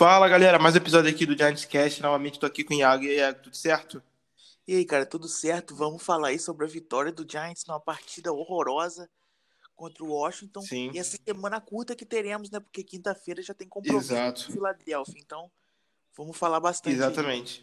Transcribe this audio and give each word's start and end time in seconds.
Fala 0.00 0.26
galera, 0.30 0.58
mais 0.58 0.74
um 0.74 0.78
episódio 0.78 1.10
aqui 1.10 1.26
do 1.26 1.36
Giants 1.36 1.66
Cast. 1.66 2.00
Novamente 2.00 2.38
tô 2.40 2.46
aqui 2.46 2.64
com 2.64 2.72
o 2.72 2.76
Iago. 2.78 3.04
E 3.04 3.10
aí, 3.10 3.16
Iago, 3.16 3.42
tudo 3.42 3.54
certo? 3.54 4.02
E 4.66 4.74
aí, 4.74 4.84
cara, 4.86 5.04
tudo 5.04 5.28
certo? 5.28 5.76
Vamos 5.76 6.02
falar 6.02 6.28
aí 6.28 6.38
sobre 6.38 6.64
a 6.64 6.68
vitória 6.70 7.12
do 7.12 7.30
Giants 7.30 7.66
numa 7.68 7.78
partida 7.78 8.32
horrorosa 8.32 9.10
contra 9.76 10.02
o 10.02 10.08
Washington. 10.08 10.62
Sim. 10.62 10.90
E 10.94 10.98
essa 10.98 11.18
semana 11.22 11.60
curta 11.60 11.94
que 11.94 12.06
teremos, 12.06 12.50
né? 12.50 12.60
Porque 12.60 12.82
quinta-feira 12.82 13.42
já 13.42 13.52
tem 13.52 13.68
compromisso 13.68 14.14
Exato. 14.14 14.46
com 14.46 14.52
Filadélfia. 14.54 15.20
Então, 15.22 15.50
vamos 16.16 16.34
falar 16.34 16.60
bastante. 16.60 16.94
aí. 16.94 16.94
Exatamente. 16.94 17.62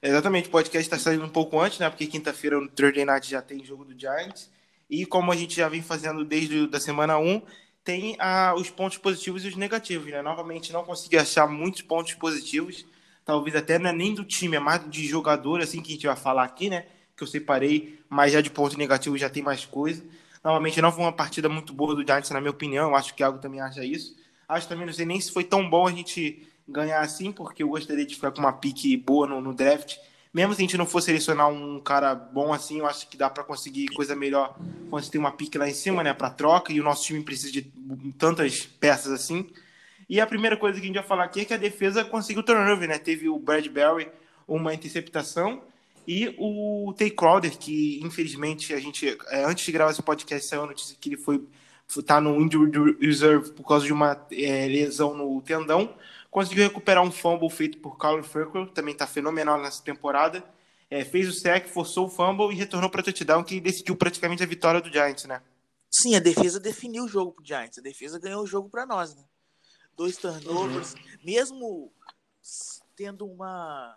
Exatamente, 0.00 0.48
o 0.50 0.52
podcast 0.52 0.88
tá 0.88 0.96
saindo 0.96 1.24
um 1.24 1.28
pouco 1.28 1.58
antes, 1.58 1.80
né? 1.80 1.90
Porque 1.90 2.06
quinta-feira 2.06 2.60
no 2.60 2.68
Thursday 2.68 3.04
Night 3.04 3.28
já 3.28 3.42
tem 3.42 3.64
jogo 3.64 3.84
do 3.84 3.98
Giants. 3.98 4.48
E 4.88 5.04
como 5.04 5.32
a 5.32 5.36
gente 5.36 5.56
já 5.56 5.68
vem 5.68 5.82
fazendo 5.82 6.24
desde 6.24 6.70
a 6.72 6.78
semana 6.78 7.18
1, 7.18 7.42
tem 7.84 8.16
ah, 8.18 8.54
os 8.56 8.70
pontos 8.70 8.96
positivos 8.96 9.44
e 9.44 9.48
os 9.48 9.56
negativos, 9.56 10.10
né? 10.10 10.22
Novamente, 10.22 10.72
não 10.72 10.82
consegui 10.84 11.18
achar 11.18 11.46
muitos 11.46 11.82
pontos 11.82 12.14
positivos. 12.14 12.86
Talvez 13.24 13.54
até 13.54 13.78
não 13.78 13.90
é 13.90 13.92
nem 13.92 14.14
do 14.14 14.24
time, 14.24 14.56
é 14.56 14.60
mais 14.60 14.88
de 14.90 15.06
jogador, 15.06 15.60
assim, 15.60 15.82
que 15.82 15.90
a 15.92 15.94
gente 15.94 16.06
vai 16.06 16.16
falar 16.16 16.44
aqui, 16.44 16.70
né? 16.70 16.86
Que 17.14 17.22
eu 17.22 17.26
separei, 17.26 18.00
mas 18.08 18.32
já 18.32 18.40
de 18.40 18.50
ponto 18.50 18.76
negativo 18.78 19.18
já 19.18 19.28
tem 19.28 19.42
mais 19.42 19.66
coisa. 19.66 20.02
Novamente, 20.42 20.80
não 20.80 20.90
foi 20.90 21.04
uma 21.04 21.12
partida 21.12 21.48
muito 21.48 21.72
boa 21.72 21.94
do 21.94 22.02
Giants, 22.02 22.30
na 22.30 22.40
minha 22.40 22.50
opinião. 22.50 22.88
Eu 22.88 22.96
acho 22.96 23.14
que 23.14 23.22
algo 23.22 23.38
também 23.38 23.60
acha 23.60 23.84
isso. 23.84 24.16
Acho 24.48 24.66
também, 24.66 24.86
não 24.86 24.92
sei 24.92 25.04
nem 25.04 25.20
se 25.20 25.30
foi 25.30 25.44
tão 25.44 25.68
bom 25.68 25.86
a 25.86 25.92
gente 25.92 26.46
ganhar 26.66 27.00
assim, 27.00 27.32
porque 27.32 27.62
eu 27.62 27.68
gostaria 27.68 28.06
de 28.06 28.14
ficar 28.14 28.30
com 28.30 28.40
uma 28.40 28.52
pique 28.52 28.96
boa 28.96 29.26
no, 29.26 29.40
no 29.40 29.54
draft. 29.54 29.96
Mesmo 30.34 30.52
se 30.52 30.60
a 30.60 30.64
gente 30.64 30.76
não 30.76 30.84
for 30.84 31.00
selecionar 31.00 31.48
um 31.48 31.78
cara 31.78 32.12
bom 32.12 32.52
assim, 32.52 32.80
eu 32.80 32.86
acho 32.86 33.08
que 33.08 33.16
dá 33.16 33.30
para 33.30 33.44
conseguir 33.44 33.86
coisa 33.88 34.16
melhor 34.16 34.56
quando 34.90 35.04
você 35.04 35.10
tem 35.12 35.20
uma 35.20 35.30
pique 35.30 35.56
lá 35.56 35.68
em 35.68 35.74
cima, 35.74 36.02
né, 36.02 36.12
para 36.12 36.28
troca, 36.28 36.72
e 36.72 36.80
o 36.80 36.82
nosso 36.82 37.04
time 37.04 37.22
precisa 37.22 37.52
de 37.52 37.62
tantas 38.18 38.66
peças 38.66 39.12
assim. 39.12 39.48
E 40.08 40.20
a 40.20 40.26
primeira 40.26 40.56
coisa 40.56 40.78
que 40.78 40.84
a 40.84 40.86
gente 40.88 40.96
vai 40.96 41.04
falar 41.04 41.24
aqui 41.24 41.42
é 41.42 41.44
que 41.44 41.54
a 41.54 41.56
defesa 41.56 42.04
conseguiu 42.04 42.42
turnover, 42.42 42.88
né? 42.88 42.98
Teve 42.98 43.28
o 43.28 43.38
Bradbury, 43.38 44.08
uma 44.46 44.74
interceptação, 44.74 45.62
e 46.06 46.34
o 46.36 46.92
Tay 46.98 47.10
Crowder, 47.10 47.56
que 47.56 48.00
infelizmente 48.02 48.74
a 48.74 48.80
gente, 48.80 49.16
é, 49.28 49.44
antes 49.44 49.64
de 49.64 49.72
gravar 49.72 49.92
esse 49.92 50.02
podcast, 50.02 50.46
saiu 50.46 50.64
a 50.64 50.66
notícia 50.66 50.96
que 51.00 51.10
ele 51.10 51.16
foi 51.16 51.42
tá 52.04 52.20
no 52.20 52.40
injury 52.40 52.96
reserve 53.00 53.50
por 53.52 53.66
causa 53.66 53.86
de 53.86 53.92
uma 53.92 54.20
é, 54.32 54.66
lesão 54.66 55.14
no 55.14 55.40
tendão. 55.42 55.94
Conseguiu 56.34 56.64
recuperar 56.64 57.04
um 57.04 57.12
fumble 57.12 57.48
feito 57.48 57.78
por 57.78 57.96
Colin 57.96 58.24
Ferkel, 58.24 58.66
também 58.66 58.92
está 58.92 59.06
fenomenal 59.06 59.56
nessa 59.62 59.80
temporada. 59.80 60.44
É, 60.90 61.04
fez 61.04 61.28
o 61.28 61.32
sec, 61.32 61.68
forçou 61.68 62.08
o 62.08 62.10
fumble 62.10 62.52
e 62.52 62.56
retornou 62.56 62.90
para 62.90 63.04
touchdown, 63.04 63.44
que 63.44 63.60
decidiu 63.60 63.94
praticamente 63.94 64.42
a 64.42 64.46
vitória 64.46 64.80
do 64.80 64.90
Giants, 64.90 65.26
né? 65.26 65.40
Sim, 65.88 66.16
a 66.16 66.18
defesa 66.18 66.58
definiu 66.58 67.04
o 67.04 67.08
jogo 67.08 67.30
pro 67.30 67.46
Giants. 67.46 67.78
A 67.78 67.80
defesa 67.80 68.18
ganhou 68.18 68.42
o 68.42 68.46
jogo 68.48 68.68
para 68.68 68.84
nós, 68.84 69.14
né? 69.14 69.24
Dois 69.96 70.16
turnovers, 70.16 70.96
mesmo 71.22 71.92
tendo 72.96 73.26
uma 73.26 73.96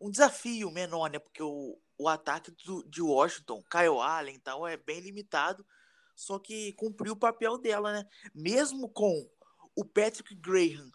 um 0.00 0.08
desafio 0.08 0.70
menor, 0.70 1.10
né? 1.10 1.18
Porque 1.18 1.42
o, 1.42 1.76
o 1.98 2.08
ataque 2.08 2.52
do, 2.64 2.84
de 2.84 3.02
Washington, 3.02 3.60
Kyle 3.68 3.98
Allen, 4.00 4.36
então 4.36 4.64
é 4.64 4.76
bem 4.76 5.00
limitado, 5.00 5.66
só 6.14 6.38
que 6.38 6.74
cumpriu 6.74 7.14
o 7.14 7.18
papel 7.18 7.58
dela, 7.58 7.92
né? 7.92 8.06
Mesmo 8.32 8.88
com 8.88 9.28
o 9.74 9.84
Patrick 9.84 10.32
Graham 10.36 10.92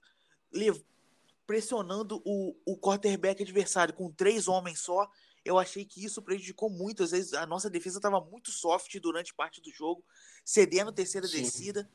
pressionando 1.46 2.22
o, 2.26 2.56
o 2.66 2.78
quarterback 2.78 3.42
adversário 3.42 3.94
com 3.94 4.12
três 4.12 4.48
homens 4.48 4.80
só, 4.80 5.10
eu 5.46 5.58
achei 5.58 5.86
que 5.86 6.04
isso 6.04 6.22
prejudicou 6.22 6.70
muito. 6.70 7.04
Às 7.04 7.12
vezes 7.12 7.34
a 7.34 7.46
nossa 7.46 7.70
defesa 7.70 8.00
estava 8.00 8.20
muito 8.20 8.52
soft 8.52 9.00
durante 9.00 9.34
parte 9.34 9.62
do 9.62 9.72
jogo, 9.72 10.04
cedendo 10.44 10.92
terceira 10.92 11.26
Sim. 11.28 11.42
descida. 11.42 11.90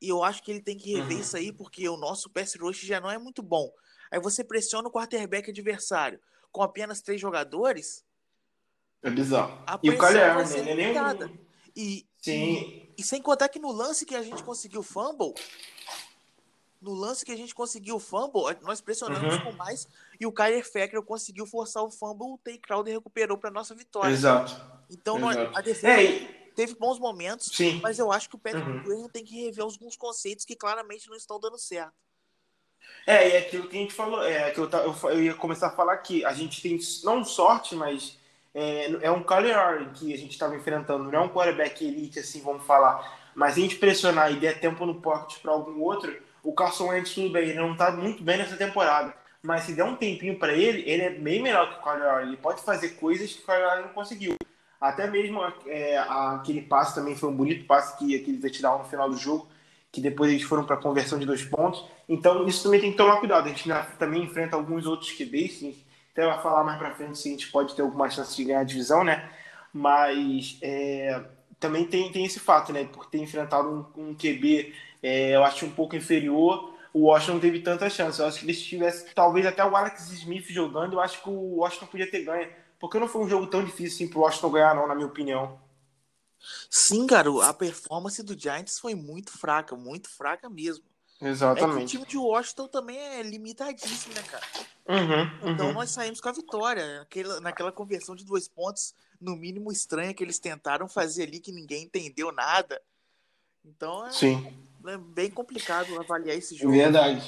E 0.00 0.08
eu 0.08 0.22
acho 0.22 0.42
que 0.42 0.50
ele 0.50 0.60
tem 0.60 0.76
que 0.76 0.94
rever 0.94 1.16
Uhum. 1.16 1.20
isso 1.22 1.36
aí, 1.36 1.52
porque 1.52 1.88
o 1.88 1.96
nosso 1.96 2.30
pass 2.30 2.54
rush 2.54 2.80
já 2.80 3.00
não 3.00 3.10
é 3.10 3.18
muito 3.18 3.42
bom. 3.42 3.72
Aí 4.10 4.20
você 4.20 4.44
pressiona 4.44 4.88
o 4.88 4.92
quarterback 4.92 5.50
adversário 5.50 6.20
com 6.50 6.62
apenas 6.62 7.00
três 7.00 7.20
jogadores, 7.20 8.04
É 9.02 9.10
bizarro. 9.10 9.64
a 9.66 9.78
E 9.82 9.90
o 9.90 9.96
vai 9.96 10.12
Murray, 10.12 10.46
ser 10.46 10.58
ele 10.58 10.70
é 10.70 10.74
nem. 10.74 11.32
E, 11.74 12.06
Sim, 12.20 12.94
e 12.96 13.02
sem 13.02 13.20
contar 13.22 13.48
que 13.48 13.58
no 13.58 13.72
lance 13.72 14.04
que 14.04 14.14
a 14.14 14.22
gente 14.22 14.44
conseguiu 14.44 14.82
fumble, 14.82 15.32
no 16.82 16.92
lance 16.92 17.24
que 17.24 17.32
a 17.32 17.36
gente 17.36 17.54
conseguiu 17.54 17.98
fumble, 17.98 18.42
nós 18.62 18.80
pressionamos 18.80 19.34
Uhum. 19.36 19.40
com 19.44 19.52
mais 19.52 19.86
e 20.20 20.26
o 20.26 20.32
Kyler 20.32 20.64
Fackrell 20.70 21.02
conseguiu 21.02 21.46
forçar 21.46 21.82
o 21.82 21.90
fumble, 21.90 22.32
o 22.34 22.38
Tay 22.38 22.58
Crowder 22.58 22.92
recuperou 22.94 23.38
para 23.38 23.50
nossa 23.50 23.74
vitória. 23.74 24.12
exato. 24.12 24.60
Então 24.90 25.18
nós- 25.18 25.36
exato. 25.36 25.56
a 25.58 25.60
defesa 25.60 26.02
É, 26.02 26.18
teve 26.54 26.74
bons 26.74 26.98
momentos, 26.98 27.50
sim. 27.54 27.80
mas 27.82 27.98
eu 27.98 28.10
acho 28.12 28.28
que 28.28 28.34
o 28.34 28.38
Patrick 28.38 28.68
Uhum. 28.68 28.82
Graham 28.82 29.08
tem 29.08 29.24
que 29.24 29.42
rever 29.44 29.62
alguns 29.64 29.96
conceitos 29.96 30.44
que 30.44 30.56
claramente 30.56 31.08
não 31.08 31.16
estão 31.16 31.38
dando 31.40 31.56
certo. 31.56 31.94
É, 33.06 33.28
e 33.28 33.32
é 33.32 33.38
aquilo 33.38 33.68
que 33.68 33.76
a 33.76 33.80
gente 33.80 33.94
falou, 33.94 34.22
é 34.22 34.50
que 34.50 34.58
eu, 34.58 34.68
eu, 34.68 35.10
eu 35.10 35.22
ia 35.22 35.34
começar 35.34 35.68
a 35.68 35.70
falar 35.76 35.92
aqui. 35.94 36.24
A 36.24 36.32
gente 36.32 36.60
tem, 36.60 36.78
não 37.04 37.24
sorte, 37.24 37.74
mas 37.74 38.18
é, 38.54 38.90
é 39.06 39.10
um 39.10 39.22
Kyler 39.22 39.90
que 39.94 40.12
a 40.12 40.18
gente 40.18 40.32
estava 40.32 40.54
enfrentando. 40.56 41.04
Não 41.04 41.12
é 41.18 41.20
um 41.22 41.28
quarterback 41.28 41.84
elite, 41.84 42.18
assim, 42.18 42.40
vamos 42.42 42.64
falar. 42.66 43.30
Mas 43.34 43.56
a 43.56 43.60
gente 43.60 43.76
pressionar 43.76 44.30
e 44.32 44.36
der 44.38 44.60
tempo 44.60 44.84
no 44.84 45.00
pocket 45.00 45.40
para 45.40 45.52
algum 45.52 45.80
outro, 45.80 46.14
o 46.42 46.52
Carson 46.52 46.88
Wentz, 46.88 47.14
tudo 47.14 47.30
bem, 47.30 47.50
ele 47.50 47.58
não 47.58 47.76
tá 47.76 47.90
muito 47.90 48.22
bem 48.22 48.38
nessa 48.38 48.56
temporada. 48.56 49.14
Mas 49.42 49.64
se 49.64 49.74
der 49.74 49.84
um 49.84 49.96
tempinho 49.96 50.38
para 50.38 50.52
ele, 50.52 50.88
ele 50.88 51.02
é 51.02 51.10
bem 51.10 51.42
melhor 51.42 51.68
que 51.68 51.80
o 51.80 51.82
Kyler 51.82 52.12
Murray. 52.12 52.28
Ele 52.28 52.36
pode 52.36 52.62
fazer 52.62 52.90
coisas 52.90 53.32
que 53.32 53.42
o 53.42 53.46
Kyler 53.46 53.68
Murray 53.68 53.82
não 53.82 53.88
conseguiu. 53.88 54.36
Até 54.80 55.08
mesmo 55.08 55.40
é, 55.66 55.98
aquele 55.98 56.62
passe 56.62 56.94
também 56.94 57.14
foi 57.14 57.28
um 57.28 57.36
bonito 57.36 57.66
passe 57.66 57.96
que, 57.96 58.14
eles 58.14 58.52
tiraram 58.52 58.78
no 58.78 58.84
final 58.84 59.08
do 59.08 59.16
jogo, 59.16 59.48
que 59.90 60.00
depois 60.00 60.30
eles 60.30 60.42
foram 60.42 60.64
para 60.64 60.76
conversão 60.76 61.18
de 61.18 61.26
dois 61.26 61.44
pontos. 61.44 61.84
Então 62.08 62.46
isso 62.46 62.62
também 62.64 62.80
tem 62.80 62.90
que 62.90 62.96
tomar 62.96 63.18
cuidado. 63.18 63.46
A 63.46 63.48
gente 63.48 63.68
também 63.98 64.24
enfrenta 64.24 64.56
alguns 64.56 64.86
outros 64.86 65.12
QBs, 65.12 65.58
que 65.58 65.84
até 66.12 66.26
vai 66.26 66.40
falar 66.42 66.64
mais 66.64 66.78
para 66.78 66.94
frente 66.94 67.18
se 67.18 67.28
a 67.28 67.30
gente 67.32 67.50
pode 67.50 67.74
ter 67.74 67.82
alguma 67.82 68.10
chance 68.10 68.36
de 68.36 68.44
ganhar 68.44 68.60
a 68.60 68.64
divisão, 68.64 69.02
né? 69.04 69.28
Mas 69.72 70.58
é, 70.60 71.20
também 71.58 71.84
tem, 71.84 72.10
tem 72.12 72.24
esse 72.24 72.40
fato, 72.40 72.72
né? 72.72 72.84
Por 72.84 73.06
ter 73.06 73.18
enfrentado 73.18 73.92
um, 73.96 74.10
um 74.10 74.14
QB, 74.14 74.74
é, 75.02 75.34
eu 75.34 75.44
acho 75.44 75.66
um 75.66 75.70
pouco 75.70 75.96
inferior, 75.96 76.74
o 76.92 77.06
Washington 77.06 77.34
não 77.34 77.40
teve 77.40 77.60
tanta 77.60 77.90
chance. 77.90 78.20
Eu 78.20 78.26
acho 78.26 78.44
que 78.44 78.54
se 78.54 78.62
tivesse 78.62 79.12
talvez 79.14 79.46
até 79.46 79.64
o 79.64 79.74
Alex 79.74 80.10
Smith 80.10 80.46
jogando, 80.48 80.94
eu 80.94 81.00
acho 81.00 81.22
que 81.22 81.28
o 81.28 81.56
Washington 81.56 81.86
podia 81.86 82.10
ter 82.10 82.24
ganho. 82.24 82.48
Porque 82.78 82.98
não 82.98 83.08
foi 83.08 83.22
um 83.22 83.28
jogo 83.28 83.46
tão 83.46 83.64
difícil 83.64 83.94
assim 83.94 84.08
pro 84.08 84.20
Washington 84.20 84.50
ganhar, 84.50 84.74
não, 84.74 84.86
na 84.86 84.94
minha 84.94 85.06
opinião. 85.06 85.58
Sim, 86.68 87.06
cara, 87.06 87.28
a 87.48 87.54
performance 87.54 88.22
do 88.22 88.38
Giants 88.38 88.78
foi 88.78 88.94
muito 88.94 89.38
fraca, 89.38 89.76
muito 89.76 90.10
fraca 90.10 90.50
mesmo. 90.50 90.84
É 91.20 91.24
que 91.24 91.24
o 91.26 91.28
Exatamente. 91.28 91.90
time 91.92 92.04
de 92.04 92.18
Washington 92.18 92.66
também 92.66 92.98
é 92.98 93.22
limitadíssimo, 93.22 94.12
né, 94.12 94.22
cara? 94.22 94.44
Uhum, 94.88 95.52
Então 95.52 95.66
uhum. 95.68 95.72
nós 95.72 95.90
saímos 95.90 96.20
com 96.20 96.28
a 96.28 96.32
vitória. 96.32 96.98
Naquela, 96.98 97.40
naquela 97.40 97.70
conversão 97.70 98.16
de 98.16 98.24
dois 98.24 98.48
pontos, 98.48 98.92
no 99.20 99.36
mínimo 99.36 99.70
estranha 99.70 100.12
que 100.12 100.24
eles 100.24 100.40
tentaram 100.40 100.88
fazer 100.88 101.22
ali, 101.22 101.38
que 101.38 101.52
ninguém 101.52 101.84
entendeu 101.84 102.32
nada. 102.32 102.82
Então 103.64 104.06
é, 104.06 104.10
Sim. 104.10 104.46
é 104.86 104.96
bem 104.96 105.30
complicado 105.30 105.98
avaliar 105.98 106.36
esse 106.36 106.56
jogo. 106.56 106.72
Verdade. 106.72 107.22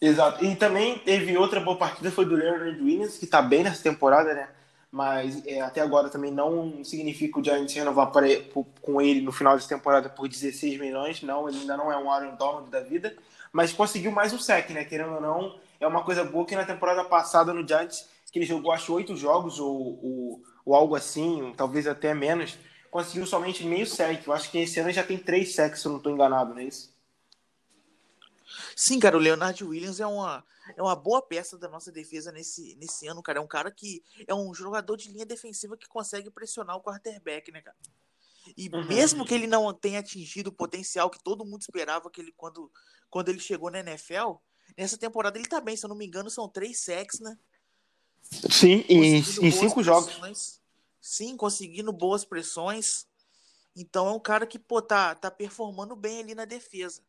Exato. 0.00 0.44
E 0.44 0.54
também 0.56 0.98
teve 0.98 1.36
outra 1.36 1.60
boa 1.60 1.76
partida, 1.76 2.10
foi 2.10 2.24
do 2.24 2.34
Leonard 2.34 2.80
Williams, 2.82 3.16
que 3.16 3.26
tá 3.26 3.40
bem 3.40 3.62
nessa 3.62 3.82
temporada, 3.82 4.34
né? 4.34 4.48
Mas 4.90 5.44
é, 5.46 5.60
até 5.60 5.80
agora 5.80 6.08
também 6.08 6.30
não 6.30 6.84
significa 6.84 7.40
o 7.40 7.44
Giants 7.44 7.74
renovar 7.74 8.12
para, 8.12 8.26
com 8.80 9.00
ele 9.00 9.20
no 9.22 9.32
final 9.32 9.56
dessa 9.56 9.68
temporada 9.68 10.08
por 10.08 10.28
16 10.28 10.78
milhões. 10.78 11.22
Não, 11.22 11.48
ele 11.48 11.58
ainda 11.58 11.76
não 11.76 11.90
é 11.90 11.96
um 11.96 12.10
Aaron 12.10 12.36
Donald 12.36 12.70
da 12.70 12.80
vida. 12.80 13.16
Mas 13.52 13.72
conseguiu 13.72 14.12
mais 14.12 14.32
um 14.32 14.38
sec, 14.38 14.70
né? 14.70 14.84
Querendo 14.84 15.14
ou 15.14 15.20
não, 15.20 15.58
é 15.80 15.86
uma 15.86 16.04
coisa 16.04 16.22
boa 16.22 16.46
que 16.46 16.54
na 16.54 16.64
temporada 16.64 17.02
passada 17.02 17.52
no 17.52 17.66
Giants, 17.66 18.08
que 18.30 18.38
ele 18.38 18.46
jogou 18.46 18.70
acho 18.70 18.92
oito 18.94 19.16
jogos 19.16 19.58
ou, 19.58 19.98
ou, 20.04 20.42
ou 20.64 20.74
algo 20.74 20.94
assim, 20.94 21.52
talvez 21.56 21.86
até 21.86 22.14
menos, 22.14 22.56
conseguiu 22.94 23.26
somente 23.26 23.64
meio 23.64 23.88
sec. 23.88 24.24
Eu 24.24 24.32
acho 24.32 24.48
que 24.52 24.58
esse 24.58 24.78
ano 24.78 24.92
já 24.92 25.02
tem 25.02 25.18
três 25.18 25.52
secs, 25.52 25.80
se 25.80 25.86
eu 25.86 25.90
não 25.90 25.98
estou 25.98 26.12
enganado, 26.12 26.54
não 26.54 26.60
é 26.60 26.64
isso? 26.64 26.94
Sim, 28.76 29.00
cara, 29.00 29.16
o 29.16 29.20
Leonard 29.20 29.64
Williams 29.64 29.98
é 29.98 30.06
uma, 30.06 30.44
é 30.76 30.80
uma 30.80 30.94
boa 30.94 31.20
peça 31.20 31.58
da 31.58 31.68
nossa 31.68 31.90
defesa 31.90 32.30
nesse, 32.30 32.76
nesse 32.76 33.08
ano, 33.08 33.20
cara. 33.20 33.40
É 33.40 33.42
um 33.42 33.48
cara 33.48 33.68
que 33.68 34.00
é 34.28 34.32
um 34.32 34.54
jogador 34.54 34.96
de 34.96 35.10
linha 35.10 35.26
defensiva 35.26 35.76
que 35.76 35.88
consegue 35.88 36.30
pressionar 36.30 36.76
o 36.76 36.80
quarterback, 36.80 37.50
né, 37.50 37.62
cara? 37.62 37.76
E 38.56 38.68
Uhum. 38.72 38.86
mesmo 38.86 39.24
que 39.24 39.34
ele 39.34 39.48
não 39.48 39.74
tenha 39.74 39.98
atingido 39.98 40.50
o 40.50 40.52
potencial 40.52 41.10
que 41.10 41.20
todo 41.20 41.44
mundo 41.44 41.62
esperava 41.62 42.08
que 42.08 42.20
ele 42.20 42.32
quando, 42.36 42.70
quando 43.10 43.28
ele 43.28 43.40
chegou 43.40 43.72
na 43.72 43.80
NFL, 43.80 44.34
nessa 44.78 44.96
temporada 44.96 45.36
ele 45.36 45.48
tá 45.48 45.60
bem, 45.60 45.76
se 45.76 45.84
eu 45.84 45.88
não 45.88 45.96
me 45.96 46.06
engano, 46.06 46.30
são 46.30 46.48
três 46.48 46.84
sacks, 46.84 47.18
né? 47.18 47.36
Sim, 48.30 48.84
em, 48.88 49.16
em 49.16 49.50
cinco 49.50 49.82
jogos. 49.82 50.62
Sim, 51.04 51.36
conseguindo 51.36 51.92
boas 51.92 52.24
pressões. 52.24 53.06
Então 53.76 54.08
é 54.08 54.12
um 54.12 54.18
cara 54.18 54.46
que, 54.46 54.58
pô, 54.58 54.80
tá, 54.80 55.14
tá 55.14 55.30
performando 55.30 55.94
bem 55.94 56.20
ali 56.20 56.34
na 56.34 56.46
defesa. 56.46 57.02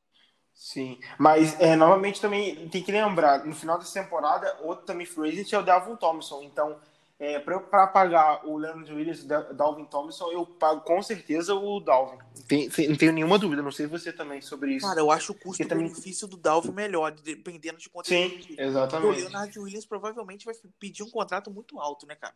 Sim, 0.53 0.99
mas 1.17 1.57
é, 1.61 1.77
novamente 1.77 2.19
também 2.19 2.67
tem 2.67 2.83
que 2.83 2.91
lembrar, 2.91 3.45
no 3.45 3.55
final 3.55 3.79
dessa 3.79 4.01
temporada, 4.01 4.57
outro 4.63 4.85
também 4.85 5.05
free 5.05 5.29
agent 5.29 5.53
é 5.53 5.59
o 5.59 5.63
Davon 5.63 5.95
Thompson, 5.95 6.43
então 6.43 6.77
é, 7.17 7.39
para 7.39 7.87
pagar 7.87 8.45
o 8.45 8.57
Leonard 8.57 8.91
Williams 8.93 9.19
e 9.19 9.33
o 9.33 9.53
Dalvin 9.53 9.85
Thompson, 9.85 10.29
eu 10.31 10.45
pago 10.45 10.81
com 10.81 11.01
certeza 11.01 11.53
o 11.55 11.79
Dalvin. 11.79 12.17
Tem, 12.47 12.69
não 12.89 12.95
tenho 12.97 13.13
nenhuma 13.13 13.39
dúvida, 13.39 13.61
não 13.61 13.71
sei 13.71 13.87
você 13.87 14.11
também 14.11 14.41
sobre 14.41 14.75
isso. 14.75 14.85
Cara, 14.85 14.99
eu 14.99 15.09
acho 15.09 15.31
o 15.31 15.35
custo-benefício 15.35 16.27
também... 16.27 16.37
do 16.37 16.41
Dalvin 16.41 16.71
melhor, 16.71 17.11
dependendo 17.11 17.77
de 17.77 17.89
quanto 17.89 18.07
Sim, 18.07 18.45
exatamente. 18.57 19.07
O 19.07 19.11
Leonard 19.11 19.59
Williams 19.59 19.85
provavelmente 19.85 20.45
vai 20.45 20.55
pedir 20.79 21.03
um 21.03 21.09
contrato 21.09 21.49
muito 21.49 21.79
alto, 21.79 22.05
né, 22.05 22.15
cara? 22.15 22.35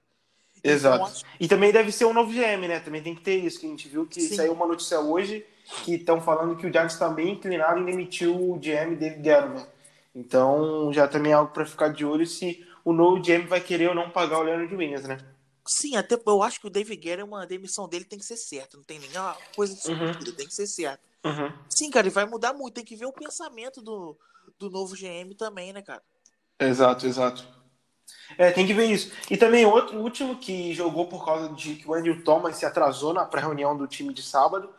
Então, 0.59 0.71
Exato. 0.71 1.03
Acho... 1.03 1.25
E 1.39 1.47
também 1.47 1.71
deve 1.71 1.91
ser 1.91 2.05
um 2.05 2.13
novo 2.13 2.31
GM, 2.31 2.67
né? 2.67 2.79
Também 2.79 3.01
tem 3.01 3.15
que 3.15 3.21
ter 3.21 3.37
isso, 3.37 3.59
que 3.59 3.65
a 3.65 3.69
gente 3.69 3.87
viu 3.87 4.05
que 4.05 4.21
Sim. 4.21 4.35
saiu 4.35 4.53
uma 4.53 4.67
notícia 4.67 4.99
hoje 4.99 5.45
que 5.83 5.95
estão 5.95 6.19
falando 6.21 6.55
que 6.55 6.67
o 6.67 6.71
Giants 6.71 6.93
está 6.93 7.09
bem 7.09 7.33
inclinado 7.33 7.79
em 7.79 7.85
demitir 7.85 8.29
o 8.29 8.55
GM 8.55 8.95
David 8.95 9.23
Gettleman. 9.23 9.65
Então, 10.15 10.91
já 10.91 11.07
também 11.07 11.31
é 11.31 11.35
algo 11.35 11.53
para 11.53 11.65
ficar 11.65 11.89
de 11.89 12.03
olho 12.03 12.25
se 12.25 12.65
o 12.83 12.91
novo 12.91 13.21
GM 13.21 13.47
vai 13.47 13.61
querer 13.61 13.89
ou 13.89 13.95
não 13.95 14.09
pagar 14.09 14.39
o 14.39 14.43
Leonard 14.43 14.75
Williams, 14.75 15.03
né? 15.03 15.17
Sim, 15.65 15.95
até 15.95 16.19
eu 16.25 16.41
acho 16.41 16.59
que 16.59 16.65
o 16.65 16.69
David 16.69 16.99
Guerra, 16.99 17.23
uma 17.23 17.45
demissão 17.45 17.87
dele 17.87 18.03
tem 18.03 18.17
que 18.17 18.25
ser 18.25 18.37
certa, 18.37 18.75
não 18.75 18.83
tem 18.83 18.97
nenhuma 18.97 19.37
coisa 19.55 19.75
de 19.75 19.91
uhum. 19.91 20.13
tem 20.35 20.47
que 20.47 20.55
ser 20.55 20.65
certa. 20.65 20.99
Uhum. 21.23 21.53
Sim, 21.69 21.91
cara, 21.91 22.07
e 22.07 22.09
vai 22.09 22.25
mudar 22.25 22.53
muito, 22.53 22.73
tem 22.73 22.83
que 22.83 22.95
ver 22.95 23.05
o 23.05 23.13
pensamento 23.13 23.79
do, 23.79 24.17
do 24.57 24.69
novo 24.69 24.95
GM 24.95 25.35
também, 25.37 25.71
né, 25.71 25.83
cara? 25.83 26.01
Exato, 26.59 27.05
exato. 27.05 27.47
É, 28.37 28.51
tem 28.51 28.65
que 28.65 28.73
ver 28.73 28.85
isso. 28.85 29.11
E 29.29 29.37
também 29.37 29.65
outro 29.65 29.97
último 29.97 30.35
que 30.35 30.73
jogou 30.73 31.07
por 31.07 31.25
causa 31.25 31.49
de 31.49 31.75
que 31.75 31.89
o 31.89 31.93
Andrew 31.93 32.23
Thomas 32.23 32.55
se 32.55 32.65
atrasou 32.65 33.13
na 33.13 33.25
pré-reunião 33.25 33.75
do 33.75 33.87
time 33.87 34.13
de 34.13 34.21
sábado 34.21 34.69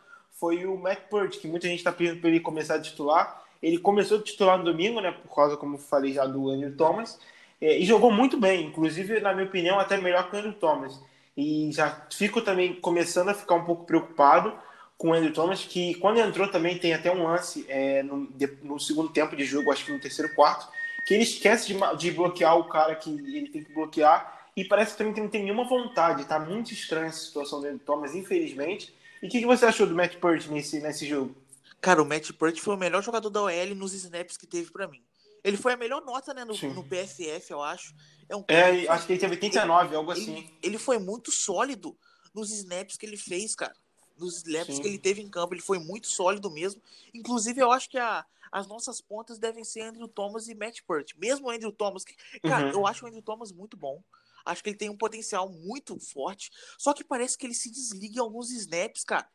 foi 0.41 0.65
o 0.65 0.75
Matt 0.75 1.01
Purdy, 1.09 1.37
que 1.37 1.47
muita 1.47 1.67
gente 1.67 1.77
está 1.77 1.91
pedindo 1.91 2.19
para 2.19 2.29
ele 2.29 2.39
começar 2.39 2.75
a 2.75 2.81
titular. 2.81 3.43
Ele 3.61 3.77
começou 3.77 4.17
a 4.17 4.21
titular 4.23 4.57
no 4.57 4.63
domingo, 4.63 4.99
né, 4.99 5.11
por 5.11 5.35
causa, 5.35 5.55
como 5.55 5.77
falei 5.77 6.13
já, 6.13 6.25
do 6.25 6.49
Andrew 6.49 6.75
Thomas, 6.75 7.19
é, 7.61 7.77
e 7.77 7.85
jogou 7.85 8.11
muito 8.11 8.39
bem, 8.39 8.65
inclusive, 8.65 9.19
na 9.19 9.33
minha 9.33 9.45
opinião, 9.45 9.79
até 9.79 9.97
melhor 9.97 10.27
que 10.27 10.35
o 10.35 10.39
Andrew 10.39 10.53
Thomas. 10.53 10.99
E 11.37 11.69
já 11.71 12.07
fico 12.11 12.41
também 12.41 12.73
começando 12.73 13.29
a 13.29 13.35
ficar 13.35 13.53
um 13.53 13.63
pouco 13.63 13.85
preocupado 13.85 14.51
com 14.97 15.09
o 15.09 15.13
Andrew 15.13 15.31
Thomas, 15.31 15.63
que 15.63 15.93
quando 15.95 16.19
entrou 16.19 16.47
também 16.47 16.77
tem 16.77 16.93
até 16.93 17.11
um 17.11 17.23
lance 17.23 17.65
é, 17.69 18.01
no, 18.01 18.27
no, 18.63 18.79
segundo 18.79 19.09
tempo 19.09 19.35
de 19.35 19.45
jogo, 19.45 19.71
acho 19.71 19.85
que 19.85 19.91
no 19.91 19.99
terceiro 19.99 20.33
quarto, 20.33 20.67
que 21.05 21.13
ele 21.13 21.23
esquece 21.23 21.67
de, 21.67 21.97
de, 21.97 22.11
bloquear 22.11 22.57
o 22.57 22.65
cara 22.65 22.95
que 22.95 23.09
ele 23.09 23.49
tem 23.49 23.63
que 23.63 23.73
bloquear 23.73 24.49
e 24.55 24.65
parece 24.65 24.91
que 24.91 24.97
também 24.97 25.23
não 25.23 25.29
tem 25.29 25.43
nenhuma 25.43 25.63
vontade. 25.63 26.25
Tá 26.25 26.39
muito 26.39 26.73
estranha 26.73 27.07
essa 27.07 27.25
situação 27.25 27.59
do 27.59 27.67
Andrew 27.67 27.79
Thomas, 27.79 28.13
infelizmente. 28.13 28.93
E 29.21 29.27
o 29.27 29.29
que, 29.29 29.39
que, 29.39 29.45
você 29.45 29.65
achou 29.65 29.87
do 29.87 29.95
Matt 29.95 30.17
Purdy 30.17 30.51
nesse, 30.51 30.79
nesse 30.79 31.05
jogo? 31.07 31.35
Cara, 31.79 32.01
o 32.01 32.05
Matt 32.05 32.31
Purdy 32.33 32.61
foi 32.61 32.75
o 32.75 32.77
melhor 32.77 33.01
jogador 33.01 33.29
da 33.29 33.41
OL 33.43 33.75
nos 33.75 33.93
snaps 33.93 34.37
que 34.37 34.47
teve 34.47 34.71
para 34.71 34.87
mim. 34.87 35.01
Ele 35.43 35.57
foi 35.57 35.73
a 35.73 35.77
melhor 35.77 36.03
nota, 36.05 36.33
né, 36.33 36.45
no, 36.45 36.53
no 36.53 36.83
PFF, 36.83 37.49
eu 37.49 37.61
acho. 37.61 37.95
É, 38.29 38.35
um 38.35 38.43
é 38.47 38.87
acho 38.87 39.07
que 39.07 39.13
ele 39.13 39.19
teve 39.19 39.33
89, 39.33 39.87
ele, 39.87 39.95
algo 39.95 40.11
assim. 40.11 40.37
Ele, 40.37 40.53
ele, 40.61 40.77
foi 40.77 40.99
muito 40.99 41.31
sólido 41.31 41.97
nos 42.33 42.51
snaps 42.51 42.95
que 42.95 43.05
ele 43.05 43.17
fez, 43.17 43.55
cara. 43.55 43.73
Nos 44.21 44.37
snaps 44.37 44.75
Sim. 44.75 44.81
que 44.81 44.87
ele 44.87 44.99
teve 44.99 45.21
em 45.21 45.29
campo, 45.29 45.53
ele 45.53 45.61
foi 45.61 45.79
muito 45.79 46.07
sólido 46.07 46.51
mesmo. 46.51 46.81
Inclusive, 47.13 47.59
eu 47.59 47.71
acho 47.71 47.89
que 47.89 47.97
a, 47.97 48.23
as 48.51 48.67
nossas 48.67 49.01
pontas 49.01 49.39
devem 49.39 49.63
ser 49.63 49.81
Andrew 49.81 50.07
Thomas 50.07 50.47
e 50.47 50.53
Matt 50.53 50.81
Purt. 50.85 51.13
Mesmo 51.17 51.47
o 51.47 51.49
Andrew 51.49 51.71
Thomas, 51.71 52.03
que, 52.03 52.15
cara, 52.41 52.67
uhum. 52.67 52.71
eu 52.71 52.87
acho 52.87 53.03
o 53.03 53.07
Andrew 53.07 53.21
Thomas 53.21 53.51
muito 53.51 53.75
bom. 53.75 54.03
Acho 54.45 54.63
que 54.63 54.69
ele 54.69 54.77
tem 54.77 54.89
um 54.89 54.97
potencial 54.97 55.49
muito 55.49 55.99
forte. 55.99 56.51
Só 56.77 56.93
que 56.93 57.03
parece 57.03 57.37
que 57.37 57.45
ele 57.45 57.53
se 57.53 57.71
desliga 57.71 58.17
em 58.17 58.19
alguns 58.19 58.51
snaps, 58.51 59.03
cara. 59.03 59.27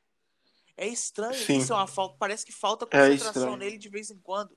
É 0.77 0.87
estranho 0.87 1.35
Sim. 1.35 1.59
isso, 1.59 1.73
é 1.73 1.77
uma 1.77 1.87
falta. 1.87 2.17
Parece 2.19 2.45
que 2.45 2.53
falta 2.53 2.87
é 2.91 3.09
concentração 3.09 3.55
é 3.55 3.57
nele 3.57 3.79
de 3.79 3.89
vez 3.89 4.11
em 4.11 4.19
quando. 4.19 4.57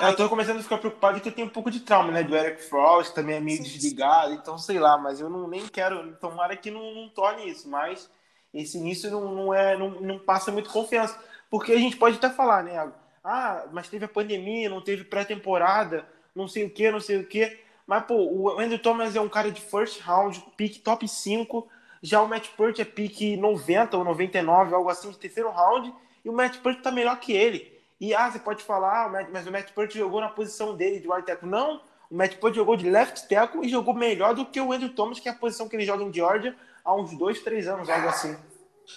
É, 0.00 0.10
eu 0.10 0.16
tô 0.16 0.28
começando 0.28 0.58
a 0.58 0.62
ficar 0.62 0.78
preocupado 0.78 1.20
que 1.20 1.28
eu 1.28 1.34
tenho 1.34 1.48
um 1.48 1.50
pouco 1.50 1.70
de 1.70 1.80
trauma, 1.80 2.12
né? 2.12 2.22
Do 2.22 2.36
Eric 2.36 2.62
Frost, 2.62 3.14
também 3.14 3.36
é 3.36 3.40
meio 3.40 3.58
sim, 3.58 3.64
desligado, 3.64 4.32
sim. 4.32 4.38
então 4.40 4.56
sei 4.56 4.78
lá, 4.78 4.96
mas 4.96 5.20
eu 5.20 5.28
não 5.28 5.48
nem 5.48 5.66
quero, 5.66 6.14
tomara 6.16 6.56
que 6.56 6.70
não, 6.70 6.94
não 6.94 7.08
torne 7.08 7.50
isso, 7.50 7.68
mas 7.68 8.08
esse 8.52 8.78
início 8.78 9.10
não, 9.10 9.34
não, 9.34 9.54
é, 9.54 9.76
não, 9.76 9.90
não 10.00 10.18
passa 10.18 10.50
muito 10.50 10.70
confiança. 10.70 11.18
Porque 11.50 11.72
a 11.72 11.78
gente 11.78 11.96
pode 11.96 12.16
até 12.16 12.30
falar, 12.30 12.62
né? 12.62 12.92
Ah, 13.24 13.64
mas 13.72 13.88
teve 13.88 14.04
a 14.04 14.08
pandemia, 14.08 14.68
não 14.68 14.80
teve 14.80 15.04
pré-temporada, 15.04 16.06
não 16.34 16.46
sei 16.46 16.64
o 16.64 16.70
que, 16.70 16.90
não 16.90 17.00
sei 17.00 17.18
o 17.18 17.26
que. 17.26 17.58
Mas, 17.86 18.04
pô, 18.04 18.14
o 18.16 18.60
Andrew 18.60 18.78
Thomas 18.78 19.16
é 19.16 19.20
um 19.20 19.28
cara 19.28 19.50
de 19.50 19.60
first 19.60 20.00
round, 20.00 20.42
pick 20.56 20.82
top 20.82 21.08
5. 21.08 21.68
Já 22.02 22.22
o 22.22 22.28
Matt 22.28 22.48
Purt 22.50 22.78
é 22.78 22.84
pick 22.84 23.36
90 23.38 23.96
ou 23.96 24.04
99, 24.04 24.74
algo 24.74 24.90
assim, 24.90 25.10
de 25.10 25.18
terceiro 25.18 25.50
round. 25.50 25.92
E 26.24 26.28
o 26.28 26.32
Matt 26.32 26.58
Purt 26.58 26.80
tá 26.80 26.90
melhor 26.90 27.18
que 27.18 27.32
ele. 27.32 27.72
E 28.00 28.14
ah, 28.14 28.30
você 28.30 28.38
pode 28.38 28.62
falar, 28.62 29.06
ah, 29.06 29.28
mas 29.32 29.46
o 29.46 29.50
Matt 29.50 29.72
Purt 29.72 29.92
jogou 29.94 30.20
na 30.20 30.28
posição 30.28 30.76
dele 30.76 31.00
de 31.00 31.10
wide 31.10 31.26
tackle. 31.26 31.48
Não, 31.48 31.80
o 32.10 32.16
Matt 32.16 32.36
Purt 32.36 32.54
jogou 32.54 32.76
de 32.76 32.88
left 32.88 33.26
tackle 33.28 33.64
e 33.64 33.68
jogou 33.68 33.94
melhor 33.94 34.34
do 34.34 34.46
que 34.46 34.60
o 34.60 34.72
Andrew 34.72 34.90
Thomas, 34.90 35.18
que 35.18 35.28
é 35.28 35.32
a 35.32 35.34
posição 35.34 35.68
que 35.68 35.74
ele 35.74 35.84
joga 35.84 36.04
em 36.04 36.12
Georgia 36.12 36.54
há 36.84 36.94
uns 36.94 37.16
dois, 37.16 37.42
três 37.42 37.66
anos, 37.66 37.88
algo 37.88 38.08
assim. 38.08 38.36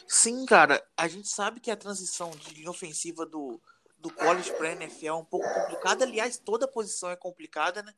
Sim, 0.08 0.46
cara, 0.46 0.84
a 0.96 1.08
gente 1.08 1.28
sabe 1.28 1.60
que 1.60 1.70
a 1.70 1.76
transição 1.76 2.32
de 2.32 2.54
linha 2.54 2.70
ofensiva 2.70 3.26
do, 3.26 3.60
do 4.00 4.12
college 4.14 4.52
para 4.54 4.72
NFL 4.72 5.08
é 5.08 5.14
um 5.14 5.26
pouco 5.26 5.48
complicada. 5.54 6.06
Aliás, 6.06 6.38
toda 6.38 6.68
posição 6.68 7.10
é 7.10 7.16
complicada, 7.16 7.84
né? 7.84 7.94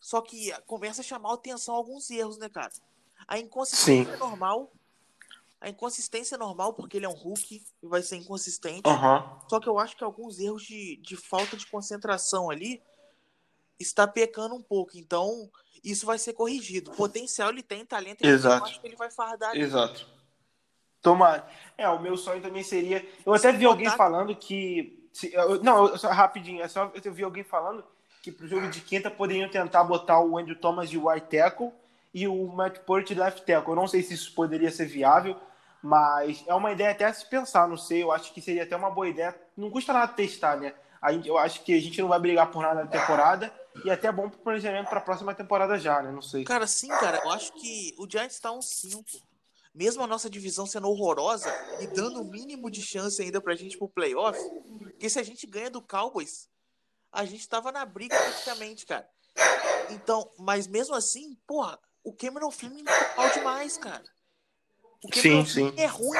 Só 0.00 0.20
que 0.20 0.52
começa 0.66 1.00
a 1.00 1.04
chamar 1.04 1.34
atenção 1.34 1.74
alguns 1.74 2.10
erros, 2.10 2.38
né, 2.38 2.48
cara? 2.48 2.70
A 3.26 3.38
inconsistência 3.38 4.12
Sim. 4.12 4.12
é 4.12 4.16
normal, 4.16 4.70
a 5.60 5.68
inconsistência 5.68 6.36
é 6.36 6.38
normal, 6.38 6.72
porque 6.72 6.96
ele 6.96 7.06
é 7.06 7.08
um 7.08 7.14
Hulk 7.14 7.62
e 7.82 7.86
vai 7.86 8.00
ser 8.02 8.16
inconsistente. 8.16 8.88
Uhum. 8.88 9.40
Só 9.48 9.58
que 9.58 9.68
eu 9.68 9.78
acho 9.78 9.96
que 9.96 10.04
alguns 10.04 10.38
erros 10.38 10.62
de, 10.62 10.96
de 10.98 11.16
falta 11.16 11.56
de 11.56 11.66
concentração 11.66 12.48
ali 12.48 12.80
está 13.78 14.06
pecando 14.06 14.54
um 14.54 14.62
pouco. 14.62 14.92
Então, 14.96 15.50
isso 15.82 16.06
vai 16.06 16.18
ser 16.18 16.32
corrigido. 16.32 16.90
Potencial 16.92 17.50
ele 17.50 17.62
tem, 17.62 17.84
talento 17.84 18.22
ele 18.22 18.32
Exato. 18.32 18.64
eu 18.64 18.70
acho 18.70 18.80
que 18.80 18.86
ele 18.86 18.96
vai 18.96 19.10
fardar. 19.10 19.50
Ali. 19.50 19.60
Exato. 19.60 20.06
Tomara. 21.00 21.46
É, 21.76 21.88
o 21.88 22.00
meu 22.00 22.16
sonho 22.16 22.42
também 22.42 22.62
seria. 22.62 23.06
Eu 23.24 23.32
até 23.32 23.52
vi 23.52 23.64
alguém 23.64 23.88
falando 23.90 24.34
que. 24.34 25.08
Se, 25.12 25.32
eu, 25.32 25.62
não, 25.62 25.96
só, 25.96 26.08
rapidinho, 26.08 26.62
é 26.62 26.68
só 26.68 26.92
eu 27.02 27.12
vi 27.12 27.24
alguém 27.24 27.42
falando 27.42 27.84
que 28.22 28.30
pro 28.30 28.46
jogo 28.46 28.68
de 28.68 28.80
quinta 28.80 29.10
poderiam 29.10 29.48
tentar 29.48 29.84
botar 29.84 30.20
o 30.20 30.36
Andrew 30.36 30.56
Thomas 30.56 30.90
de 30.90 30.98
white 30.98 31.28
tackle 31.28 31.72
e 32.12 32.26
o 32.26 32.46
Matt 32.48 32.80
Purt 32.80 33.08
de 33.08 33.14
left 33.14 33.42
tackle. 33.42 33.72
Eu 33.72 33.76
não 33.76 33.86
sei 33.86 34.02
se 34.02 34.14
isso 34.14 34.34
poderia 34.34 34.70
ser 34.70 34.86
viável, 34.86 35.36
mas 35.82 36.44
é 36.46 36.54
uma 36.54 36.72
ideia 36.72 36.90
até 36.90 37.04
a 37.04 37.12
se 37.12 37.24
pensar, 37.26 37.68
não 37.68 37.76
sei. 37.76 38.02
Eu 38.02 38.12
acho 38.12 38.32
que 38.34 38.40
seria 38.40 38.64
até 38.64 38.76
uma 38.76 38.90
boa 38.90 39.08
ideia. 39.08 39.34
Não 39.56 39.70
custa 39.70 39.92
nada 39.92 40.12
testar, 40.12 40.56
né? 40.56 40.74
Eu 41.24 41.38
acho 41.38 41.62
que 41.62 41.72
a 41.74 41.80
gente 41.80 42.00
não 42.02 42.08
vai 42.08 42.18
brigar 42.18 42.50
por 42.50 42.60
nada 42.60 42.82
na 42.82 42.90
temporada 42.90 43.52
e 43.84 43.90
é 43.90 43.92
até 43.92 44.10
bom 44.10 44.28
pro 44.28 44.38
planejamento 44.40 44.88
para 44.88 44.98
a 44.98 45.02
próxima 45.02 45.34
temporada 45.34 45.78
já, 45.78 46.02
né? 46.02 46.10
Não 46.10 46.22
sei. 46.22 46.44
Cara, 46.44 46.66
sim, 46.66 46.88
cara. 46.88 47.20
Eu 47.24 47.30
acho 47.30 47.52
que 47.52 47.94
o 47.98 48.08
Giants 48.08 48.34
está 48.34 48.52
um 48.52 48.62
5. 48.62 49.04
Mesmo 49.74 50.02
a 50.02 50.06
nossa 50.06 50.28
divisão 50.28 50.66
sendo 50.66 50.88
horrorosa 50.88 51.52
e 51.80 51.86
dando 51.86 52.20
o 52.20 52.24
mínimo 52.24 52.70
de 52.70 52.82
chance 52.82 53.22
ainda 53.22 53.40
pra 53.40 53.54
gente 53.54 53.78
pro 53.78 53.88
playoff, 53.88 54.38
porque 54.78 55.08
se 55.08 55.18
a 55.18 55.22
gente 55.22 55.46
ganha 55.46 55.70
do 55.70 55.80
Cowboys, 55.80 56.48
a 57.12 57.24
gente 57.24 57.48
tava 57.48 57.70
na 57.70 57.84
briga 57.84 58.16
praticamente, 58.16 58.84
cara. 58.84 59.08
Então, 59.90 60.28
mas 60.38 60.66
mesmo 60.66 60.94
assim, 60.94 61.36
porra, 61.46 61.78
o 62.02 62.12
Cameron 62.12 62.50
Flynn 62.50 62.82
é 62.86 63.16
mal 63.16 63.30
demais, 63.30 63.76
cara. 63.76 64.04
O 65.04 65.14
sim, 65.14 65.44
sim. 65.46 65.72
é 65.76 65.86
ruim. 65.86 66.18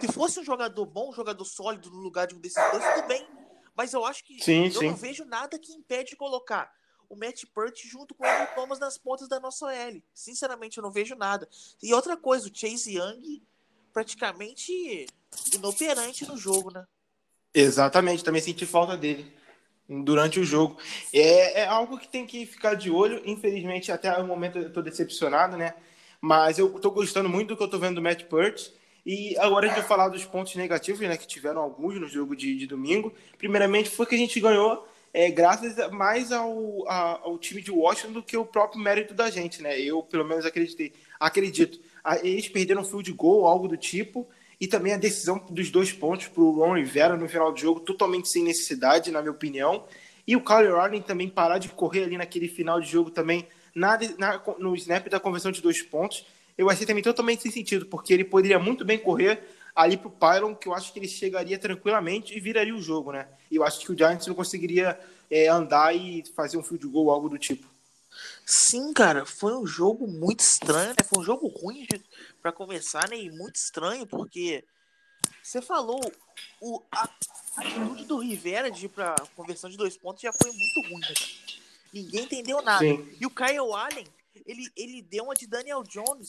Se 0.00 0.12
fosse 0.12 0.40
um 0.40 0.44
jogador 0.44 0.84
bom, 0.84 1.08
um 1.08 1.14
jogador 1.14 1.44
sólido 1.44 1.90
no 1.90 1.96
lugar 1.96 2.26
de 2.26 2.34
um 2.34 2.40
desses 2.40 2.62
dois, 2.70 2.84
tudo 2.94 3.06
bem. 3.06 3.26
Mas 3.74 3.94
eu 3.94 4.04
acho 4.04 4.22
que 4.24 4.42
sim, 4.42 4.66
eu 4.66 4.72
sim. 4.72 4.88
não 4.88 4.96
vejo 4.96 5.24
nada 5.24 5.58
que 5.58 5.72
impede 5.72 6.10
de 6.10 6.16
colocar 6.16 6.70
o 7.08 7.16
Matt 7.16 7.44
Pert 7.54 7.86
junto 7.86 8.14
com 8.14 8.24
o 8.24 8.28
Andrew 8.28 8.54
Thomas 8.54 8.78
nas 8.78 8.98
pontas 8.98 9.28
da 9.28 9.40
nossa 9.40 9.72
L. 9.72 10.04
Sinceramente, 10.14 10.78
eu 10.78 10.82
não 10.82 10.90
vejo 10.90 11.14
nada. 11.14 11.48
E 11.82 11.94
outra 11.94 12.16
coisa, 12.16 12.48
o 12.48 12.54
Chase 12.54 12.96
Young 12.96 13.42
praticamente 13.92 15.06
inoperante 15.52 16.26
no 16.26 16.36
jogo, 16.36 16.70
né? 16.70 16.84
Exatamente, 17.52 18.22
também 18.22 18.40
senti 18.40 18.66
falta 18.66 18.96
dele 18.96 19.32
durante 19.88 20.38
o 20.38 20.44
jogo. 20.44 20.76
É, 21.12 21.62
é 21.62 21.66
algo 21.66 21.98
que 21.98 22.08
tem 22.08 22.26
que 22.26 22.44
ficar 22.44 22.74
de 22.74 22.90
olho. 22.90 23.22
Infelizmente, 23.24 23.90
até 23.90 24.16
o 24.18 24.26
momento 24.26 24.58
eu 24.58 24.68
estou 24.68 24.82
decepcionado, 24.82 25.56
né? 25.56 25.74
Mas 26.20 26.58
eu 26.58 26.76
estou 26.76 26.90
gostando 26.90 27.28
muito 27.28 27.48
do 27.48 27.56
que 27.56 27.62
eu 27.62 27.66
estou 27.66 27.80
vendo 27.80 27.96
do 27.96 28.02
Matt 28.02 28.24
Pert. 28.24 28.70
E 29.06 29.36
agora 29.38 29.64
a 29.64 29.68
gente 29.68 29.78
vai 29.78 29.88
falar 29.88 30.08
dos 30.08 30.24
pontos 30.26 30.54
negativos, 30.56 31.00
né? 31.00 31.16
Que 31.16 31.26
tiveram 31.26 31.62
alguns 31.62 31.98
no 31.98 32.06
jogo 32.06 32.36
de, 32.36 32.54
de 32.56 32.66
domingo. 32.66 33.14
Primeiramente, 33.38 33.88
foi 33.88 34.04
que 34.04 34.14
a 34.14 34.18
gente 34.18 34.38
ganhou 34.38 34.86
é, 35.12 35.30
graças 35.30 35.90
mais 35.90 36.32
ao, 36.32 36.88
a, 36.88 37.20
ao 37.22 37.38
time 37.38 37.62
de 37.62 37.70
Washington 37.70 38.12
do 38.12 38.22
que 38.22 38.36
o 38.36 38.44
próprio 38.44 38.80
mérito 38.80 39.14
da 39.14 39.30
gente, 39.30 39.62
né? 39.62 39.80
Eu, 39.80 40.02
pelo 40.02 40.24
menos, 40.24 40.44
acreditei. 40.44 40.92
Acredito. 41.18 41.80
Eles 42.22 42.48
perderam 42.48 42.82
um 42.82 42.84
field 42.84 43.12
goal, 43.12 43.46
algo 43.46 43.68
do 43.68 43.76
tipo 43.76 44.28
e 44.60 44.66
também 44.66 44.92
a 44.92 44.96
decisão 44.96 45.38
dos 45.50 45.70
dois 45.70 45.92
pontos 45.92 46.28
para 46.28 46.42
o 46.42 46.50
Ron 46.50 46.76
Rivera 46.76 47.16
no 47.16 47.28
final 47.28 47.52
do 47.52 47.60
jogo, 47.60 47.80
totalmente 47.80 48.28
sem 48.28 48.42
necessidade, 48.42 49.10
na 49.10 49.20
minha 49.20 49.30
opinião. 49.30 49.84
E 50.26 50.34
o 50.34 50.40
Kyle 50.40 50.74
Arden 50.74 51.00
também 51.00 51.28
parar 51.28 51.58
de 51.58 51.68
correr 51.68 52.04
ali 52.04 52.16
naquele 52.16 52.48
final 52.48 52.80
de 52.80 52.90
jogo 52.90 53.10
também, 53.10 53.46
na, 53.74 53.98
na, 54.18 54.42
no 54.58 54.74
snap 54.74 55.08
da 55.08 55.20
conversão 55.20 55.52
de 55.52 55.62
dois 55.62 55.80
pontos, 55.82 56.26
eu 56.56 56.68
achei 56.68 56.84
também 56.84 57.04
totalmente 57.04 57.42
sem 57.42 57.52
sentido, 57.52 57.86
porque 57.86 58.12
ele 58.12 58.24
poderia 58.24 58.58
muito 58.58 58.84
bem 58.84 58.98
correr 58.98 59.40
ali 59.78 59.96
para 59.96 60.08
o 60.08 60.10
Pylon, 60.10 60.56
que 60.56 60.66
eu 60.66 60.74
acho 60.74 60.92
que 60.92 60.98
ele 60.98 61.06
chegaria 61.06 61.56
tranquilamente 61.56 62.36
e 62.36 62.40
viraria 62.40 62.74
o 62.74 62.82
jogo, 62.82 63.12
né? 63.12 63.28
E 63.48 63.54
eu 63.54 63.62
acho 63.62 63.78
que 63.78 63.92
o 63.92 63.96
Giants 63.96 64.26
não 64.26 64.34
conseguiria 64.34 64.98
é, 65.30 65.46
andar 65.46 65.94
e 65.94 66.24
fazer 66.34 66.56
um 66.56 66.64
field 66.64 66.84
goal, 66.88 67.12
algo 67.12 67.28
do 67.28 67.38
tipo. 67.38 67.64
Sim, 68.44 68.92
cara, 68.92 69.24
foi 69.24 69.56
um 69.56 69.64
jogo 69.64 70.08
muito 70.08 70.40
estranho, 70.40 70.88
né? 70.88 71.06
Foi 71.08 71.20
um 71.20 71.24
jogo 71.24 71.46
ruim 71.46 71.86
para 72.42 72.50
começar, 72.50 73.08
né? 73.08 73.16
E 73.16 73.30
muito 73.30 73.54
estranho, 73.54 74.04
porque 74.04 74.64
você 75.40 75.62
falou, 75.62 76.00
o, 76.60 76.82
a, 76.90 77.08
a 77.56 77.60
atitude 77.60 78.04
do 78.04 78.18
Rivera 78.18 78.72
de 78.72 78.86
ir 78.86 78.88
pra 78.88 79.14
conversão 79.36 79.70
de 79.70 79.76
dois 79.76 79.96
pontos 79.96 80.22
já 80.22 80.32
foi 80.32 80.50
muito 80.50 80.90
ruim, 80.90 81.00
né? 81.00 81.14
Ninguém 81.92 82.24
entendeu 82.24 82.60
nada. 82.62 82.84
Sim. 82.84 83.08
E 83.20 83.24
o 83.24 83.30
Kyle 83.30 83.72
Allen, 83.72 84.08
ele, 84.44 84.68
ele 84.76 85.02
deu 85.02 85.22
uma 85.22 85.34
de 85.34 85.46
Daniel 85.46 85.84
Jones 85.84 86.26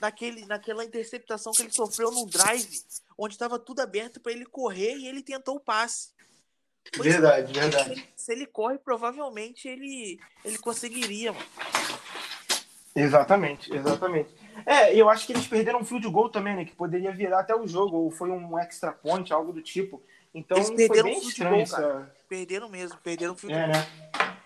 naquele, 0.00 0.46
naquela 0.46 0.84
interceptação 0.84 1.52
que 1.52 1.62
ele 1.62 1.72
sofreu 1.72 2.10
num 2.10 2.26
drive, 2.26 2.80
onde 3.16 3.34
estava 3.34 3.58
tudo 3.58 3.80
aberto 3.80 4.20
para 4.20 4.32
ele 4.32 4.46
correr 4.46 4.96
e 4.96 5.06
ele 5.06 5.22
tentou 5.22 5.56
o 5.56 5.60
passe. 5.60 6.10
verdade, 6.96 7.52
verdade. 7.52 7.84
Se 7.84 7.90
ele, 7.90 8.08
se 8.16 8.32
ele, 8.32 8.46
corre, 8.46 8.78
provavelmente 8.78 9.68
ele, 9.68 10.18
ele 10.44 10.58
conseguiria. 10.58 11.32
Mano. 11.32 11.46
Exatamente, 12.94 13.72
exatamente. 13.74 14.30
É, 14.66 14.94
eu 14.94 15.08
acho 15.08 15.26
que 15.26 15.32
eles 15.32 15.46
perderam 15.46 15.80
um 15.80 15.84
field 15.84 16.08
goal 16.08 16.28
também, 16.28 16.56
né? 16.56 16.64
Que 16.64 16.74
poderia 16.74 17.12
virar 17.12 17.40
até 17.40 17.54
o 17.54 17.66
jogo, 17.66 17.96
ou 17.96 18.10
foi 18.10 18.30
um 18.30 18.58
extra 18.58 18.92
point, 18.92 19.32
algo 19.32 19.52
do 19.52 19.62
tipo. 19.62 20.02
Então 20.34 20.56
eles 20.56 20.70
perderam 20.70 21.02
foi 21.02 21.10
bem 21.10 21.18
um 21.18 21.28
estranho 21.28 21.50
goal, 21.50 21.62
essa... 21.62 22.12
Perderam 22.28 22.68
mesmo, 22.68 22.98
perderam 22.98 23.34
o 23.34 23.36
field 23.36 23.56
é, 23.56 23.66
goal. 23.66 23.76
Né? 23.76 24.36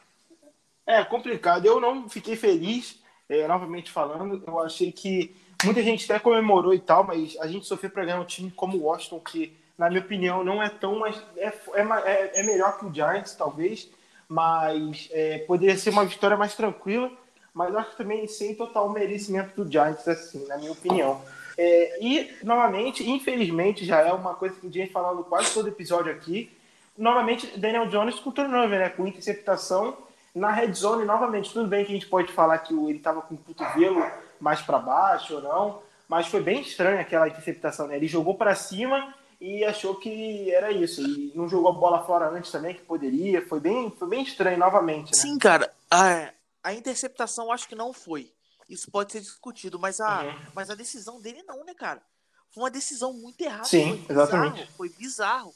É 0.87 1.05
complicado. 1.05 1.65
Eu 1.65 1.81
não 1.81 2.09
fiquei 2.09 2.37
feliz, 2.37 3.03
é, 3.29 3.47
novamente 3.49 3.91
falando. 3.91 4.43
Eu 4.47 4.61
achei 4.61 4.93
que 4.93 5.35
muita 5.63 5.83
gente 5.83 6.11
até 6.11 6.19
comemorou 6.19 6.75
e 6.75 6.79
tal, 6.79 7.05
mas 7.05 7.37
a 7.41 7.47
gente 7.47 7.67
sofreu 7.67 7.91
para 7.91 8.05
ganhar 8.05 8.21
um 8.21 8.25
time 8.25 8.51
como 8.51 8.77
o 8.77 8.85
Washington, 8.85 9.21
que, 9.21 9.57
na 9.79 9.89
minha 9.89 10.01
opinião, 10.01 10.43
não 10.43 10.63
é 10.63 10.69
tão. 10.69 10.99
Mas 10.99 11.21
é, 11.37 11.47
é, 11.47 11.83
é, 12.05 12.41
é 12.41 12.43
melhor 12.43 12.79
que 12.79 12.87
o 12.87 12.95
Giants, 12.95 13.35
talvez, 13.35 13.89
mas 14.29 15.09
é, 15.13 15.39
poderia 15.39 15.77
ser 15.77 15.91
uma 15.91 16.05
vitória 16.05 16.37
mais 16.37 16.55
tranquila 16.55 17.11
mas 17.55 17.75
acho 17.77 17.91
que 17.91 17.97
também 17.97 18.27
sem 18.27 18.53
total 18.57 18.91
merecimento 18.91 19.63
do 19.63 19.71
Giants, 19.71 20.07
assim, 20.09 20.45
na 20.49 20.59
minha 20.59 20.73
opinião. 20.73 21.23
É, 21.57 22.05
e, 22.05 22.35
novamente, 22.43 23.09
infelizmente, 23.09 23.85
já 23.85 24.01
é 24.01 24.13
uma 24.13 24.35
coisa 24.35 24.57
que 24.57 24.67
a 24.67 24.71
gente 24.71 24.93
falando 24.93 25.23
quase 25.23 25.55
todo 25.55 25.69
episódio 25.69 26.11
aqui. 26.11 26.51
Novamente, 26.99 27.57
Daniel 27.57 27.87
Jones 27.87 28.19
com 28.19 28.33
turnover, 28.33 28.81
né? 28.81 28.89
Com 28.89 29.07
interceptação 29.07 29.97
na 30.35 30.51
red 30.51 30.73
zone, 30.73 31.05
novamente. 31.05 31.53
Tudo 31.53 31.69
bem 31.69 31.85
que 31.85 31.93
a 31.93 31.95
gente 31.95 32.09
pode 32.09 32.33
falar 32.33 32.59
que 32.59 32.75
ele 32.75 32.97
estava 32.97 33.23
com 33.23 33.37
o 33.37 33.39
cotovelo 33.39 34.05
mais 34.45 34.61
para 34.61 34.79
baixo 34.79 35.37
ou 35.37 35.43
não, 35.43 35.83
mas 36.07 36.27
foi 36.27 36.43
bem 36.43 36.61
estranho 36.61 37.01
aquela 37.01 37.27
interceptação, 37.27 37.87
né? 37.87 37.97
Ele 37.97 38.07
jogou 38.07 38.35
para 38.35 38.55
cima 38.55 39.15
e 39.41 39.65
achou 39.65 39.95
que 39.95 40.55
era 40.55 40.71
isso. 40.71 41.01
E 41.01 41.33
não 41.35 41.49
jogou 41.49 41.71
a 41.71 41.73
bola 41.73 42.05
fora 42.05 42.29
antes 42.29 42.51
também, 42.51 42.75
que 42.75 42.83
poderia. 42.83 43.47
Foi 43.49 43.59
bem, 43.59 43.91
foi 43.99 44.07
bem 44.07 44.23
estranho 44.23 44.59
novamente, 44.59 45.13
né? 45.13 45.17
Sim, 45.17 45.39
cara. 45.39 45.73
Ah, 45.91 46.31
a 46.63 46.75
interceptação 46.75 47.51
acho 47.51 47.67
que 47.67 47.75
não 47.75 47.95
foi. 47.95 48.31
Isso 48.69 48.91
pode 48.91 49.13
ser 49.13 49.21
discutido, 49.21 49.79
mas 49.79 49.99
a, 49.99 50.25
uhum. 50.25 50.35
mas 50.55 50.69
a 50.69 50.75
decisão 50.75 51.21
dele 51.21 51.43
não, 51.43 51.65
né, 51.65 51.73
cara? 51.73 52.03
Foi 52.51 52.65
uma 52.65 52.71
decisão 52.71 53.15
muito 53.15 53.41
errada. 53.41 53.65
Sim, 53.65 54.05
foi 54.05 54.15
exatamente. 54.15 54.53
Bizarro, 54.53 54.73
foi 54.77 54.89
bizarro. 54.91 55.55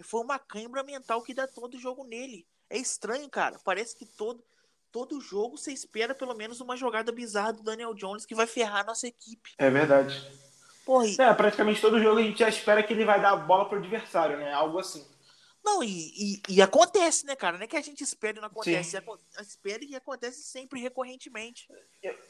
Foi 0.00 0.20
uma 0.20 0.38
cãibra 0.38 0.82
mental 0.82 1.22
que 1.22 1.32
dá 1.32 1.46
todo 1.46 1.74
o 1.74 1.80
jogo 1.80 2.04
nele. 2.04 2.44
É 2.68 2.76
estranho, 2.76 3.28
cara. 3.30 3.58
Parece 3.64 3.96
que 3.96 4.04
todo, 4.04 4.42
todo 4.96 5.20
jogo 5.20 5.58
você 5.58 5.72
espera 5.72 6.14
pelo 6.14 6.34
menos 6.34 6.58
uma 6.58 6.74
jogada 6.74 7.12
bizarra 7.12 7.52
do 7.52 7.62
Daniel 7.62 7.92
Jones 7.92 8.24
que 8.24 8.34
vai 8.34 8.46
ferrar 8.46 8.80
a 8.80 8.84
nossa 8.84 9.06
equipe. 9.06 9.50
É 9.58 9.68
verdade. 9.68 10.26
Porra, 10.86 11.06
e... 11.06 11.20
É, 11.20 11.34
praticamente 11.34 11.82
todo 11.82 12.00
jogo 12.00 12.18
a 12.18 12.22
gente 12.22 12.38
já 12.38 12.48
espera 12.48 12.82
que 12.82 12.94
ele 12.94 13.04
vai 13.04 13.20
dar 13.20 13.32
a 13.32 13.36
bola 13.36 13.68
pro 13.68 13.76
adversário, 13.76 14.38
né? 14.38 14.50
Algo 14.54 14.78
assim. 14.78 15.06
Não, 15.62 15.84
e, 15.84 15.90
e, 16.16 16.42
e, 16.48 16.62
acontece, 16.62 17.26
né, 17.26 17.36
cara? 17.36 17.58
Não 17.58 17.64
é 17.64 17.66
que 17.66 17.76
a 17.76 17.82
gente 17.82 18.02
espere 18.02 18.38
e 18.38 18.40
não 18.40 18.46
acontece. 18.46 18.96
Espere 19.38 19.84
e 19.84 19.94
acontece 19.94 20.44
sempre 20.44 20.80
recorrentemente. 20.80 21.68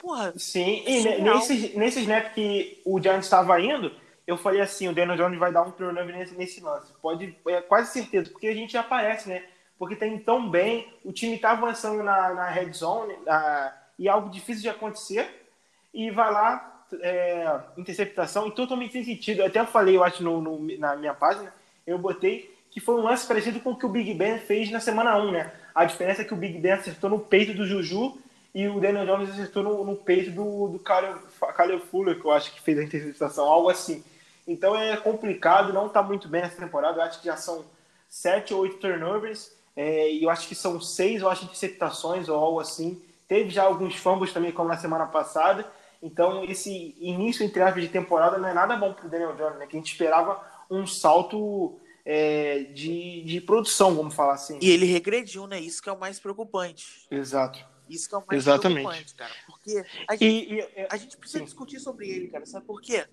Porra. 0.00 0.34
Sim, 0.36 0.82
e 0.84 1.20
nesse, 1.20 1.78
nesse 1.78 2.00
snap 2.00 2.34
que 2.34 2.82
o 2.84 3.00
Giants 3.00 3.26
estava 3.26 3.60
indo, 3.60 3.94
eu 4.26 4.36
falei 4.36 4.60
assim: 4.60 4.88
o 4.88 4.92
Daniel 4.92 5.18
Jones 5.18 5.38
vai 5.38 5.52
dar 5.52 5.62
um 5.62 5.70
turnover 5.70 6.16
nesse, 6.16 6.34
nesse 6.34 6.60
lance. 6.60 6.92
Pode, 7.00 7.38
é 7.46 7.62
quase 7.62 7.92
certeza, 7.92 8.28
porque 8.28 8.48
a 8.48 8.54
gente 8.54 8.72
já 8.72 8.80
aparece, 8.80 9.28
né? 9.28 9.44
Porque 9.78 9.96
tem 9.96 10.18
tão 10.18 10.48
bem, 10.48 10.92
o 11.04 11.12
time 11.12 11.38
tá 11.38 11.50
avançando 11.50 12.02
na, 12.02 12.32
na 12.32 12.48
red 12.48 12.72
zone 12.72 13.14
na, 13.24 13.72
e 13.98 14.08
algo 14.08 14.30
difícil 14.30 14.62
de 14.62 14.68
acontecer, 14.68 15.48
e 15.92 16.10
vai 16.10 16.32
lá, 16.32 16.84
é, 17.00 17.60
interceptação, 17.76 18.46
e 18.46 18.52
totalmente 18.52 18.92
sem 18.92 19.04
sentido. 19.04 19.40
Eu 19.40 19.46
até 19.46 19.64
falei, 19.64 19.96
eu 19.96 20.04
acho, 20.04 20.22
no, 20.22 20.40
no, 20.40 20.78
na 20.78 20.96
minha 20.96 21.14
página, 21.14 21.52
eu 21.86 21.98
botei 21.98 22.54
que 22.70 22.80
foi 22.80 22.94
um 22.96 23.02
lance 23.02 23.26
parecido 23.26 23.58
com 23.60 23.70
o 23.70 23.76
que 23.76 23.86
o 23.86 23.88
Big 23.88 24.12
Ben 24.12 24.38
fez 24.38 24.70
na 24.70 24.80
semana 24.80 25.16
1, 25.16 25.32
né? 25.32 25.52
A 25.74 25.86
diferença 25.86 26.20
é 26.20 26.24
que 26.26 26.34
o 26.34 26.36
Big 26.36 26.58
Ben 26.58 26.72
acertou 26.72 27.08
no 27.08 27.18
peito 27.18 27.54
do 27.54 27.66
Juju 27.66 28.18
e 28.54 28.68
o 28.68 28.80
Daniel 28.80 29.06
Jones 29.06 29.30
acertou 29.30 29.62
no, 29.62 29.84
no 29.84 29.96
peito 29.96 30.30
do, 30.30 30.68
do 30.68 30.78
Kyle 30.78 31.80
Fuller, 31.90 32.20
que 32.20 32.26
eu 32.26 32.32
acho 32.32 32.52
que 32.52 32.60
fez 32.60 32.78
a 32.78 32.82
interceptação, 32.82 33.46
algo 33.46 33.70
assim. 33.70 34.04
Então 34.46 34.76
é 34.76 34.96
complicado, 34.96 35.72
não 35.72 35.86
está 35.86 36.02
muito 36.02 36.28
bem 36.28 36.42
nessa 36.42 36.60
temporada. 36.60 36.98
Eu 36.98 37.04
acho 37.04 37.20
que 37.20 37.26
já 37.26 37.36
são 37.36 37.64
sete 38.08 38.54
ou 38.54 38.60
oito 38.60 38.76
turnovers, 38.76 39.52
é, 39.76 40.10
e 40.10 40.24
eu 40.24 40.30
acho 40.30 40.48
que 40.48 40.54
são 40.54 40.80
seis, 40.80 41.20
eu 41.20 41.28
acho, 41.28 41.44
interceptações 41.44 42.28
ou 42.28 42.36
algo 42.36 42.60
assim. 42.60 43.00
Teve 43.28 43.50
já 43.50 43.64
alguns 43.64 43.94
fumbles 43.96 44.32
também, 44.32 44.50
como 44.50 44.68
na 44.68 44.78
semana 44.78 45.06
passada. 45.06 45.70
Então, 46.02 46.44
esse 46.44 46.96
início, 46.98 47.44
entre 47.44 47.60
aspas, 47.62 47.82
de 47.82 47.88
temporada 47.88 48.38
não 48.38 48.48
é 48.48 48.54
nada 48.54 48.76
bom 48.76 48.92
para 48.92 49.06
o 49.06 49.10
Daniel 49.10 49.36
Jones, 49.36 49.58
né? 49.58 49.66
Que 49.66 49.76
a 49.76 49.78
gente 49.78 49.92
esperava 49.92 50.40
um 50.70 50.86
salto 50.86 51.78
é, 52.04 52.64
de, 52.72 53.22
de 53.24 53.40
produção, 53.40 53.94
vamos 53.94 54.14
falar 54.14 54.34
assim. 54.34 54.58
E 54.62 54.70
ele 54.70 54.86
regrediu, 54.86 55.46
né? 55.46 55.60
Isso 55.60 55.82
que 55.82 55.88
é 55.88 55.92
o 55.92 55.98
mais 55.98 56.18
preocupante. 56.18 57.06
Exato. 57.10 57.58
Isso 57.88 58.08
que 58.08 58.14
é 58.14 58.18
o 58.18 58.24
mais 58.26 58.42
Exatamente. 58.42 58.82
preocupante, 58.82 59.14
cara. 59.14 59.32
Porque 59.46 59.84
a 60.08 60.12
gente, 60.16 60.24
e, 60.24 60.60
e, 60.60 60.86
a 60.88 60.96
gente 60.96 61.16
precisa 61.16 61.40
sim. 61.40 61.44
discutir 61.44 61.80
sobre 61.80 62.08
ele, 62.08 62.28
cara. 62.28 62.46
Sabe 62.46 62.64
por 62.64 62.80
quê? 62.80 63.06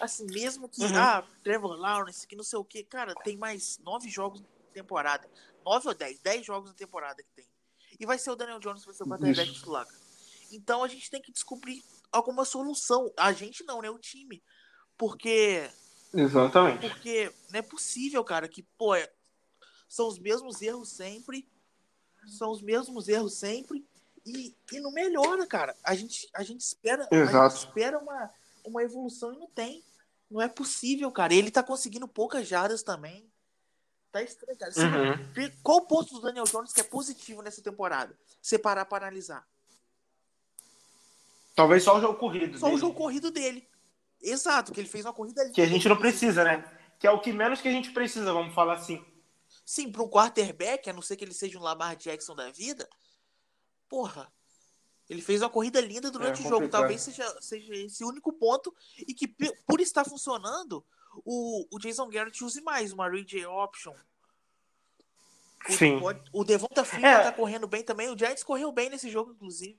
Assim, 0.00 0.26
mesmo 0.26 0.68
que, 0.68 0.82
uhum. 0.82 0.96
ah, 0.96 1.24
Trevor 1.42 1.76
Lawrence, 1.76 2.26
que 2.26 2.36
não 2.36 2.44
sei 2.44 2.58
o 2.58 2.64
quê, 2.64 2.82
cara, 2.82 3.14
tem 3.14 3.36
mais 3.36 3.78
nove 3.84 4.08
jogos 4.08 4.40
na 4.40 4.46
temporada. 4.72 5.28
Nove 5.64 5.88
ou 5.88 5.94
dez? 5.94 6.18
Dez 6.20 6.44
jogos 6.44 6.70
na 6.70 6.76
temporada 6.76 7.22
que 7.22 7.30
tem. 7.34 7.48
E 7.98 8.06
vai 8.06 8.18
ser 8.18 8.30
o 8.30 8.36
Daniel 8.36 8.58
Jones 8.58 8.80
que 8.80 8.86
vai 8.86 8.94
ser 8.94 9.02
o 9.04 9.06
quarterback 9.06 9.52
titular. 9.52 9.86
Então 10.50 10.84
a 10.84 10.88
gente 10.88 11.10
tem 11.10 11.22
que 11.22 11.32
descobrir 11.32 11.82
alguma 12.12 12.44
solução. 12.44 13.12
A 13.16 13.32
gente 13.32 13.64
não, 13.64 13.80
né? 13.80 13.90
O 13.90 13.98
time. 13.98 14.42
Porque 14.96 15.70
Exatamente. 16.14 16.88
Porque 16.88 17.32
não 17.50 17.58
é 17.58 17.62
possível, 17.62 18.22
cara, 18.22 18.48
que, 18.48 18.62
pô, 18.62 18.94
é, 18.94 19.10
são 19.88 20.06
os 20.06 20.18
mesmos 20.18 20.62
erros 20.62 20.90
sempre. 20.90 21.48
São 22.38 22.50
os 22.50 22.62
mesmos 22.62 23.08
erros 23.08 23.34
sempre. 23.34 23.84
E, 24.24 24.54
e 24.72 24.80
não 24.80 24.92
melhora, 24.92 25.46
cara. 25.46 25.76
A 25.82 25.94
gente, 25.94 26.28
a 26.32 26.42
gente 26.42 26.60
espera, 26.60 27.06
Exato. 27.10 27.36
a 27.36 27.48
gente 27.48 27.66
espera 27.66 27.98
uma, 27.98 28.30
uma 28.64 28.82
evolução 28.82 29.34
e 29.34 29.38
não 29.38 29.48
tem. 29.48 29.84
Não 30.30 30.40
é 30.40 30.48
possível, 30.48 31.10
cara. 31.10 31.34
Ele 31.34 31.50
tá 31.50 31.62
conseguindo 31.62 32.08
poucas 32.08 32.46
jardas 32.46 32.82
também. 32.82 33.28
Tá 34.14 34.22
estranho, 34.22 34.56
cara. 34.56 34.72
Uhum. 34.76 35.50
Qual 35.60 35.78
o 35.78 35.86
ponto 35.88 36.14
do 36.14 36.20
Daniel 36.20 36.44
Jones 36.44 36.72
que 36.72 36.80
é 36.80 36.84
positivo 36.84 37.42
nessa 37.42 37.60
temporada? 37.60 38.16
Você 38.40 38.56
parar 38.56 38.84
para 38.84 39.08
analisar. 39.08 39.44
Talvez 41.52 41.82
só 41.82 41.98
o 41.98 42.00
jogo 42.00 42.16
corrido. 42.16 42.56
Só 42.56 42.66
dele. 42.66 42.76
o 42.76 42.80
jogo 42.80 42.94
corrido 42.94 43.32
dele. 43.32 43.68
Exato, 44.22 44.72
que 44.72 44.80
ele 44.80 44.88
fez 44.88 45.04
uma 45.04 45.12
corrida 45.12 45.50
Que 45.50 45.60
a 45.60 45.66
gente 45.66 45.88
não 45.88 45.96
precisa, 45.96 46.44
né? 46.44 46.64
Que 47.00 47.08
é 47.08 47.10
o 47.10 47.20
que 47.20 47.32
menos 47.32 47.60
que 47.60 47.66
a 47.66 47.72
gente 47.72 47.90
precisa, 47.90 48.32
vamos 48.32 48.54
falar 48.54 48.74
assim. 48.74 49.04
Sim, 49.66 49.90
para 49.90 50.04
um 50.04 50.08
quarterback, 50.08 50.88
a 50.88 50.92
não 50.92 51.02
ser 51.02 51.16
que 51.16 51.24
ele 51.24 51.34
seja 51.34 51.58
um 51.58 51.62
Lamar 51.62 51.96
Jackson 51.96 52.36
da 52.36 52.52
vida, 52.52 52.88
porra, 53.88 54.32
ele 55.10 55.22
fez 55.22 55.42
uma 55.42 55.50
corrida 55.50 55.80
linda 55.80 56.08
durante 56.08 56.40
é, 56.40 56.46
o 56.46 56.48
jogo. 56.48 56.68
Talvez 56.68 57.00
seja, 57.00 57.26
seja 57.40 57.74
esse 57.74 58.04
único 58.04 58.32
ponto 58.32 58.72
e 58.96 59.12
que, 59.12 59.26
por 59.66 59.80
estar 59.80 60.04
funcionando, 60.04 60.86
o, 61.24 61.66
o 61.70 61.78
Jason 61.78 62.08
Garrett 62.08 62.42
use 62.42 62.60
mais 62.62 62.92
uma 62.92 63.08
read 63.08 63.44
option. 63.46 63.94
O, 65.68 65.72
Sim. 65.72 66.00
o 66.32 66.44
Devonta 66.44 66.84
Freeman 66.84 67.10
é. 67.10 67.22
tá 67.22 67.32
correndo 67.32 67.66
bem 67.66 67.82
também. 67.82 68.10
O 68.10 68.18
Giants 68.18 68.44
correu 68.44 68.70
bem 68.70 68.90
nesse 68.90 69.08
jogo, 69.08 69.32
inclusive. 69.32 69.78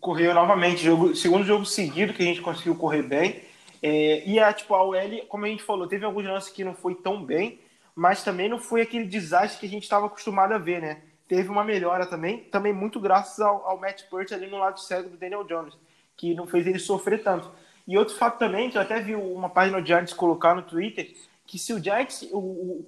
Correu 0.00 0.32
novamente, 0.32 0.82
jogo, 0.82 1.14
segundo 1.14 1.44
jogo 1.44 1.66
seguido 1.66 2.14
que 2.14 2.22
a 2.22 2.26
gente 2.26 2.40
conseguiu 2.40 2.76
correr 2.76 3.02
bem. 3.02 3.42
É, 3.82 4.26
e 4.26 4.38
a, 4.38 4.52
tipo, 4.52 4.74
a 4.74 4.82
OL, 4.82 5.26
como 5.28 5.44
a 5.44 5.48
gente 5.48 5.62
falou, 5.62 5.88
teve 5.88 6.04
alguns 6.04 6.24
lances 6.24 6.50
que 6.50 6.62
não 6.62 6.74
foi 6.74 6.94
tão 6.94 7.22
bem, 7.24 7.60
mas 7.94 8.22
também 8.22 8.48
não 8.48 8.58
foi 8.58 8.80
aquele 8.80 9.04
desastre 9.04 9.60
que 9.60 9.66
a 9.66 9.68
gente 9.68 9.82
estava 9.82 10.06
acostumado 10.06 10.52
a 10.52 10.58
ver, 10.58 10.80
né? 10.80 11.02
Teve 11.26 11.48
uma 11.48 11.64
melhora 11.64 12.06
também, 12.06 12.38
também 12.44 12.72
muito 12.72 13.00
graças 13.00 13.40
ao, 13.40 13.66
ao 13.66 13.78
Matt 13.78 14.04
Pert 14.08 14.32
ali 14.32 14.46
no 14.46 14.58
lado 14.58 14.78
cego 14.80 15.10
do 15.10 15.16
Daniel 15.16 15.44
Jones, 15.44 15.76
que 16.16 16.34
não 16.34 16.46
fez 16.46 16.66
ele 16.66 16.78
sofrer 16.78 17.22
tanto. 17.22 17.50
E 17.86 17.98
outro 17.98 18.14
fato 18.14 18.38
também, 18.38 18.70
que 18.70 18.76
eu 18.76 18.82
até 18.82 19.00
vi 19.00 19.14
uma 19.14 19.48
página 19.48 19.80
do 19.80 19.86
Giants 19.86 20.12
colocar 20.12 20.54
no 20.54 20.62
Twitter, 20.62 21.12
que 21.46 21.58
se 21.58 21.72
o 21.72 21.82
Giants, 21.82 22.22
o, 22.32 22.38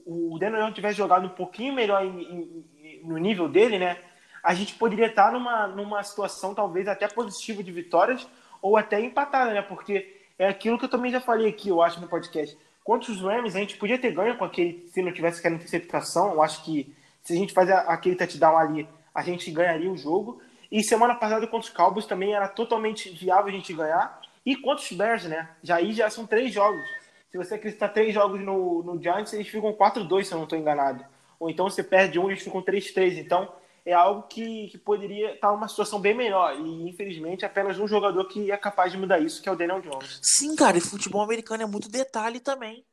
o, 0.07 0.35
o 0.35 0.39
Daniel 0.39 0.73
tivesse 0.73 0.97
jogado 0.97 1.27
um 1.27 1.31
pouquinho 1.31 1.75
melhor 1.75 2.05
em, 2.05 2.23
em, 2.23 3.01
no 3.05 3.19
nível 3.19 3.49
dele, 3.49 3.79
né? 3.79 3.99
A 4.43 4.55
gente 4.55 4.75
poderia 4.75 5.07
estar 5.07 5.33
numa, 5.33 5.67
numa 5.67 6.03
situação 6.03 6.55
talvez 6.55 6.87
até 6.87 7.09
positiva 7.09 7.63
de 7.63 7.73
vitórias 7.73 8.27
ou 8.63 8.77
até 8.77 9.01
empatada, 9.01 9.53
né? 9.53 9.63
Porque 9.63 10.17
é 10.39 10.49
aquilo 10.49 10.79
que 10.79 10.85
eu 10.85 10.89
também 10.89 11.11
já 11.11 11.21
falei 11.21 11.49
aqui, 11.49 11.69
eu 11.69 11.83
acho, 11.83 12.01
no 12.01 12.09
podcast. 12.09 12.57
Contra 12.83 13.11
os 13.11 13.21
Rams, 13.21 13.57
a 13.57 13.61
gente 13.61 13.77
podia 13.77 13.99
ter 13.99 14.13
ganho 14.13 14.37
com 14.37 14.45
aquele, 14.45 14.87
se 14.93 15.03
não 15.03 15.13
tivesse 15.13 15.39
aquela 15.39 15.55
interceptação. 15.55 16.33
Eu 16.33 16.43
acho 16.43 16.63
que 16.65 16.95
se 17.23 17.33
a 17.33 17.37
gente 17.37 17.53
fazer 17.53 17.73
aquele 17.73 18.15
touchdown 18.15 18.59
ali, 18.59 18.89
a 19.15 19.23
gente 19.23 19.51
ganharia 19.51 19.91
o 19.91 19.97
jogo. 19.97 20.41
E 20.71 20.83
semana 20.83 21.15
passada 21.15 21.47
contra 21.47 21.69
os 21.69 21.75
Cowboys 21.75 22.05
também 22.05 22.35
era 22.35 22.49
totalmente 22.49 23.09
viável 23.09 23.47
a 23.47 23.57
gente 23.57 23.73
ganhar. 23.73 24.21
E 24.45 24.57
contra 24.57 24.85
os 24.85 24.93
Bears, 24.93 25.25
né? 25.25 25.57
Já 25.63 25.77
aí 25.77 25.93
já 25.93 26.11
são 26.11 26.27
três 26.27 26.53
jogos. 26.53 26.87
Se 27.31 27.39
você 27.39 27.55
acreditar 27.55 27.89
três 27.89 28.15
jogos 28.15 28.41
no, 28.41 28.83
no 28.83 29.03
Giants, 29.03 29.33
eles 29.33 29.49
ficam 29.49 29.73
4-2, 29.73 30.25
se 30.25 30.33
eu 30.33 30.37
não 30.37 30.45
estou 30.45 30.59
enganado. 30.59 31.05
Ou 31.41 31.51
então 31.51 31.69
você 31.69 31.83
perde 31.83 32.19
um 32.19 32.29
e 32.29 32.33
eles 32.33 32.45
ficam 32.45 32.63
3-3. 32.63 33.19
Então 33.19 33.53
é 33.85 33.93
algo 33.93 34.23
que, 34.29 34.69
que 34.69 34.79
poderia 34.79 35.35
estar 35.35 35.53
uma 35.53 35.69
situação 35.69 36.01
bem 36.01 36.15
melhor. 36.15 36.55
E 36.59 36.89
infelizmente 36.89 37.45
apenas 37.45 37.79
um 37.79 37.89
jogador 37.89 38.25
que 38.27 38.51
é 38.51 38.57
capaz 38.57 38.93
de 38.93 38.99
mudar 38.99 39.19
isso, 39.19 39.43
que 39.43 39.49
é 39.49 39.53
o 39.53 39.57
Daniel 39.57 39.81
Jones. 39.81 40.21
Sim, 40.23 40.55
cara, 40.55 40.79
e 40.79 40.81
futebol 40.81 41.23
americano 41.23 41.63
é 41.63 41.67
muito 41.67 41.89
detalhe 41.89 42.41
também. 42.41 42.85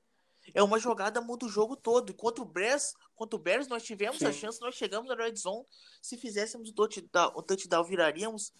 É 0.54 0.64
uma 0.64 0.80
jogada 0.80 1.22
muda 1.22 1.46
o 1.46 1.50
jogo 1.50 1.76
todo. 1.76 2.14
Contra 2.14 2.44
o 2.44 2.46
Bears, 2.46 2.94
contra 3.16 3.36
o 3.36 3.40
Bears 3.40 3.68
nós 3.68 3.84
tivemos 3.84 4.18
Sim. 4.18 4.26
a 4.26 4.32
chance, 4.32 4.60
nós 4.60 4.76
chegamos 4.76 5.08
na 5.08 5.16
red 5.16 5.36
zone. 5.36 5.64
Se 6.02 6.18
fizéssemos 6.18 6.70
o 6.70 6.74
touchdown, 6.74 7.32
o 7.36 7.42
touchdown 7.42 7.84
viraríamos. 7.84 8.52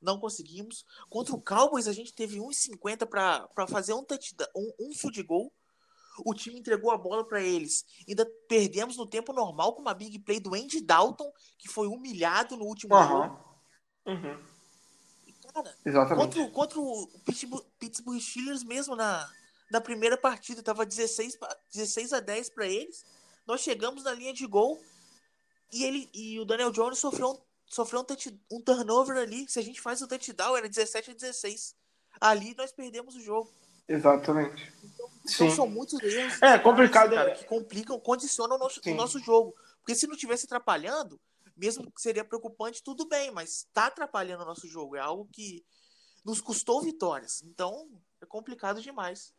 Não 0.00 0.18
conseguimos. 0.18 0.84
Contra 1.08 1.34
o 1.34 1.40
Cowboys, 1.40 1.88
a 1.88 1.92
gente 1.92 2.12
teve 2.12 2.38
1,50 2.38 3.06
para 3.06 3.66
fazer 3.66 3.94
um, 3.94 4.04
touchdown, 4.04 4.46
um, 4.54 4.72
um 4.88 4.94
field 4.94 5.22
goal. 5.22 5.52
O 6.24 6.32
time 6.32 6.58
entregou 6.58 6.90
a 6.90 6.96
bola 6.96 7.26
para 7.26 7.42
eles. 7.42 7.84
Ainda 8.08 8.24
perdemos 8.48 8.96
no 8.96 9.06
tempo 9.06 9.32
normal 9.32 9.74
com 9.74 9.82
uma 9.82 9.92
big 9.92 10.18
play 10.20 10.40
do 10.40 10.54
Andy 10.54 10.80
Dalton, 10.80 11.30
que 11.58 11.68
foi 11.68 11.86
humilhado 11.86 12.56
no 12.56 12.64
último 12.64 12.94
uhum. 12.94 13.08
jogo. 13.08 13.46
Uhum. 14.06 14.44
Cara, 15.52 15.76
Exatamente. 15.84 16.36
Contra, 16.36 16.50
contra 16.50 16.80
o 16.80 17.08
Pittsburgh, 17.24 17.64
Pittsburgh 17.78 18.20
Steelers 18.20 18.64
mesmo 18.64 18.96
na, 18.96 19.30
na 19.70 19.80
primeira 19.80 20.16
partida, 20.16 20.62
tava 20.62 20.86
16, 20.86 21.38
16 21.72 22.12
a 22.12 22.20
10 22.20 22.50
para 22.50 22.66
eles. 22.66 23.04
Nós 23.46 23.60
chegamos 23.60 24.04
na 24.04 24.12
linha 24.12 24.32
de 24.32 24.46
gol 24.46 24.78
e 25.72 25.84
ele 25.84 26.10
e 26.14 26.38
o 26.38 26.44
Daniel 26.44 26.70
Jones 26.70 26.98
sofreu 26.98 27.30
um, 27.30 27.38
sofreu 27.66 28.00
um, 28.00 28.04
touch, 28.04 28.40
um 28.50 28.60
turnover 28.60 29.16
ali. 29.16 29.48
Se 29.48 29.58
a 29.58 29.62
gente 29.62 29.80
faz 29.80 30.00
o 30.02 30.08
touchdown, 30.08 30.56
era 30.56 30.68
17 30.68 31.10
a 31.10 31.14
16. 31.14 31.74
Ali 32.20 32.54
nós 32.56 32.72
perdemos 32.72 33.14
o 33.14 33.20
jogo. 33.20 33.52
Exatamente. 33.88 34.72
Então, 34.82 35.10
então 35.24 35.50
são 35.50 35.66
muitos 35.66 36.00
erros. 36.02 36.40
É 36.42 36.58
complicado, 36.58 37.14
cara, 37.14 37.30
é... 37.30 37.34
que 37.34 37.44
complicam, 37.44 37.98
condicionam 38.00 38.56
o 38.56 38.58
nosso, 38.58 38.80
o 38.84 38.94
nosso 38.94 39.18
jogo. 39.18 39.54
Porque 39.78 39.94
se 39.94 40.06
não 40.06 40.14
estivesse 40.14 40.46
atrapalhando, 40.46 41.20
mesmo 41.56 41.90
que 41.90 42.00
seria 42.00 42.24
preocupante, 42.24 42.82
tudo 42.82 43.06
bem, 43.06 43.30
mas 43.30 43.50
está 43.58 43.86
atrapalhando 43.86 44.42
o 44.42 44.46
nosso 44.46 44.66
jogo. 44.66 44.96
É 44.96 45.00
algo 45.00 45.28
que 45.32 45.64
nos 46.24 46.40
custou 46.40 46.82
vitórias. 46.82 47.42
Então, 47.42 47.88
é 48.20 48.26
complicado 48.26 48.82
demais. 48.82 49.32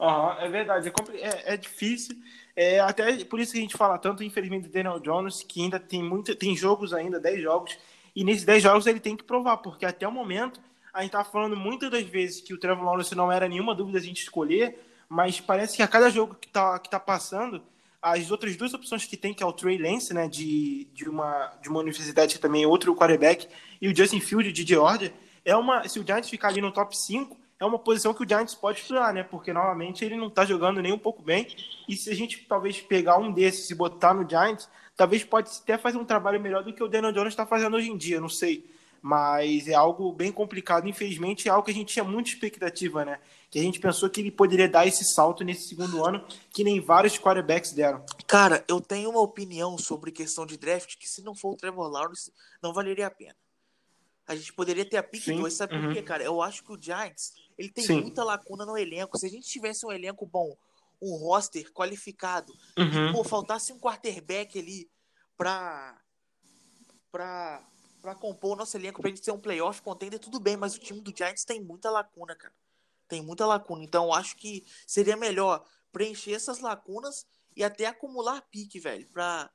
Uhum, 0.00 0.32
é 0.38 0.48
verdade, 0.48 0.88
é, 0.88 1.28
é, 1.28 1.54
é, 1.54 1.56
difícil. 1.58 2.16
É 2.56 2.80
até 2.80 3.22
por 3.24 3.38
isso 3.38 3.52
que 3.52 3.58
a 3.58 3.60
gente 3.60 3.76
fala 3.76 3.98
tanto, 3.98 4.24
infelizmente, 4.24 4.66
do 4.66 4.72
Daniel 4.72 4.98
Jones, 4.98 5.42
que 5.42 5.62
ainda 5.62 5.78
tem 5.78 6.02
muito, 6.02 6.34
tem 6.34 6.56
jogos 6.56 6.94
ainda, 6.94 7.20
10 7.20 7.42
jogos, 7.42 7.78
e 8.16 8.24
nesses 8.24 8.44
10 8.44 8.62
jogos 8.62 8.86
ele 8.86 8.98
tem 8.98 9.14
que 9.14 9.22
provar, 9.22 9.58
porque 9.58 9.84
até 9.84 10.08
o 10.08 10.12
momento 10.12 10.58
a 10.92 11.02
gente 11.02 11.12
tá 11.12 11.22
falando 11.22 11.54
muitas 11.54 11.90
das 11.90 12.04
vezes 12.04 12.40
que 12.40 12.54
o 12.54 12.58
Trevor 12.58 12.84
Lawrence 12.84 13.14
não 13.14 13.30
era 13.30 13.46
nenhuma 13.46 13.74
dúvida 13.74 13.98
a 13.98 14.02
gente 14.02 14.22
escolher, 14.22 14.80
mas 15.06 15.38
parece 15.38 15.76
que 15.76 15.82
a 15.82 15.88
cada 15.88 16.08
jogo 16.08 16.34
que 16.34 16.48
tá, 16.48 16.78
que 16.78 16.88
tá 16.88 16.98
passando, 16.98 17.62
as 18.00 18.30
outras 18.30 18.56
duas 18.56 18.72
opções 18.72 19.04
que 19.04 19.18
tem, 19.18 19.34
que 19.34 19.42
é 19.42 19.46
o 19.46 19.52
Trey 19.52 19.76
Lance, 19.76 20.14
né, 20.14 20.26
de, 20.26 20.88
de, 20.94 21.08
uma, 21.08 21.52
de 21.60 21.68
uma 21.68 21.80
universidade 21.80 22.34
que 22.34 22.40
também 22.40 22.62
é 22.62 22.66
outro 22.66 22.96
quarterback, 22.96 23.46
e 23.80 23.86
o 23.88 23.94
Justin 23.94 24.20
Field 24.20 24.50
de 24.50 24.66
Georgia, 24.66 25.12
é 25.44 25.54
uma, 25.54 25.86
se 25.86 26.00
o 26.00 26.06
Giants 26.06 26.30
ficar 26.30 26.48
ali 26.48 26.62
no 26.62 26.72
top 26.72 26.96
5, 26.96 27.38
é 27.60 27.64
uma 27.64 27.78
posição 27.78 28.14
que 28.14 28.24
o 28.24 28.28
Giants 28.28 28.54
pode 28.54 28.80
estudar, 28.80 29.12
né? 29.12 29.22
Porque 29.22 29.52
novamente 29.52 30.02
ele 30.02 30.16
não 30.16 30.28
está 30.28 30.46
jogando 30.46 30.80
nem 30.80 30.92
um 30.92 30.98
pouco 30.98 31.22
bem. 31.22 31.46
E 31.86 31.94
se 31.94 32.10
a 32.10 32.14
gente 32.14 32.38
talvez 32.48 32.80
pegar 32.80 33.18
um 33.18 33.30
desses 33.30 33.68
e 33.70 33.74
botar 33.74 34.14
no 34.14 34.28
Giants, 34.28 34.66
talvez 34.96 35.22
pode 35.22 35.50
até 35.62 35.76
fazer 35.76 35.98
um 35.98 36.04
trabalho 36.04 36.40
melhor 36.40 36.64
do 36.64 36.72
que 36.72 36.82
o 36.82 36.88
Daniel 36.88 37.12
Jones 37.12 37.34
está 37.34 37.44
fazendo 37.44 37.76
hoje 37.76 37.90
em 37.90 37.98
dia, 37.98 38.18
não 38.18 38.30
sei. 38.30 38.64
Mas 39.02 39.68
é 39.68 39.74
algo 39.74 40.10
bem 40.12 40.32
complicado, 40.32 40.88
infelizmente, 40.88 41.48
é 41.48 41.50
algo 41.50 41.64
que 41.64 41.70
a 41.70 41.74
gente 41.74 41.92
tinha 41.92 42.04
muita 42.04 42.30
expectativa, 42.30 43.04
né? 43.04 43.18
Que 43.50 43.58
a 43.58 43.62
gente 43.62 43.78
pensou 43.78 44.08
que 44.08 44.20
ele 44.20 44.30
poderia 44.30 44.68
dar 44.68 44.86
esse 44.86 45.04
salto 45.04 45.44
nesse 45.44 45.68
segundo 45.68 46.04
ano, 46.04 46.24
que 46.50 46.64
nem 46.64 46.80
vários 46.80 47.18
quarterbacks 47.18 47.72
deram. 47.72 48.02
Cara, 48.26 48.64
eu 48.68 48.80
tenho 48.80 49.10
uma 49.10 49.20
opinião 49.20 49.76
sobre 49.76 50.10
questão 50.10 50.46
de 50.46 50.56
draft 50.56 50.96
que 50.96 51.08
se 51.08 51.22
não 51.22 51.34
for 51.34 51.52
o 51.52 51.56
Trevor 51.56 51.90
Lawrence, 51.90 52.32
não 52.62 52.72
valeria 52.72 53.06
a 53.06 53.10
pena. 53.10 53.36
A 54.30 54.36
gente 54.36 54.52
poderia 54.52 54.84
ter 54.84 54.96
a 54.96 55.02
pick 55.02 55.26
2, 55.26 55.52
sabe 55.52 55.74
uhum. 55.74 55.86
por 55.86 55.92
quê, 55.92 56.02
cara? 56.02 56.22
Eu 56.22 56.40
acho 56.40 56.62
que 56.62 56.70
o 56.70 56.80
Giants 56.80 57.34
ele 57.58 57.68
tem 57.68 57.82
Sim. 57.82 58.02
muita 58.02 58.22
lacuna 58.22 58.64
no 58.64 58.78
elenco. 58.78 59.18
Se 59.18 59.26
a 59.26 59.28
gente 59.28 59.48
tivesse 59.48 59.84
um 59.84 59.90
elenco 59.90 60.24
bom, 60.24 60.56
um 61.02 61.16
roster 61.16 61.72
qualificado, 61.72 62.52
uhum. 62.78 63.08
e, 63.08 63.12
pô, 63.12 63.24
faltasse 63.24 63.72
um 63.72 63.80
quarterback 63.80 64.56
ali 64.56 64.88
pra, 65.36 66.00
pra, 67.10 67.68
pra 68.00 68.14
compor 68.14 68.52
o 68.52 68.56
nosso 68.56 68.76
elenco, 68.76 69.00
pra 69.00 69.10
gente 69.10 69.24
ser 69.24 69.32
um 69.32 69.40
playoff 69.40 69.82
contender, 69.82 70.20
tudo 70.20 70.38
bem, 70.38 70.56
mas 70.56 70.76
o 70.76 70.78
time 70.78 71.00
do 71.00 71.12
Giants 71.12 71.44
tem 71.44 71.60
muita 71.60 71.90
lacuna, 71.90 72.36
cara. 72.36 72.54
Tem 73.08 73.20
muita 73.20 73.44
lacuna. 73.44 73.82
Então, 73.82 74.04
eu 74.04 74.12
acho 74.12 74.36
que 74.36 74.64
seria 74.86 75.16
melhor 75.16 75.66
preencher 75.90 76.34
essas 76.34 76.60
lacunas 76.60 77.26
e 77.56 77.64
até 77.64 77.86
acumular 77.86 78.42
pique, 78.42 78.78
velho, 78.78 79.08
pra, 79.08 79.50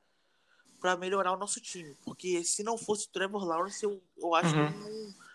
pra 0.80 0.96
melhorar 0.96 1.32
o 1.32 1.38
nosso 1.38 1.60
time. 1.60 1.94
Porque 2.04 2.44
se 2.44 2.62
não 2.62 2.76
fosse 2.76 3.06
o 3.06 3.10
Trevor 3.10 3.44
Lawrence, 3.44 3.84
eu, 3.84 4.00
eu 4.18 4.34
acho 4.34 4.54
uhum. 4.54 4.72
que 4.72 4.78
não 4.78 5.26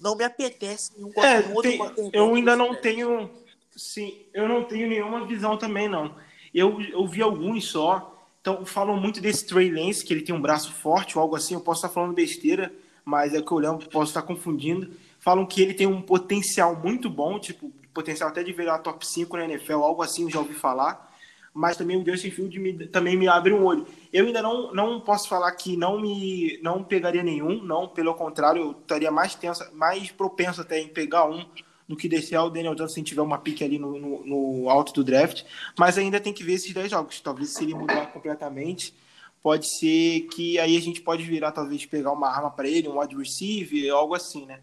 não 0.00 0.16
me 0.16 0.24
apetece 0.24 0.92
nenhum, 0.96 1.12
é, 1.16 1.42
tem, 1.60 2.10
Eu 2.12 2.34
ainda 2.34 2.56
não 2.56 2.74
tenho. 2.74 3.30
Sim, 3.76 4.22
eu 4.32 4.48
não 4.48 4.64
tenho 4.64 4.88
nenhuma 4.88 5.26
visão 5.26 5.56
também, 5.56 5.88
não. 5.88 6.14
Eu, 6.54 6.80
eu 6.80 7.06
vi 7.06 7.22
alguns 7.22 7.66
só. 7.66 8.16
Então, 8.40 8.64
falam 8.64 8.96
muito 8.96 9.20
desse 9.20 9.46
Trey 9.46 9.70
Lance, 9.70 10.02
que 10.02 10.14
ele 10.14 10.22
tem 10.22 10.34
um 10.34 10.40
braço 10.40 10.72
forte 10.72 11.16
ou 11.16 11.22
algo 11.22 11.36
assim. 11.36 11.54
Eu 11.54 11.60
posso 11.60 11.84
estar 11.84 11.90
falando 11.92 12.14
besteira, 12.14 12.72
mas 13.04 13.34
é 13.34 13.42
que 13.42 13.52
eu 13.52 13.58
lembro, 13.58 13.88
posso 13.90 14.10
estar 14.10 14.22
confundindo. 14.22 14.90
Falam 15.18 15.44
que 15.44 15.60
ele 15.60 15.74
tem 15.74 15.86
um 15.86 16.00
potencial 16.00 16.74
muito 16.74 17.10
bom, 17.10 17.38
tipo, 17.38 17.70
potencial 17.92 18.30
até 18.30 18.42
de 18.42 18.52
virar 18.52 18.78
top 18.78 19.06
5 19.06 19.36
na 19.36 19.44
NFL, 19.44 19.82
algo 19.82 20.02
assim, 20.02 20.22
eu 20.22 20.30
já 20.30 20.38
ouvi 20.38 20.54
falar 20.54 21.09
mas 21.52 21.76
também 21.76 21.96
o 21.96 22.04
Justin 22.04 22.30
Field 22.30 22.58
me, 22.58 22.86
também 22.86 23.16
me 23.16 23.28
abre 23.28 23.52
um 23.52 23.64
olho. 23.64 23.86
Eu 24.12 24.26
ainda 24.26 24.40
não, 24.40 24.72
não 24.72 25.00
posso 25.00 25.28
falar 25.28 25.50
que 25.52 25.76
não 25.76 26.00
me 26.00 26.58
não 26.62 26.82
pegaria 26.82 27.22
nenhum, 27.22 27.62
não, 27.62 27.88
pelo 27.88 28.14
contrário, 28.14 28.62
eu 28.62 28.70
estaria 28.72 29.10
mais 29.10 29.34
tenso, 29.34 29.64
mais 29.74 30.10
propenso 30.10 30.60
até 30.60 30.78
em 30.80 30.88
pegar 30.88 31.28
um 31.28 31.44
do 31.88 31.96
que 31.96 32.08
descer 32.08 32.38
o 32.38 32.48
Daniel 32.48 32.76
Jones 32.76 32.92
se 32.92 33.02
tiver 33.02 33.20
uma 33.20 33.38
pique 33.38 33.64
ali 33.64 33.76
no, 33.76 33.98
no, 33.98 34.24
no, 34.24 34.70
alto 34.70 34.92
do 34.92 35.02
draft, 35.02 35.42
mas 35.76 35.98
ainda 35.98 36.20
tem 36.20 36.32
que 36.32 36.44
ver 36.44 36.52
esses 36.52 36.72
10 36.72 36.88
jogos. 36.88 37.20
Talvez 37.20 37.50
se 37.50 37.64
ele 37.64 37.74
mudar 37.74 38.12
completamente, 38.12 38.94
pode 39.42 39.66
ser 39.66 40.20
que 40.32 40.56
aí 40.60 40.76
a 40.76 40.80
gente 40.80 41.00
pode 41.00 41.24
virar, 41.24 41.50
talvez, 41.50 41.84
pegar 41.86 42.12
uma 42.12 42.28
arma 42.28 42.48
para 42.48 42.68
ele, 42.68 42.88
um 42.88 43.00
wide 43.00 43.16
receiver, 43.16 43.92
algo 43.92 44.14
assim, 44.14 44.46
né? 44.46 44.60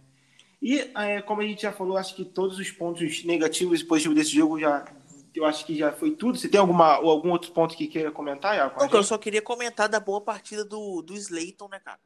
E 0.61 0.79
é, 0.95 1.21
como 1.21 1.41
a 1.41 1.45
gente 1.45 1.63
já 1.63 1.71
falou, 1.73 1.97
acho 1.97 2.15
que 2.15 2.23
todos 2.23 2.57
os 2.57 2.71
pontos 2.71 3.25
negativos 3.25 3.81
e 3.81 3.85
positivos 3.85 4.17
desse 4.17 4.31
jogo 4.31 4.57
já 4.57 4.85
eu 5.37 5.45
acho 5.45 5.65
que 5.65 5.77
já 5.77 5.91
foi 5.91 6.11
tudo. 6.11 6.37
Você 6.37 6.49
tem 6.49 6.59
alguma, 6.59 6.95
algum 6.95 7.31
outro 7.31 7.51
ponto 7.51 7.75
que 7.75 7.87
queira 7.87 8.11
comentar, 8.11 8.55
Iaco? 8.55 8.79
Não, 8.79 8.89
eu 8.91 9.03
só 9.03 9.17
queria 9.17 9.41
comentar 9.41 9.87
da 9.87 9.99
boa 9.99 10.19
partida 10.19 10.65
do, 10.65 11.01
do 11.01 11.13
Slayton, 11.15 11.67
né, 11.69 11.79
cara? 11.79 11.99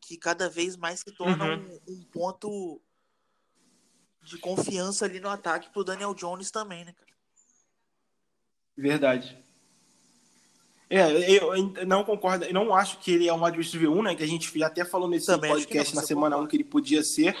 Que 0.00 0.16
cada 0.16 0.48
vez 0.48 0.76
mais 0.76 1.00
se 1.00 1.12
torna 1.12 1.44
uhum. 1.44 1.80
um, 1.86 1.92
um, 1.92 2.02
ponto 2.04 2.80
de 4.22 4.38
confiança 4.38 5.04
ali 5.04 5.20
no 5.20 5.28
ataque 5.28 5.70
pro 5.70 5.84
Daniel 5.84 6.14
Jones 6.14 6.50
também, 6.50 6.84
né, 6.84 6.92
cara? 6.92 7.12
Verdade. 8.76 9.38
É, 10.88 11.10
eu 11.30 11.52
não 11.86 12.04
concordo, 12.04 12.44
eu 12.44 12.54
não 12.54 12.72
acho 12.74 12.98
que 12.98 13.10
ele 13.10 13.28
é 13.28 13.34
um 13.34 13.44
adversário 13.44 13.92
1, 13.92 14.02
né? 14.02 14.14
Que 14.14 14.22
a 14.22 14.28
gente 14.28 14.62
até 14.62 14.84
falou 14.84 15.08
nesse 15.08 15.26
também 15.26 15.50
podcast 15.50 15.94
na 15.94 16.02
semana 16.02 16.36
1 16.36 16.46
que 16.46 16.56
ele 16.56 16.64
podia 16.64 17.02
ser. 17.02 17.36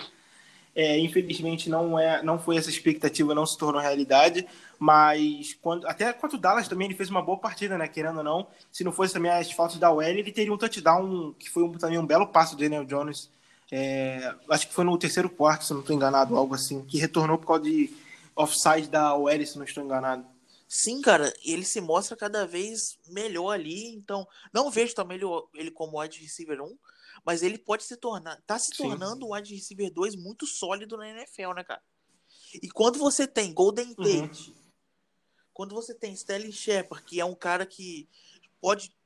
É, 0.78 0.98
infelizmente 0.98 1.70
não 1.70 1.98
é, 1.98 2.22
não 2.22 2.38
foi 2.38 2.58
essa 2.58 2.68
expectativa, 2.68 3.34
não 3.34 3.46
se 3.46 3.56
tornou 3.56 3.80
realidade. 3.80 4.46
Mas 4.78 5.54
quando, 5.62 5.86
até 5.86 6.12
quanto 6.12 6.36
Dallas 6.36 6.68
também 6.68 6.86
ele 6.86 6.94
fez 6.94 7.08
uma 7.08 7.22
boa 7.22 7.38
partida, 7.38 7.78
né? 7.78 7.88
Querendo 7.88 8.18
ou 8.18 8.24
não, 8.24 8.46
se 8.70 8.84
não 8.84 8.92
fosse 8.92 9.14
também 9.14 9.30
as 9.30 9.50
faltas 9.50 9.78
da 9.78 9.90
OL, 9.90 10.02
ele 10.02 10.30
teria 10.30 10.52
um 10.52 10.58
touchdown 10.58 11.34
que 11.38 11.48
foi 11.48 11.62
um, 11.62 11.72
também 11.72 11.98
um 11.98 12.06
belo 12.06 12.26
passo 12.26 12.54
do 12.54 12.60
Daniel 12.60 12.84
Jones. 12.84 13.30
É, 13.72 14.34
acho 14.50 14.68
que 14.68 14.74
foi 14.74 14.84
no 14.84 14.98
terceiro 14.98 15.30
quarto, 15.30 15.64
se 15.64 15.72
não 15.72 15.80
estou 15.80 15.96
enganado, 15.96 16.36
algo 16.36 16.54
assim, 16.54 16.84
que 16.84 16.98
retornou 16.98 17.38
por 17.38 17.46
causa 17.46 17.64
de 17.64 17.90
offside 18.36 18.88
da 18.88 19.16
OL, 19.16 19.46
se 19.46 19.56
não 19.56 19.64
estou 19.64 19.82
enganado. 19.82 20.26
Sim, 20.68 21.00
cara, 21.00 21.32
ele 21.44 21.64
se 21.64 21.80
mostra 21.80 22.16
cada 22.16 22.46
vez 22.46 22.98
melhor 23.08 23.52
ali, 23.52 23.94
então 23.94 24.26
não 24.52 24.70
vejo 24.70 24.94
também 24.94 25.16
ele, 25.16 25.26
ele 25.54 25.70
como 25.70 26.00
wide 26.00 26.20
receiver 26.20 26.60
1, 26.60 26.76
mas 27.26 27.42
ele 27.42 27.58
pode 27.58 27.82
se 27.82 27.96
tornar, 27.96 28.40
tá 28.46 28.56
se 28.56 28.70
tornando 28.70 29.26
um 29.26 29.34
wide 29.34 29.52
receiver 29.52 29.92
2 29.92 30.14
muito 30.14 30.46
sólido 30.46 30.96
na 30.96 31.10
NFL, 31.10 31.54
né, 31.54 31.64
cara? 31.64 31.82
E 32.62 32.70
quando 32.70 33.00
você 33.00 33.26
tem 33.26 33.52
Golden 33.52 33.88
uhum. 33.98 34.28
Tate, 34.28 34.50
uhum. 34.50 34.56
quando 35.52 35.74
você 35.74 35.92
tem 35.92 36.12
Sterling 36.12 36.52
Shepard, 36.52 37.04
que 37.04 37.18
é 37.18 37.24
um 37.24 37.34
cara 37.34 37.66
que 37.66 38.08
pode 38.60 38.96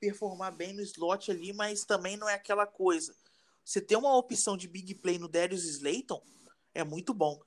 performar 0.00 0.56
bem 0.56 0.72
no 0.72 0.82
slot 0.82 1.30
ali, 1.30 1.52
mas 1.52 1.84
também 1.84 2.16
não 2.16 2.28
é 2.28 2.34
aquela 2.34 2.66
coisa. 2.66 3.14
Você 3.64 3.80
ter 3.80 3.94
uma 3.94 4.16
opção 4.16 4.56
de 4.56 4.66
big 4.66 4.96
play 4.96 5.16
no 5.16 5.28
Darius 5.28 5.64
Slayton 5.64 6.20
é 6.74 6.82
muito 6.82 7.14
bom. 7.14 7.40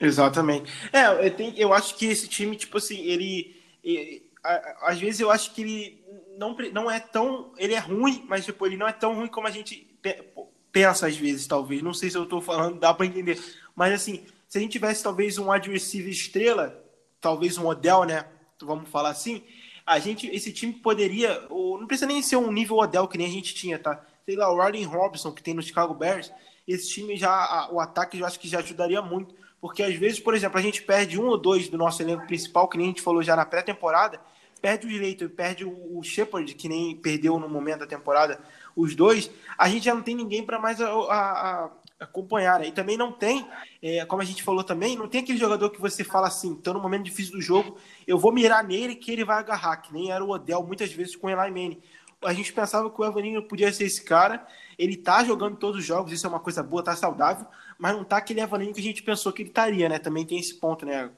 Exatamente. 0.00 0.72
É, 0.92 1.28
eu, 1.28 1.36
tenho, 1.36 1.56
eu 1.56 1.72
acho 1.72 1.94
que 1.94 2.06
esse 2.06 2.26
time, 2.26 2.56
tipo 2.56 2.78
assim, 2.78 2.98
ele, 2.98 3.62
ele 3.84 4.32
às 4.80 4.98
vezes 4.98 5.20
eu 5.20 5.30
acho 5.30 5.54
que 5.54 5.62
ele 5.62 6.01
não, 6.42 6.56
não 6.72 6.90
é 6.90 6.98
tão. 6.98 7.52
Ele 7.56 7.74
é 7.74 7.78
ruim, 7.78 8.24
mas 8.28 8.44
tipo, 8.44 8.66
ele 8.66 8.76
não 8.76 8.88
é 8.88 8.92
tão 8.92 9.14
ruim 9.14 9.28
como 9.28 9.46
a 9.46 9.50
gente 9.50 9.86
pensa 10.72 11.06
às 11.06 11.16
vezes, 11.16 11.46
talvez. 11.46 11.82
Não 11.82 11.94
sei 11.94 12.10
se 12.10 12.16
eu 12.16 12.26
tô 12.26 12.40
falando, 12.40 12.80
dá 12.80 12.92
para 12.92 13.06
entender. 13.06 13.38
Mas 13.76 13.92
assim, 13.92 14.26
se 14.48 14.58
a 14.58 14.60
gente 14.60 14.72
tivesse 14.72 15.02
talvez 15.02 15.38
um 15.38 15.48
receiver 15.48 16.10
estrela, 16.10 16.82
talvez 17.20 17.56
um 17.56 17.66
Odell, 17.66 18.04
né? 18.04 18.26
Vamos 18.60 18.88
falar 18.90 19.10
assim, 19.10 19.42
a 19.86 19.98
gente, 19.98 20.26
esse 20.28 20.52
time 20.52 20.72
poderia, 20.72 21.46
ou 21.48 21.78
não 21.78 21.86
precisa 21.86 22.06
nem 22.06 22.22
ser 22.22 22.36
um 22.36 22.52
nível 22.52 22.78
Odell 22.78 23.08
que 23.08 23.18
nem 23.18 23.26
a 23.26 23.30
gente 23.30 23.54
tinha, 23.54 23.78
tá? 23.78 24.04
Sei 24.24 24.36
lá, 24.36 24.52
o 24.52 24.56
Ryan 24.56 24.88
Robinson 24.88 25.32
que 25.32 25.42
tem 25.42 25.54
no 25.54 25.62
Chicago 25.62 25.94
Bears, 25.94 26.32
esse 26.66 26.88
time 26.88 27.16
já, 27.16 27.68
o 27.72 27.80
ataque 27.80 28.18
eu 28.18 28.26
acho 28.26 28.38
que 28.38 28.48
já 28.48 28.60
ajudaria 28.60 29.02
muito, 29.02 29.34
porque 29.60 29.82
às 29.82 29.94
vezes, 29.94 30.20
por 30.20 30.34
exemplo, 30.34 30.58
a 30.58 30.62
gente 30.62 30.82
perde 30.82 31.20
um 31.20 31.26
ou 31.26 31.38
dois 31.38 31.68
do 31.68 31.76
nosso 31.76 32.02
elenco 32.02 32.26
principal, 32.26 32.68
que 32.68 32.76
nem 32.76 32.86
a 32.86 32.90
gente 32.90 33.02
falou 33.02 33.22
já 33.22 33.34
na 33.34 33.44
pré-temporada, 33.44 34.20
perde 34.62 34.86
o 34.86 34.88
direito, 34.88 35.28
perde 35.28 35.64
o 35.64 36.00
Shepard, 36.04 36.54
que 36.54 36.68
nem 36.68 36.96
perdeu 36.96 37.36
no 37.40 37.48
momento 37.48 37.80
da 37.80 37.86
temporada, 37.86 38.40
os 38.76 38.94
dois, 38.94 39.28
a 39.58 39.68
gente 39.68 39.84
já 39.84 39.94
não 39.94 40.02
tem 40.02 40.14
ninguém 40.14 40.46
para 40.46 40.58
mais 40.58 40.80
a, 40.80 40.88
a, 40.88 41.64
a, 41.64 41.70
acompanhar. 41.98 42.60
Né? 42.60 42.68
E 42.68 42.72
também 42.72 42.96
não 42.96 43.10
tem, 43.10 43.44
é, 43.82 44.06
como 44.06 44.22
a 44.22 44.24
gente 44.24 44.42
falou 44.44 44.62
também, 44.62 44.96
não 44.96 45.08
tem 45.08 45.20
aquele 45.20 45.38
jogador 45.38 45.68
que 45.68 45.80
você 45.80 46.04
fala 46.04 46.28
assim, 46.28 46.50
então 46.50 46.72
no 46.72 46.80
momento 46.80 47.02
difícil 47.02 47.32
do 47.32 47.42
jogo, 47.42 47.76
eu 48.06 48.16
vou 48.16 48.32
mirar 48.32 48.62
nele 48.62 48.94
que 48.94 49.10
ele 49.10 49.24
vai 49.24 49.38
agarrar, 49.38 49.78
que 49.78 49.92
nem 49.92 50.12
era 50.12 50.24
o 50.24 50.30
Odell 50.30 50.62
muitas 50.62 50.92
vezes 50.92 51.16
com 51.16 51.26
o 51.26 51.30
Eli 51.30 51.50
Manning. 51.50 51.82
A 52.24 52.32
gente 52.32 52.52
pensava 52.52 52.88
que 52.88 53.00
o 53.00 53.04
Evaninho 53.04 53.42
podia 53.42 53.72
ser 53.72 53.84
esse 53.84 54.04
cara, 54.04 54.46
ele 54.78 54.96
tá 54.96 55.24
jogando 55.24 55.56
todos 55.56 55.80
os 55.80 55.84
jogos, 55.84 56.12
isso 56.12 56.24
é 56.24 56.30
uma 56.30 56.38
coisa 56.38 56.62
boa, 56.62 56.84
tá 56.84 56.94
saudável, 56.94 57.48
mas 57.76 57.96
não 57.96 58.04
tá 58.04 58.18
aquele 58.18 58.40
Evaninho 58.40 58.72
que 58.72 58.78
a 58.78 58.84
gente 58.84 59.02
pensou 59.02 59.32
que 59.32 59.42
ele 59.42 59.48
estaria, 59.48 59.88
né? 59.88 59.98
Também 59.98 60.24
tem 60.24 60.38
esse 60.38 60.54
ponto, 60.54 60.86
né? 60.86 61.10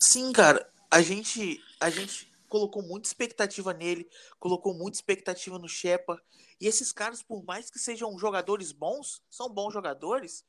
Sim, 0.00 0.32
cara, 0.32 0.66
a 0.90 1.02
gente, 1.02 1.62
a 1.78 1.90
gente 1.90 2.31
colocou 2.52 2.82
muita 2.82 3.08
expectativa 3.08 3.72
nele, 3.72 4.06
colocou 4.38 4.74
muita 4.74 4.98
expectativa 4.98 5.58
no 5.58 5.66
Shepard, 5.66 6.22
e 6.60 6.66
esses 6.66 6.92
caras, 6.92 7.22
por 7.22 7.42
mais 7.42 7.70
que 7.70 7.78
sejam 7.78 8.18
jogadores 8.18 8.72
bons, 8.72 9.22
são 9.30 9.48
bons 9.48 9.72
jogadores, 9.72 10.44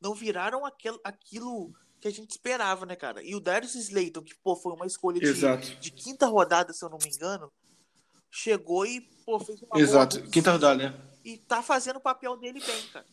não 0.00 0.14
viraram 0.14 0.64
aquel, 0.64 0.98
aquilo 1.04 1.70
que 2.00 2.08
a 2.08 2.10
gente 2.10 2.30
esperava, 2.30 2.86
né, 2.86 2.96
cara? 2.96 3.22
E 3.22 3.34
o 3.34 3.40
Darius 3.40 3.74
Slayton, 3.74 4.22
que 4.22 4.34
pô, 4.36 4.56
foi 4.56 4.72
uma 4.72 4.86
escolha 4.86 5.20
de, 5.20 5.78
de, 5.80 5.90
quinta 5.90 6.26
rodada, 6.28 6.72
se 6.72 6.82
eu 6.82 6.88
não 6.88 6.96
me 6.96 7.10
engano, 7.14 7.52
chegou 8.30 8.86
e 8.86 9.02
pô, 9.26 9.38
fez 9.38 9.60
uma 9.60 9.78
Exato, 9.78 10.22
quinta 10.30 10.50
rodada, 10.50 10.82
né? 10.82 10.98
E 11.22 11.36
tá 11.36 11.62
fazendo 11.62 11.96
o 11.96 12.00
papel 12.00 12.38
dele 12.38 12.60
bem, 12.60 12.86
cara. 12.90 13.06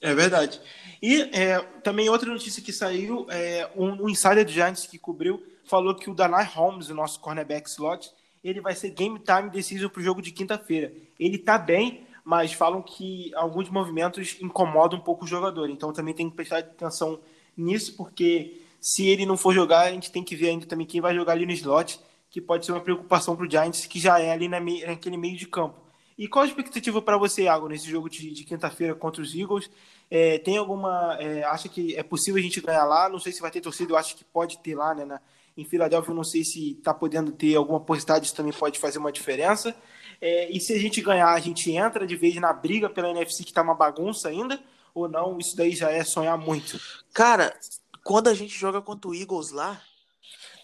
É 0.00 0.12
verdade. 0.12 0.60
E 1.00 1.22
é, 1.32 1.60
também 1.84 2.08
outra 2.08 2.28
notícia 2.28 2.60
que 2.60 2.72
saiu, 2.72 3.24
é, 3.30 3.70
um, 3.76 4.02
um 4.02 4.08
insider 4.08 4.44
do 4.44 4.50
Giants 4.50 4.86
que 4.86 4.98
cobriu, 4.98 5.53
falou 5.64 5.94
que 5.94 6.10
o 6.10 6.14
Danai 6.14 6.44
Holmes, 6.44 6.88
o 6.88 6.94
nosso 6.94 7.20
cornerback 7.20 7.68
slot, 7.68 8.10
ele 8.42 8.60
vai 8.60 8.74
ser 8.74 8.90
game 8.90 9.18
time 9.18 9.50
decision 9.50 9.90
para 9.90 10.00
o 10.00 10.02
jogo 10.02 10.20
de 10.20 10.30
quinta-feira. 10.30 10.92
Ele 11.18 11.36
está 11.36 11.56
bem, 11.56 12.06
mas 12.24 12.52
falam 12.52 12.82
que 12.82 13.34
alguns 13.34 13.68
movimentos 13.68 14.36
incomodam 14.40 14.98
um 14.98 15.02
pouco 15.02 15.24
o 15.24 15.28
jogador. 15.28 15.70
Então 15.70 15.92
também 15.92 16.14
tem 16.14 16.28
que 16.28 16.36
prestar 16.36 16.58
atenção 16.58 17.20
nisso, 17.56 17.96
porque 17.96 18.60
se 18.80 19.06
ele 19.08 19.24
não 19.24 19.36
for 19.36 19.54
jogar, 19.54 19.86
a 19.86 19.92
gente 19.92 20.12
tem 20.12 20.22
que 20.22 20.36
ver 20.36 20.50
ainda 20.50 20.66
também 20.66 20.86
quem 20.86 21.00
vai 21.00 21.14
jogar 21.14 21.32
ali 21.32 21.46
no 21.46 21.52
slot, 21.52 21.98
que 22.30 22.40
pode 22.40 22.66
ser 22.66 22.72
uma 22.72 22.80
preocupação 22.80 23.34
para 23.34 23.46
o 23.46 23.50
Giants, 23.50 23.86
que 23.86 23.98
já 23.98 24.18
é 24.18 24.30
ali 24.30 24.48
na 24.48 24.60
naquele 24.60 25.16
meio 25.16 25.36
de 25.36 25.46
campo. 25.46 25.84
E 26.16 26.28
qual 26.28 26.44
a 26.44 26.46
expectativa 26.46 27.02
para 27.02 27.16
você, 27.16 27.44
Iago, 27.44 27.68
nesse 27.68 27.90
jogo 27.90 28.08
de, 28.08 28.30
de 28.30 28.44
quinta-feira 28.44 28.94
contra 28.94 29.20
os 29.20 29.34
Eagles? 29.34 29.70
É, 30.10 30.38
tem 30.38 30.56
alguma. 30.56 31.16
É, 31.18 31.42
acha 31.44 31.68
que 31.68 31.96
é 31.96 32.02
possível 32.02 32.38
a 32.38 32.42
gente 32.42 32.60
ganhar 32.60 32.84
lá? 32.84 33.08
Não 33.08 33.18
sei 33.18 33.32
se 33.32 33.40
vai 33.40 33.50
ter 33.50 33.60
torcida, 33.60 33.92
eu 33.92 33.96
acho 33.96 34.16
que 34.16 34.24
pode 34.24 34.58
ter 34.58 34.76
lá, 34.76 34.94
né? 34.94 35.04
Na, 35.04 35.20
em 35.56 35.64
Filadélfia, 35.64 36.10
eu 36.10 36.16
não 36.16 36.24
sei 36.24 36.44
se 36.44 36.72
está 36.72 36.92
podendo 36.92 37.30
ter 37.32 37.54
alguma 37.54 37.80
postagem, 37.80 38.24
isso 38.24 38.34
também 38.34 38.52
pode 38.52 38.78
fazer 38.78 38.98
uma 38.98 39.12
diferença. 39.12 39.74
É, 40.20 40.50
e 40.50 40.60
se 40.60 40.72
a 40.72 40.78
gente 40.78 41.00
ganhar, 41.00 41.32
a 41.32 41.40
gente 41.40 41.70
entra 41.70 42.06
de 42.06 42.16
vez 42.16 42.34
na 42.36 42.52
briga 42.52 42.90
pela 42.90 43.10
NFC, 43.10 43.44
que 43.44 43.50
está 43.50 43.62
uma 43.62 43.74
bagunça 43.74 44.28
ainda, 44.28 44.60
ou 44.92 45.08
não? 45.08 45.38
Isso 45.38 45.56
daí 45.56 45.74
já 45.74 45.90
é 45.90 46.02
sonhar 46.02 46.36
muito. 46.36 46.80
Cara, 47.12 47.56
quando 48.02 48.28
a 48.28 48.34
gente 48.34 48.56
joga 48.56 48.80
contra 48.80 49.10
o 49.10 49.14
Eagles 49.14 49.50
lá, 49.50 49.80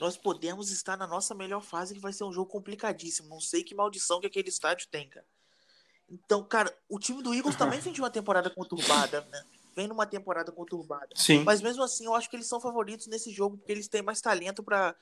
nós 0.00 0.16
podemos 0.16 0.70
estar 0.70 0.96
na 0.96 1.06
nossa 1.06 1.34
melhor 1.34 1.60
fase, 1.60 1.94
que 1.94 2.00
vai 2.00 2.12
ser 2.12 2.24
um 2.24 2.32
jogo 2.32 2.50
complicadíssimo. 2.50 3.28
Não 3.28 3.40
sei 3.40 3.62
que 3.62 3.74
maldição 3.74 4.20
que 4.20 4.26
aquele 4.26 4.48
estádio 4.48 4.88
tem, 4.90 5.08
cara. 5.08 5.26
Então, 6.08 6.42
cara, 6.42 6.74
o 6.88 6.98
time 6.98 7.22
do 7.22 7.34
Eagles 7.34 7.54
também 7.54 7.78
vem 7.80 7.92
de 7.92 8.00
uma 8.00 8.10
temporada 8.10 8.50
conturbada, 8.50 9.20
né? 9.30 9.44
Vem 9.74 9.88
numa 9.88 10.06
temporada 10.06 10.52
conturbada. 10.52 11.08
Sim. 11.14 11.44
Mas 11.44 11.60
mesmo 11.60 11.82
assim, 11.82 12.06
eu 12.06 12.14
acho 12.14 12.28
que 12.28 12.36
eles 12.36 12.46
são 12.46 12.60
favoritos 12.60 13.06
nesse 13.06 13.30
jogo, 13.30 13.56
porque 13.56 13.72
eles 13.72 13.88
têm 13.88 14.02
mais 14.02 14.20
talento 14.20 14.62
para 14.62 14.94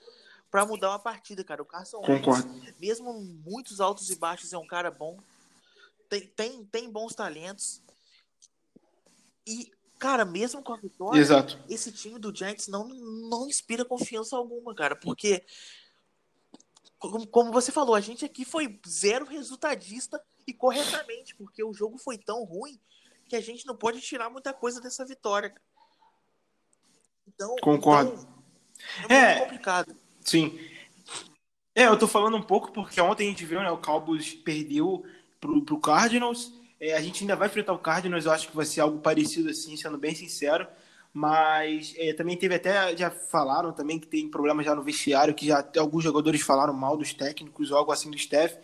para 0.51 0.65
mudar 0.65 0.91
uma 0.91 0.99
partida, 0.99 1.45
cara. 1.45 1.63
O 1.63 1.67
Carson 1.67 2.01
Concordo. 2.01 2.49
Wentz, 2.49 2.75
mesmo 2.79 3.13
muitos 3.45 3.81
altos 3.81 4.11
e 4.11 4.17
baixos, 4.17 4.53
é 4.53 4.59
um 4.59 4.67
cara 4.67 4.91
bom. 4.91 5.19
Tem, 6.09 6.27
tem, 6.29 6.65
tem 6.65 6.91
bons 6.91 7.15
talentos. 7.15 7.83
E, 9.47 9.71
cara, 9.99 10.25
mesmo 10.25 10.63
com 10.63 10.73
a 10.73 10.79
vitória, 10.79 11.21
Exato. 11.21 11.59
esse 11.69 11.93
time 11.93 12.19
do 12.19 12.35
Giants 12.35 12.67
não, 12.67 12.89
não 12.89 13.47
inspira 13.47 13.85
confiança 13.85 14.37
alguma, 14.37 14.75
cara. 14.75 14.97
Porque, 14.97 15.45
como, 16.99 17.27
como 17.27 17.53
você 17.53 17.71
falou, 17.71 17.95
a 17.95 18.01
gente 18.01 18.25
aqui 18.25 18.45
foi 18.45 18.81
zero 18.89 19.27
resultadista 19.27 20.23
e 20.47 20.55
corretamente, 20.55 21.35
porque 21.35 21.63
o 21.63 21.75
jogo 21.75 21.99
foi 21.99 22.17
tão 22.17 22.43
ruim 22.45 22.81
que 23.29 23.37
a 23.37 23.41
gente 23.41 23.67
não 23.67 23.77
pode 23.77 24.01
tirar 24.01 24.31
muita 24.31 24.53
coisa 24.53 24.81
dessa 24.81 25.05
vitória. 25.05 25.55
Então, 27.27 27.55
concordo. 27.63 28.13
Então, 29.05 29.17
é, 29.17 29.37
é 29.37 29.41
complicado. 29.41 29.95
Sim. 30.21 30.59
É, 31.75 31.87
eu 31.87 31.99
tô 31.99 32.09
falando 32.09 32.37
um 32.37 32.43
pouco 32.43 32.73
porque 32.73 33.01
ontem 33.01 33.27
a 33.27 33.31
gente 33.31 33.45
viu, 33.45 33.61
né, 33.61 33.71
o 33.71 33.79
Cowboys 33.79 34.35
perdeu 34.35 35.05
pro, 35.41 35.63
pro 35.63 35.79
Cardinals. 35.79 36.53
É, 36.81 36.95
a 36.95 37.01
gente 37.01 37.23
ainda 37.23 37.37
vai 37.37 37.49
enfrentar 37.49 37.73
o 37.73 37.79
Cardinals, 37.79 38.25
eu 38.25 38.33
acho 38.33 38.49
que 38.49 38.57
vai 38.57 38.67
ser 38.67 38.81
algo 38.81 38.99
parecido 38.99 39.51
assim, 39.51 39.77
sendo 39.77 39.99
bem 39.99 40.15
sincero. 40.15 40.67
Mas 41.13 41.95
é, 41.97 42.13
também 42.13 42.37
teve 42.37 42.55
até, 42.55 42.97
já 42.97 43.11
falaram 43.11 43.73
também 43.73 43.99
que 43.99 44.07
tem 44.07 44.29
problema 44.29 44.63
já 44.63 44.75
no 44.75 44.83
vestiário, 44.83 45.35
que 45.35 45.47
já 45.47 45.67
alguns 45.79 46.05
jogadores 46.05 46.41
falaram 46.43 46.73
mal 46.73 46.97
dos 46.97 47.13
técnicos 47.13 47.71
ou 47.71 47.79
algo 47.79 47.91
assim 47.91 48.11
do 48.11 48.17
staff. 48.17 48.57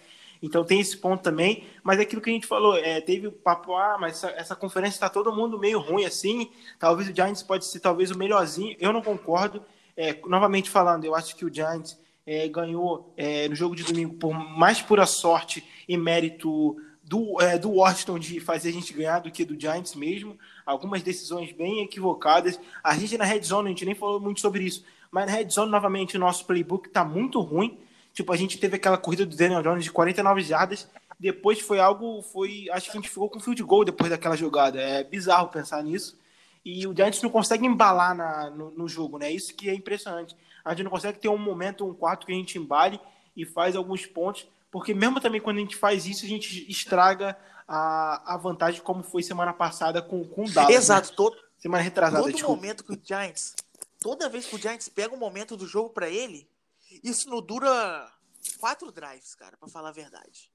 Então 0.45 0.65
tem 0.65 0.81
esse 0.81 0.97
ponto 0.97 1.23
também, 1.23 1.65
mas 1.83 1.99
é 1.99 2.03
aquilo 2.03 2.21
que 2.21 2.31
a 2.31 2.33
gente 2.33 2.47
falou, 2.47 2.77
é, 2.77 3.01
teve 3.01 3.27
o 3.27 3.33
papo, 3.33 3.75
ah, 3.75 3.97
mas 3.99 4.17
essa, 4.17 4.31
essa 4.31 4.57
conferência 4.57 4.97
está 4.97 5.09
todo 5.09 5.35
mundo 5.35 5.59
meio 5.59 5.81
ruim 5.81 6.05
assim, 6.05 6.51
talvez 6.79 7.09
o 7.09 7.15
Giants 7.15 7.43
pode 7.43 7.65
ser 7.65 7.81
talvez 7.81 8.11
o 8.11 8.19
melhorzinho, 8.19 8.77
eu 8.79 8.93
não 8.93 9.01
concordo, 9.01 9.63
é, 9.97 10.17
novamente 10.27 10.69
falando, 10.69 11.05
eu 11.05 11.15
acho 11.15 11.35
que 11.35 11.45
o 11.45 11.53
Giants 11.53 11.99
é, 12.27 12.47
ganhou 12.49 13.13
é, 13.17 13.49
no 13.49 13.55
jogo 13.55 13.75
de 13.75 13.85
domingo 13.85 14.15
por 14.15 14.33
mais 14.33 14.83
pura 14.83 15.07
sorte 15.07 15.65
e 15.89 15.97
mérito 15.97 16.77
do, 17.03 17.41
é, 17.41 17.59
do 17.59 17.71
Washington 17.71 18.19
de 18.19 18.41
fazer 18.41 18.71
a 18.71 18.73
gente 18.73 18.93
ganhar 18.93 19.21
do 19.21 19.31
que 19.31 19.45
do 19.45 19.59
Giants 19.59 19.95
mesmo, 19.95 20.39
algumas 20.65 21.03
decisões 21.03 21.53
bem 21.53 21.83
equivocadas, 21.83 22.59
a 22.83 22.97
gente 22.97 23.17
na 23.17 23.25
Red 23.25 23.43
Zone, 23.43 23.69
a 23.69 23.71
gente 23.71 23.85
nem 23.85 23.95
falou 23.95 24.21
muito 24.21 24.41
sobre 24.41 24.65
isso, 24.65 24.85
mas 25.11 25.27
na 25.27 25.33
Red 25.33 25.49
Zone, 25.49 25.71
novamente, 25.71 26.17
o 26.17 26.21
nosso 26.21 26.45
playbook 26.45 26.89
está 26.89 27.05
muito 27.05 27.41
ruim, 27.41 27.79
Tipo, 28.15 28.33
a 28.33 28.37
gente 28.37 28.59
teve 28.59 28.77
aquela 28.77 28.97
corrida 28.97 29.27
do 29.27 29.37
Daniel 29.37 29.63
Jones 29.63 29.85
de 29.85 29.91
49 29.91 30.41
jardas. 30.43 30.89
Depois 31.19 31.61
foi 31.61 31.81
algo. 31.81 32.23
foi 32.23 32.69
Acho 32.71 32.91
que 32.91 32.97
a 32.97 33.01
gente 33.01 33.11
ficou 33.11 33.29
com 33.29 33.41
field 33.41 33.63
goal 33.65 33.85
depois 33.85 34.09
daquela 34.09 34.37
jogada. 34.37 34.81
É 34.81 35.03
bizarro 35.03 35.49
pensar 35.49 35.83
nisso. 35.83 36.17
E 36.65 36.87
o 36.87 36.95
Giants 36.97 37.21
não 37.21 37.29
consegue 37.29 37.67
embalar 37.67 38.15
na, 38.15 38.51
no, 38.51 38.71
no, 38.71 38.89
jogo, 38.89 39.19
né? 39.19 39.31
Isso 39.31 39.55
que 39.55 39.69
é 39.69 39.75
impressionante. 39.75 40.35
A 40.65 40.71
gente 40.71 40.85
não 40.85 40.91
consegue 40.91 41.19
ter 41.19 41.29
um 41.29 41.37
momento, 41.37 41.85
um 41.85 41.93
quarto 41.93 42.25
que 42.25 42.33
a 42.33 42.37
gente 42.37 42.57
embale 42.57 42.99
e 43.37 43.45
faz 43.45 43.77
alguns 43.77 44.07
pontos. 44.07 44.47
Porque 44.71 44.95
mesmo 44.95 45.21
também 45.21 45.41
quando 45.41 45.59
a 45.59 45.61
gente 45.61 45.77
faz 45.77 46.07
isso, 46.07 46.25
a 46.25 46.29
gente 46.29 46.71
estraga 46.71 47.37
a, 47.69 48.35
a 48.35 48.37
vantagem, 48.37 48.81
como 48.81 49.03
foi 49.03 49.23
semana 49.23 49.53
passada 49.53 50.01
com, 50.01 50.25
com 50.25 50.45
o 50.45 50.51
Dallas. 50.51 50.71
Né? 50.71 50.77
Exato. 50.77 51.11
Né? 51.11 51.15
Todo, 51.17 51.37
semana 51.59 51.83
retrasada, 51.83 52.23
todo 52.23 52.33
desculpa. 52.33 52.63
momento 52.63 52.85
que 52.85 52.93
o 52.93 53.01
Giants. 53.03 53.55
Toda 54.01 54.29
vez 54.29 54.47
que 54.47 54.55
o 54.55 54.59
Giants 54.59 54.89
pega 54.89 55.15
um 55.15 55.19
momento 55.19 55.57
do 55.57 55.67
jogo 55.67 55.91
para 55.91 56.09
ele, 56.09 56.47
isso 57.03 57.29
não 57.29 57.41
dura 57.41 58.13
quatro 58.59 58.93
drives, 58.93 59.35
cara, 59.35 59.57
para 59.57 59.69
falar 59.69 59.89
a 59.91 59.93
verdade. 59.93 60.53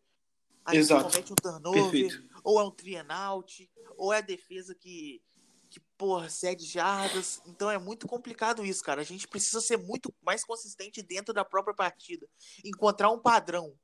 Aí 0.66 0.78
Exato. 0.78 1.10
comete 1.10 1.34
um 1.34 1.36
turnover, 1.36 1.92
Perfeito. 1.92 2.42
ou 2.44 2.60
é 2.60 2.64
um 2.64 2.72
three 2.72 2.96
and 2.96 3.08
out, 3.10 3.70
ou 3.98 4.14
é 4.14 4.18
a 4.18 4.22
defesa 4.22 4.76
que, 4.76 5.22
que 5.70 5.80
porra, 5.98 6.30
cede 6.30 6.66
jardas. 6.66 7.42
Então 7.46 7.72
é 7.72 7.78
muito 7.78 8.08
complicado 8.08 8.66
isso, 8.66 8.84
cara. 8.84 9.02
A 9.02 9.06
gente 9.06 9.28
precisa 9.28 9.62
ser 9.62 9.78
muito 9.78 10.14
mais 10.22 10.44
consistente 10.44 11.02
dentro 11.02 11.34
da 11.34 11.44
própria 11.44 11.74
partida. 11.74 12.28
Encontrar 12.64 13.10
um 13.10 13.20
padrão. 13.20 13.76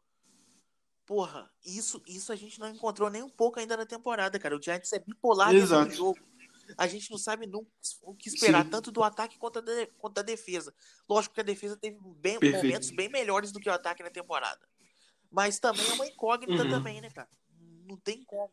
Porra, 1.06 1.52
isso, 1.64 2.02
isso 2.08 2.32
a 2.32 2.36
gente 2.36 2.60
não 2.60 2.70
encontrou 2.70 3.10
nem 3.10 3.22
um 3.22 3.30
pouco 3.30 3.60
ainda 3.60 3.78
na 3.78 3.86
temporada, 3.86 4.40
cara. 4.40 4.58
O 4.58 4.62
Giants 4.62 4.92
é 4.92 5.00
bipolar 5.00 5.54
Exato. 5.54 5.90
no 5.90 5.96
jogo 5.96 6.20
a 6.78 6.88
gente 6.88 7.12
não 7.12 7.18
sabe 7.18 7.46
nunca 7.46 7.70
o 8.02 8.14
que 8.14 8.30
esperar, 8.30 8.64
Sim. 8.64 8.70
tanto 8.70 8.92
do 8.92 9.04
ataque 9.04 9.38
quanto 9.38 9.62
da, 9.62 9.72
quanto 9.98 10.14
da 10.14 10.22
defesa. 10.22 10.74
Lógico 11.08 11.36
que 11.36 11.42
a 11.42 11.44
defesa 11.44 11.78
teve 11.78 11.98
bem, 12.18 12.40
momentos 12.40 12.92
bem 12.92 13.10
melhores 13.10 13.52
do 13.52 13.60
que 13.60 13.70
o 13.70 13.74
ataque 13.74 14.04
na 14.04 14.10
temporada. 14.10 14.62
Mas 15.32 15.60
também 15.60 15.88
é 15.88 15.94
uma 15.94 16.08
incógnita 16.08 16.64
uhum. 16.64 16.70
também, 16.70 17.02
né, 17.02 17.10
cara? 17.10 17.30
Não 17.88 17.98
tem 17.98 18.24
como. 18.24 18.52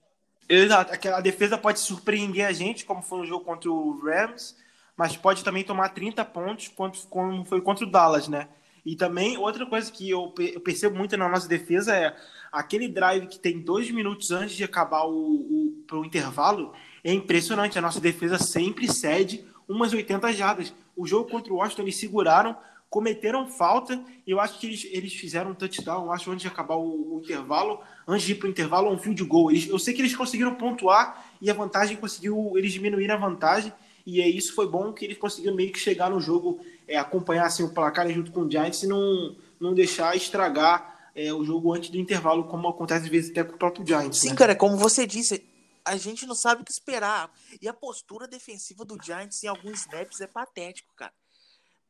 Exato. 0.48 0.92
A 1.08 1.20
defesa 1.20 1.56
pode 1.56 1.80
surpreender 1.80 2.46
a 2.46 2.52
gente, 2.52 2.84
como 2.84 3.02
foi 3.02 3.18
no 3.20 3.26
jogo 3.26 3.44
contra 3.44 3.70
o 3.70 4.00
Rams, 4.04 4.56
mas 4.96 5.16
pode 5.16 5.44
também 5.44 5.64
tomar 5.64 5.90
30 5.90 6.24
pontos, 6.24 6.68
como 7.08 7.44
foi 7.44 7.60
contra 7.60 7.86
o 7.86 7.90
Dallas, 7.90 8.28
né? 8.28 8.48
E 8.84 8.96
também, 8.96 9.38
outra 9.38 9.64
coisa 9.64 9.90
que 9.90 10.10
eu, 10.10 10.34
eu 10.38 10.60
percebo 10.60 10.96
muito 10.96 11.16
na 11.16 11.28
nossa 11.28 11.46
defesa 11.46 11.96
é 11.96 12.16
aquele 12.50 12.88
drive 12.88 13.28
que 13.28 13.38
tem 13.38 13.60
dois 13.60 13.90
minutos 13.90 14.30
antes 14.32 14.56
de 14.56 14.64
acabar 14.64 15.04
o, 15.04 15.12
o 15.12 15.84
pro 15.86 16.04
intervalo. 16.04 16.74
É 17.04 17.12
impressionante. 17.12 17.78
A 17.78 17.82
nossa 17.82 18.00
defesa 18.00 18.38
sempre 18.38 18.92
cede 18.92 19.44
umas 19.68 19.92
80 19.92 20.32
jardas. 20.32 20.72
O 20.96 21.06
jogo 21.06 21.30
contra 21.30 21.52
o 21.52 21.56
Washington 21.56 21.82
eles 21.82 21.96
seguraram, 21.96 22.56
cometeram 22.88 23.48
falta. 23.48 24.00
E 24.26 24.30
eu 24.30 24.40
acho 24.40 24.58
que 24.58 24.66
eles, 24.66 24.86
eles 24.90 25.14
fizeram 25.14 25.50
um 25.50 25.54
touchdown, 25.54 26.04
eu 26.06 26.12
acho, 26.12 26.30
antes 26.30 26.42
de 26.42 26.48
acabar 26.48 26.76
o, 26.76 27.16
o 27.16 27.20
intervalo, 27.22 27.80
antes 28.06 28.26
de 28.26 28.32
ir 28.32 28.34
para 28.36 28.46
o 28.46 28.50
intervalo, 28.50 28.90
um 28.90 28.98
fio 28.98 29.14
de 29.14 29.24
gol. 29.24 29.50
Eles, 29.50 29.68
eu 29.68 29.78
sei 29.78 29.94
que 29.94 30.02
eles 30.02 30.14
conseguiram 30.14 30.54
pontuar 30.54 31.24
e 31.40 31.50
a 31.50 31.54
vantagem 31.54 31.96
conseguiu, 31.96 32.52
eles 32.56 32.72
diminuíram 32.72 33.14
a 33.14 33.18
vantagem. 33.18 33.72
E 34.04 34.20
é 34.20 34.28
isso 34.28 34.54
foi 34.54 34.68
bom 34.68 34.92
que 34.92 35.04
eles 35.04 35.16
conseguiram 35.16 35.54
meio 35.54 35.72
que 35.72 35.78
chegar 35.78 36.10
no 36.10 36.20
jogo, 36.20 36.60
é, 36.88 36.96
acompanhar 36.96 37.46
assim, 37.46 37.62
o 37.62 37.68
placar 37.68 38.08
junto 38.10 38.32
com 38.32 38.42
o 38.42 38.50
Giants 38.50 38.82
e 38.82 38.86
não, 38.88 39.36
não 39.60 39.72
deixar 39.72 40.16
estragar 40.16 41.10
é, 41.14 41.32
o 41.32 41.44
jogo 41.44 41.72
antes 41.72 41.90
do 41.90 41.98
intervalo, 41.98 42.44
como 42.44 42.68
acontece 42.68 43.04
às 43.04 43.10
vezes 43.10 43.30
até 43.30 43.44
com 43.44 43.54
o 43.54 43.58
próprio 43.58 43.86
Giants. 43.86 44.18
Sim, 44.18 44.30
né? 44.30 44.34
cara, 44.34 44.56
como 44.56 44.76
você 44.76 45.06
disse, 45.06 45.44
a 45.84 45.96
gente 45.96 46.26
não 46.26 46.34
sabe 46.34 46.62
o 46.62 46.64
que 46.64 46.72
esperar. 46.72 47.32
E 47.60 47.68
a 47.68 47.74
postura 47.74 48.28
defensiva 48.28 48.84
do 48.84 48.98
Giants 49.02 49.42
em 49.42 49.48
alguns 49.48 49.80
snaps 49.80 50.20
é 50.20 50.26
patético, 50.26 50.94
cara. 50.94 51.12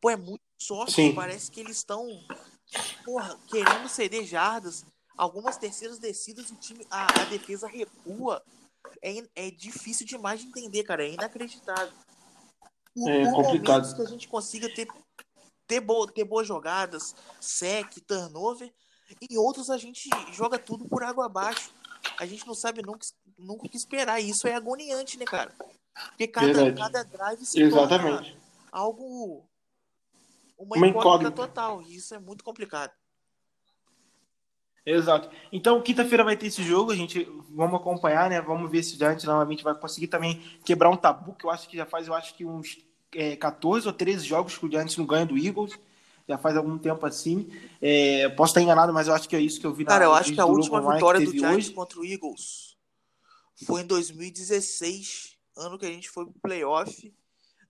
Pô, 0.00 0.10
é 0.10 0.16
muito 0.16 0.42
sócio, 0.60 0.94
Sim. 0.94 1.14
parece 1.14 1.50
que 1.50 1.60
eles 1.60 1.76
estão, 1.76 2.06
porra, 3.04 3.38
querendo 3.48 3.88
ceder 3.88 4.24
jardas. 4.24 4.84
Algumas 5.16 5.56
terceiras 5.56 5.98
descidas, 5.98 6.50
o 6.50 6.56
time, 6.56 6.86
a, 6.90 7.04
a 7.20 7.24
defesa 7.26 7.68
recua. 7.68 8.42
É, 9.00 9.22
é 9.36 9.50
difícil 9.50 10.06
demais 10.06 10.40
de 10.40 10.46
entender, 10.46 10.82
cara. 10.82 11.04
É 11.04 11.12
inacreditável. 11.12 11.92
Por, 12.94 13.10
É 13.10 13.24
por 13.30 13.44
complicado. 13.44 13.94
que 13.94 14.02
a 14.02 14.06
gente 14.06 14.26
consiga 14.26 14.68
ter, 14.74 14.88
ter, 15.66 15.80
bo, 15.80 16.06
ter 16.06 16.24
boas 16.24 16.46
jogadas, 16.46 17.14
sec, 17.40 18.00
turnover. 18.06 18.72
Em 19.30 19.36
outros 19.36 19.70
a 19.70 19.76
gente 19.76 20.08
joga 20.32 20.58
tudo 20.58 20.88
por 20.88 21.02
água 21.02 21.26
abaixo. 21.26 21.72
A 22.18 22.26
gente 22.26 22.46
não 22.46 22.54
sabe 22.54 22.82
nunca, 22.82 23.06
nunca 23.38 23.66
o 23.66 23.68
que 23.68 23.76
esperar. 23.76 24.20
E 24.20 24.30
isso 24.30 24.46
é 24.46 24.54
agoniante, 24.54 25.18
né, 25.18 25.24
cara? 25.24 25.52
Porque 26.08 26.26
cada, 26.26 26.72
cada 26.72 27.02
drive 27.04 27.44
se 27.44 27.58
torna 27.70 27.94
Exatamente. 27.94 28.36
algo. 28.70 29.44
Uma, 30.58 30.76
Uma 30.76 30.86
incógnita, 30.86 31.28
incógnita. 31.28 31.30
total. 31.32 31.82
E 31.82 31.96
isso 31.96 32.14
é 32.14 32.18
muito 32.18 32.44
complicado. 32.44 32.92
Exato. 34.84 35.30
Então, 35.52 35.80
quinta-feira 35.80 36.24
vai 36.24 36.36
ter 36.36 36.46
esse 36.46 36.62
jogo, 36.62 36.90
a 36.90 36.96
gente 36.96 37.24
vamos 37.50 37.80
acompanhar, 37.80 38.28
né? 38.28 38.40
Vamos 38.40 38.70
ver 38.70 38.82
se 38.82 38.94
o 38.94 38.98
Giants 38.98 39.24
novamente 39.24 39.62
vai 39.62 39.74
conseguir 39.74 40.08
também 40.08 40.42
quebrar 40.64 40.90
um 40.90 40.96
tabu, 40.96 41.34
que 41.34 41.44
eu 41.44 41.50
acho 41.50 41.68
que 41.68 41.76
já 41.76 41.86
faz, 41.86 42.08
eu 42.08 42.14
acho 42.14 42.34
que 42.34 42.44
uns 42.44 42.78
é, 43.14 43.36
14 43.36 43.86
ou 43.86 43.92
13 43.92 44.26
jogos 44.26 44.58
que 44.58 44.66
o 44.66 44.70
Giants 44.70 44.96
não 44.96 45.06
ganha 45.06 45.26
do 45.26 45.38
Eagles. 45.38 45.78
Já 46.28 46.38
faz 46.38 46.56
algum 46.56 46.78
tempo 46.78 47.04
assim. 47.04 47.50
É, 47.80 48.28
posso 48.30 48.50
estar 48.50 48.62
enganado, 48.62 48.92
mas 48.92 49.08
eu 49.08 49.14
acho 49.14 49.28
que 49.28 49.36
é 49.36 49.40
isso 49.40 49.60
que 49.60 49.66
eu 49.66 49.74
vi 49.74 49.84
na 49.84 49.90
Cara, 49.90 50.04
eu 50.04 50.14
acho 50.14 50.32
que 50.32 50.40
a 50.40 50.46
última 50.46 50.80
vitória 50.92 51.20
do 51.20 51.30
Giants 51.30 51.66
hoje. 51.66 51.72
contra 51.72 51.98
o 51.98 52.04
Eagles 52.04 52.71
foi 53.64 53.82
em 53.82 53.86
2016, 53.86 55.36
ano 55.56 55.78
que 55.78 55.86
a 55.86 55.90
gente 55.90 56.08
foi 56.10 56.24
pro 56.26 56.40
playoff 56.40 57.12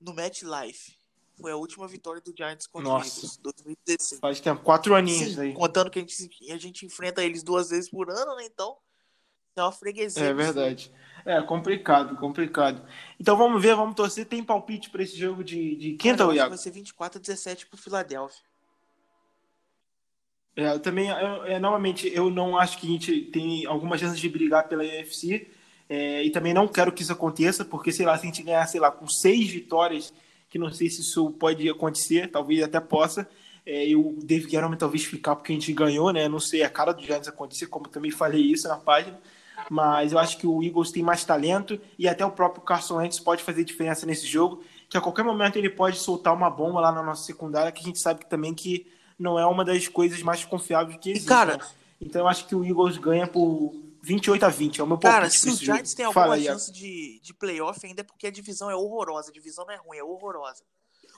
no 0.00 0.12
MetLife. 0.14 0.96
Foi 1.40 1.50
a 1.50 1.56
última 1.56 1.88
vitória 1.88 2.20
do 2.20 2.32
Giants 2.36 2.66
contra 2.66 2.88
Nossa. 2.88 3.04
o 3.04 3.18
Eagles, 3.24 3.36
2016. 3.38 4.20
Faz 4.20 4.40
tempo, 4.40 4.62
quatro 4.62 4.94
aninhos 4.94 5.34
Sim, 5.34 5.40
aí. 5.40 5.52
contando 5.54 5.90
que 5.90 5.98
a 5.98 6.02
gente, 6.02 6.52
a 6.52 6.58
gente 6.58 6.86
enfrenta 6.86 7.24
eles 7.24 7.42
duas 7.42 7.70
vezes 7.70 7.90
por 7.90 8.10
ano, 8.10 8.36
né? 8.36 8.44
Então, 8.44 8.76
é 9.56 9.62
uma 9.62 9.72
freguesia. 9.72 10.24
É 10.24 10.34
verdade. 10.34 10.92
É 11.24 11.40
complicado, 11.42 12.16
complicado. 12.16 12.84
Então 13.18 13.36
vamos 13.36 13.62
ver, 13.62 13.74
vamos 13.76 13.94
torcer. 13.94 14.26
Tem 14.26 14.42
palpite 14.42 14.90
para 14.90 15.02
esse 15.02 15.16
jogo 15.16 15.42
de, 15.44 15.76
de 15.76 15.92
quinta, 15.94 16.26
que 16.26 16.34
Iago? 16.34 16.50
vai 16.50 16.58
ser 16.58 16.70
24 16.70 17.18
a 17.18 17.22
17 17.22 17.66
pro 17.66 17.78
Philadelphia. 17.78 18.42
É, 20.56 20.72
eu 20.74 20.80
também, 20.80 21.08
eu- 21.08 21.44
é, 21.44 21.58
novamente, 21.58 22.08
eu 22.12 22.28
não 22.28 22.58
acho 22.58 22.78
que 22.78 22.86
a 22.86 22.90
gente 22.90 23.22
tem 23.30 23.64
alguma 23.66 23.96
chance 23.96 24.20
de 24.20 24.28
brigar 24.28 24.68
pela 24.68 24.82
UFC. 24.82 25.50
É, 25.94 26.24
e 26.24 26.30
também 26.30 26.54
não 26.54 26.66
quero 26.66 26.90
que 26.90 27.02
isso 27.02 27.12
aconteça, 27.12 27.66
porque, 27.66 27.92
sei 27.92 28.06
lá, 28.06 28.16
se 28.16 28.22
a 28.22 28.26
gente 28.26 28.42
ganhar, 28.42 28.66
sei 28.66 28.80
lá, 28.80 28.90
com 28.90 29.06
seis 29.06 29.50
vitórias, 29.50 30.10
que 30.48 30.58
não 30.58 30.72
sei 30.72 30.88
se 30.88 31.02
isso 31.02 31.30
pode 31.32 31.68
acontecer, 31.68 32.30
talvez 32.30 32.62
até 32.62 32.80
possa, 32.80 33.28
é, 33.66 33.88
e 33.88 33.94
o 33.94 34.16
David 34.24 34.48
Guerrero 34.48 34.74
talvez 34.74 35.04
ficar 35.04 35.36
porque 35.36 35.52
a 35.52 35.54
gente 35.54 35.70
ganhou, 35.74 36.10
né? 36.10 36.30
Não 36.30 36.40
sei 36.40 36.62
a 36.62 36.70
cara 36.70 36.92
do 36.94 37.02
Giants 37.02 37.28
acontecer, 37.28 37.66
como 37.66 37.88
também 37.88 38.10
falei 38.10 38.40
isso 38.40 38.66
na 38.68 38.76
página. 38.76 39.20
Mas 39.68 40.12
eu 40.12 40.18
acho 40.18 40.38
que 40.38 40.46
o 40.46 40.62
Eagles 40.62 40.90
tem 40.90 41.02
mais 41.02 41.26
talento 41.26 41.78
e 41.98 42.08
até 42.08 42.24
o 42.24 42.30
próprio 42.30 42.62
Carson 42.62 42.96
Wentz 42.96 43.20
pode 43.20 43.42
fazer 43.42 43.62
diferença 43.62 44.06
nesse 44.06 44.26
jogo, 44.26 44.64
que 44.88 44.96
a 44.96 45.00
qualquer 45.00 45.24
momento 45.26 45.56
ele 45.56 45.68
pode 45.68 45.98
soltar 45.98 46.34
uma 46.34 46.48
bomba 46.48 46.80
lá 46.80 46.90
na 46.90 47.02
nossa 47.02 47.24
secundária, 47.24 47.70
que 47.70 47.82
a 47.82 47.84
gente 47.84 48.00
sabe 48.00 48.20
que 48.20 48.30
também 48.30 48.54
que 48.54 48.86
não 49.18 49.38
é 49.38 49.44
uma 49.44 49.62
das 49.62 49.86
coisas 49.88 50.22
mais 50.22 50.42
confiáveis 50.42 50.98
que 50.98 51.10
existe. 51.10 51.28
cara, 51.28 51.58
né? 51.58 51.64
Então 52.00 52.22
eu 52.22 52.28
acho 52.28 52.46
que 52.46 52.54
o 52.54 52.64
Eagles 52.64 52.96
ganha 52.96 53.26
por 53.26 53.74
28 54.02 54.44
a 54.44 54.48
20, 54.48 54.80
é 54.80 54.84
o 54.84 54.86
meu 54.86 54.98
Cara, 54.98 55.30
se 55.30 55.40
pra 55.40 55.50
o 55.50 55.54
esse 55.54 55.64
jogo. 55.64 55.76
Giants 55.76 55.94
tem 55.94 56.04
alguma 56.04 56.24
Fala 56.24 56.40
chance 56.40 56.72
de, 56.72 57.20
de 57.22 57.32
playoff 57.32 57.86
ainda 57.86 58.00
é 58.00 58.04
porque 58.04 58.26
a 58.26 58.30
divisão 58.30 58.68
é 58.68 58.74
horrorosa. 58.74 59.30
A 59.30 59.32
divisão 59.32 59.64
não 59.64 59.72
é 59.72 59.76
ruim, 59.76 59.96
é 59.96 60.04
horrorosa. 60.04 60.64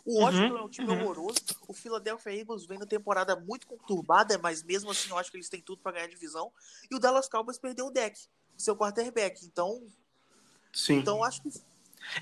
O 0.05 0.20
Washington 0.20 0.53
Uhum, 0.55 0.59
é 0.59 0.62
um 0.62 0.68
time 0.68 0.88
uhum. 0.88 1.01
horroroso. 1.01 1.38
O 1.66 1.73
Philadelphia 1.73 2.38
Eagles 2.38 2.66
vem 2.66 2.79
na 2.79 2.85
temporada 2.85 3.35
muito 3.37 3.66
conturbada, 3.66 4.37
mas 4.37 4.62
mesmo 4.62 4.90
assim 4.90 5.09
eu 5.09 5.16
acho 5.16 5.31
que 5.31 5.37
eles 5.38 5.49
têm 5.49 5.62
tudo 5.62 5.81
pra 5.83 5.92
ganhar 5.92 6.05
a 6.05 6.11
divisão. 6.11 6.53
E 6.90 6.94
o 6.94 6.99
Dallas 6.99 7.27
Cowboys 7.27 7.59
perdeu 7.59 7.87
o 7.87 7.90
deck, 7.90 8.20
o 8.57 8.61
seu 8.61 8.77
quarterback. 8.77 9.47
Então, 9.47 9.83
Sim. 10.75 10.97
então 10.99 11.25
acho 11.25 11.42
que 11.42 11.49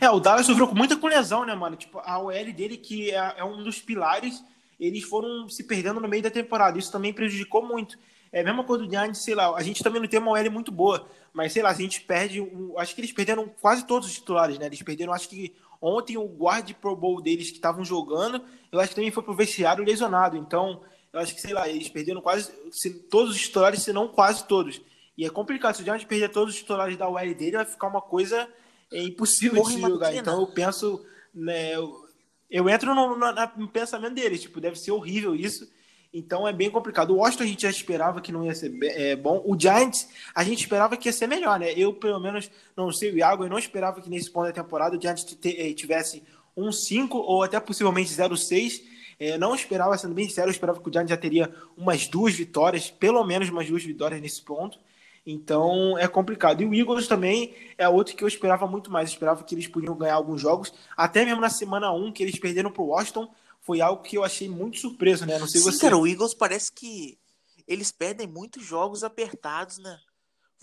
É, 0.01 0.09
o 0.09 0.21
Dallas 0.21 0.47
sofreu 0.47 0.69
com 0.69 0.77
muita 0.77 0.97
com 0.97 1.09
lesão, 1.09 1.45
né, 1.45 1.57
mano? 1.57 1.75
Tipo, 1.75 1.99
a 1.99 2.21
OL 2.21 2.53
dele, 2.53 2.77
que 2.77 3.11
é, 3.11 3.35
é 3.39 3.45
um 3.45 3.65
dos 3.65 3.81
pilares, 3.81 4.45
eles 4.79 5.03
foram 5.03 5.49
se 5.49 5.65
perdendo 5.65 5.99
no 5.99 6.07
meio 6.07 6.23
da 6.23 6.31
temporada. 6.31 6.79
Isso 6.79 6.93
também 6.93 7.13
prejudicou 7.13 7.67
muito. 7.67 7.99
É 8.33 8.41
a 8.41 8.45
mesma 8.45 8.65
coisa 8.65 8.85
do 8.85 8.91
Giants, 8.91 9.23
sei 9.23 9.35
lá, 9.35 9.55
a 9.55 9.63
gente 9.63 9.83
também 9.85 10.01
não 10.01 10.09
tem 10.09 10.19
uma 10.19 10.31
OL 10.33 10.51
muito 10.51 10.73
boa, 10.73 11.07
mas 11.35 11.53
sei 11.53 11.63
lá, 11.63 11.71
a 11.71 11.75
gente 11.75 12.01
perde, 12.01 12.41
o- 12.41 12.75
acho 12.79 12.95
que 12.95 13.01
eles 13.03 13.13
perderam 13.13 13.47
quase 13.61 13.87
todos 13.87 14.09
os 14.09 14.15
titulares, 14.15 14.59
né? 14.59 14.67
Eles 14.67 14.83
perderam, 14.83 15.13
acho 15.13 15.29
que 15.29 15.55
ontem 15.81 16.17
o 16.17 16.25
guard 16.27 16.73
pro 16.81 16.97
bowl 16.97 17.21
deles 17.21 17.51
que 17.51 17.57
estavam 17.57 17.85
jogando, 17.85 18.43
eu 18.71 18.81
acho 18.81 18.91
que 18.91 18.95
também 18.95 19.11
foi 19.11 19.23
pro 19.23 19.35
vestiário 19.35 19.85
lesionado. 19.85 20.37
Então, 20.37 20.81
eu 21.13 21.21
acho 21.21 21.35
que, 21.35 21.41
sei 21.43 21.53
lá, 21.53 21.69
eles 21.69 21.89
perderam 21.91 22.23
quase 22.23 22.51
se- 22.71 22.95
todos 23.11 23.35
os 23.35 23.41
titulares, 23.43 23.83
se 23.83 23.93
não 23.93 24.09
quase 24.09 24.45
todos. 24.47 24.81
E 25.19 25.27
é 25.27 25.31
complicado, 25.31 25.75
se 25.75 25.83
o 25.83 25.85
Giants 25.85 26.05
perder 26.07 26.31
todos 26.31 26.55
os 26.55 26.61
titulares 26.61 26.97
da 26.97 27.07
OL 27.09 27.35
dele, 27.35 27.57
vai 27.59 27.67
ficar 27.67 27.87
uma 27.89 28.01
coisa 28.01 28.49
é, 28.91 29.03
impossível 29.03 29.63
de 29.63 29.69
se 29.69 29.81
jogar. 29.93 30.07
Então 30.21 30.41
eu 30.41 30.47
penso, 30.47 31.05
né, 31.35 31.75
eu, 31.75 32.07
eu 32.51 32.69
entro 32.69 32.95
no, 32.95 33.17
no- 33.17 33.33
no 33.59 33.69
pensamento 33.69 34.15
deles, 34.15 34.41
tipo, 34.43 34.59
deve 34.61 34.79
ser 34.79 34.91
horrível 34.91 35.35
isso. 35.35 35.67
Então 36.13 36.47
é 36.47 36.53
bem 36.53 36.71
complicado. 36.71 37.11
O 37.11 37.17
Washington 37.17 37.45
a 37.45 37.47
gente 37.47 37.63
já 37.63 37.71
esperava 37.71 38.21
que 38.21 38.31
não 38.31 38.45
ia 38.45 38.55
ser 38.55 38.73
é, 38.83 39.17
bom. 39.17 39.43
O 39.47 39.59
Giants 39.59 40.09
a 40.35 40.45
gente 40.45 40.61
esperava 40.61 40.97
que 40.97 41.09
ia 41.09 41.13
ser 41.13 41.27
melhor, 41.27 41.59
né? 41.59 41.73
Eu, 41.73 41.95
pelo 41.95 42.21
menos, 42.21 42.51
não 42.77 42.93
sei 42.93 43.11
o 43.13 43.17
Iago, 43.17 43.45
eu 43.45 43.49
não 43.49 43.59
esperava 43.59 44.01
que 44.01 44.11
nesse 44.11 44.31
ponto 44.31 44.47
da 44.47 44.53
temporada 44.53 44.97
o 44.97 45.01
Giants 45.01 45.27
eh, 45.45 45.73
tivesse 45.73 46.23
um 46.55 46.71
5 46.71 47.17
ou 47.17 47.43
até 47.43 47.59
possivelmente 47.59 48.11
0-6. 48.11 48.83
É, 49.19 49.39
não 49.39 49.55
esperava, 49.55 49.97
sendo 49.97 50.15
bem 50.15 50.29
sincero, 50.29 50.49
eu 50.49 50.53
esperava 50.53 50.81
que 50.81 50.89
o 50.89 50.93
Giants 50.93 51.11
já 51.11 51.17
teria 51.17 51.55
umas 51.77 52.07
duas 52.07 52.35
vitórias, 52.35 52.91
pelo 52.91 53.25
menos 53.25 53.49
umas 53.49 53.69
duas 53.69 53.83
vitórias 53.83 54.21
nesse 54.21 54.43
ponto. 54.43 54.79
Então 55.25 55.97
é 55.97 56.09
complicado. 56.09 56.63
E 56.63 56.67
o 56.67 56.75
Eagles 56.75 57.07
também 57.07 57.55
é 57.79 57.89
outro 57.89 58.15
que 58.15 58.25
eu 58.25 58.29
esperava 58.29 58.67
muito 58.67 58.91
mais. 58.91 59.09
Eu 59.09 59.15
esperava 59.15 59.45
que 59.45 59.55
eles 59.55 59.69
podiam 59.69 59.97
ganhar 59.97 60.15
alguns 60.15 60.41
jogos. 60.41 60.75
Até 60.97 61.25
mesmo 61.25 61.41
na 61.41 61.49
semana 61.49 61.93
1, 61.93 62.13
que 62.13 62.23
eles 62.23 62.39
perderam 62.39 62.71
para 62.71 62.83
o 62.83 62.89
Washington, 62.89 63.31
foi 63.63 63.81
algo 63.81 64.03
que 64.03 64.19
eu 64.19 64.25
achei 64.25 64.49
muito 64.49 64.79
surpreso, 64.79 65.25
né? 65.25 65.39
Não 65.39 65.47
sei 65.47 65.61
Sim, 65.61 65.71
você. 65.71 65.79
cara, 65.81 65.97
o 65.97 66.07
Eagles 66.07 66.35
parece 66.35 66.71
que 66.73 67.19
eles 67.67 67.91
perdem 67.91 68.27
muitos 68.27 68.65
jogos 68.65 69.05
apertados, 69.05 69.79
né? 69.79 69.99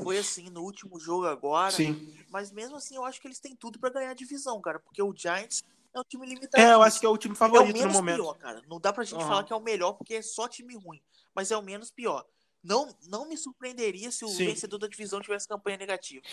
Foi 0.01 0.17
assim 0.17 0.49
no 0.49 0.61
último 0.61 0.99
jogo 0.99 1.25
agora. 1.25 1.71
Sim. 1.71 2.13
Mas 2.29 2.51
mesmo 2.51 2.75
assim, 2.75 2.95
eu 2.95 3.05
acho 3.05 3.19
que 3.19 3.27
eles 3.27 3.39
têm 3.39 3.55
tudo 3.55 3.79
pra 3.79 3.89
ganhar 3.89 4.11
a 4.11 4.13
divisão, 4.15 4.61
cara. 4.61 4.79
Porque 4.79 5.01
o 5.01 5.13
Giants 5.15 5.63
é 5.93 5.99
um 5.99 6.03
time 6.03 6.25
limitado. 6.25 6.61
É, 6.61 6.73
eu 6.73 6.81
acho 6.81 6.99
que 6.99 7.05
é 7.05 7.09
o 7.09 7.17
time 7.17 7.33
é 7.33 7.35
o 7.35 7.37
favorito 7.37 7.81
no 7.81 7.89
momento. 7.91 8.15
pior, 8.17 8.33
cara. 8.37 8.61
Não 8.67 8.79
dá 8.79 8.93
pra 8.93 9.03
gente 9.03 9.19
Aham. 9.19 9.27
falar 9.27 9.43
que 9.43 9.53
é 9.53 9.55
o 9.55 9.61
melhor 9.61 9.93
porque 9.93 10.15
é 10.15 10.21
só 10.21 10.47
time 10.47 10.75
ruim. 10.75 11.01
Mas 11.33 11.51
é 11.51 11.57
o 11.57 11.61
menos 11.61 11.91
pior. 11.91 12.25
Não, 12.61 12.93
não 13.07 13.27
me 13.27 13.37
surpreenderia 13.37 14.11
se 14.11 14.25
o 14.25 14.27
Sim. 14.29 14.45
vencedor 14.45 14.77
da 14.77 14.87
divisão 14.87 15.21
tivesse 15.21 15.47
campanha 15.47 15.77
negativa. 15.77 16.25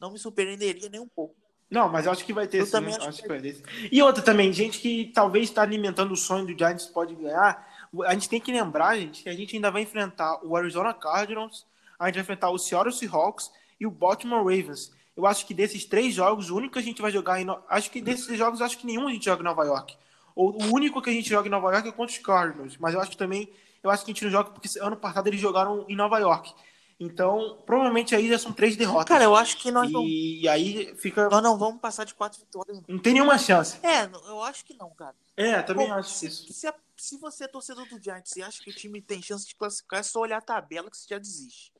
Não 0.00 0.12
me 0.12 0.18
surpreenderia 0.18 0.88
nem 0.88 1.00
um 1.00 1.08
pouco. 1.08 1.36
Não, 1.72 1.88
mas 1.88 2.06
eu 2.06 2.12
acho 2.12 2.24
que 2.24 2.32
vai 2.32 2.46
ter 2.46 2.60
Eu 2.60 2.66
sim. 2.66 2.72
também 2.72 2.94
Acho, 2.94 3.08
acho 3.08 3.22
que 3.22 3.28
vai 3.28 3.40
ter. 3.40 3.54
sim. 3.54 3.62
E 3.90 4.02
outra 4.02 4.22
também, 4.22 4.52
gente 4.52 4.78
que 4.78 5.10
talvez 5.14 5.48
está 5.48 5.62
alimentando 5.62 6.12
o 6.12 6.16
sonho 6.16 6.46
do 6.46 6.56
Giants 6.56 6.86
pode 6.86 7.14
ganhar. 7.14 7.66
A 8.04 8.12
gente 8.12 8.28
tem 8.28 8.40
que 8.40 8.52
lembrar, 8.52 8.96
gente, 8.96 9.22
que 9.22 9.28
a 9.28 9.34
gente 9.34 9.56
ainda 9.56 9.70
vai 9.70 9.82
enfrentar 9.82 10.38
o 10.44 10.56
Arizona 10.56 10.92
Cardinals, 10.92 11.66
a 11.98 12.06
gente 12.06 12.14
vai 12.14 12.22
enfrentar 12.22 12.50
o 12.50 12.58
Seattle 12.58 12.92
Seahawks 12.92 13.50
e 13.80 13.86
o 13.86 13.90
Baltimore 13.90 14.44
Ravens. 14.44 14.92
Eu 15.16 15.26
acho 15.26 15.46
que 15.46 15.52
desses 15.52 15.84
três 15.84 16.14
jogos, 16.14 16.50
o 16.50 16.56
único 16.56 16.74
que 16.74 16.78
a 16.78 16.82
gente 16.82 17.02
vai 17.02 17.10
jogar 17.10 17.40
em. 17.40 17.46
Acho 17.68 17.90
que 17.90 18.00
desses 18.00 18.36
jogos, 18.36 18.62
acho 18.62 18.78
que 18.78 18.86
nenhum 18.86 19.08
a 19.08 19.12
gente 19.12 19.24
joga 19.24 19.40
em 19.42 19.44
Nova 19.44 19.64
York. 19.64 19.96
Ou 20.34 20.52
o 20.62 20.74
único 20.74 21.02
que 21.02 21.10
a 21.10 21.12
gente 21.12 21.28
joga 21.28 21.48
em 21.48 21.50
Nova 21.50 21.70
York 21.72 21.88
é 21.88 21.92
contra 21.92 22.14
os 22.14 22.18
Cardinals. 22.18 22.76
Mas 22.78 22.94
eu 22.94 23.00
acho 23.00 23.10
que 23.10 23.16
também. 23.16 23.50
Eu 23.82 23.90
acho 23.90 24.04
que 24.04 24.10
a 24.10 24.14
gente 24.14 24.24
não 24.24 24.30
joga 24.30 24.50
porque 24.50 24.68
ano 24.78 24.96
passado 24.96 25.26
eles 25.26 25.40
jogaram 25.40 25.84
em 25.88 25.96
Nova 25.96 26.18
York. 26.18 26.54
Então, 27.02 27.58
provavelmente 27.66 28.14
aí 28.14 28.28
já 28.28 28.38
são 28.38 28.52
três 28.52 28.76
derrotas. 28.76 29.08
Cara, 29.08 29.24
eu 29.24 29.34
acho 29.34 29.56
que 29.56 29.70
nós 29.70 29.90
não, 29.90 30.02
e, 30.02 30.42
e 30.42 30.48
aí 30.48 30.94
fica. 30.96 31.28
nós 31.28 31.42
não 31.42 31.58
vamos 31.58 31.80
passar 31.80 32.04
de 32.04 32.14
quatro 32.14 32.38
vitórias. 32.38 32.80
Não 32.86 32.98
tem 32.98 33.14
nenhuma 33.14 33.38
chance. 33.38 33.78
É, 33.84 34.04
eu 34.28 34.42
acho 34.42 34.64
que 34.64 34.74
não, 34.74 34.90
cara. 34.90 35.14
É, 35.36 35.60
também 35.62 35.90
acho 35.90 36.10
se, 36.10 36.26
isso. 36.26 36.52
se 36.52 36.66
se 37.02 37.18
você 37.18 37.44
é 37.44 37.48
torcedor 37.48 37.84
do 37.88 38.00
Giants 38.00 38.36
e 38.36 38.42
acha 38.42 38.62
que 38.62 38.70
o 38.70 38.74
time 38.74 39.02
tem 39.02 39.20
chance 39.20 39.44
de 39.44 39.56
classificar, 39.56 39.98
é 39.98 40.02
só 40.04 40.20
olhar 40.20 40.38
a 40.38 40.40
tabela 40.42 40.88
que 40.88 40.96
você 40.96 41.08
já 41.08 41.18
desiste. 41.18 41.72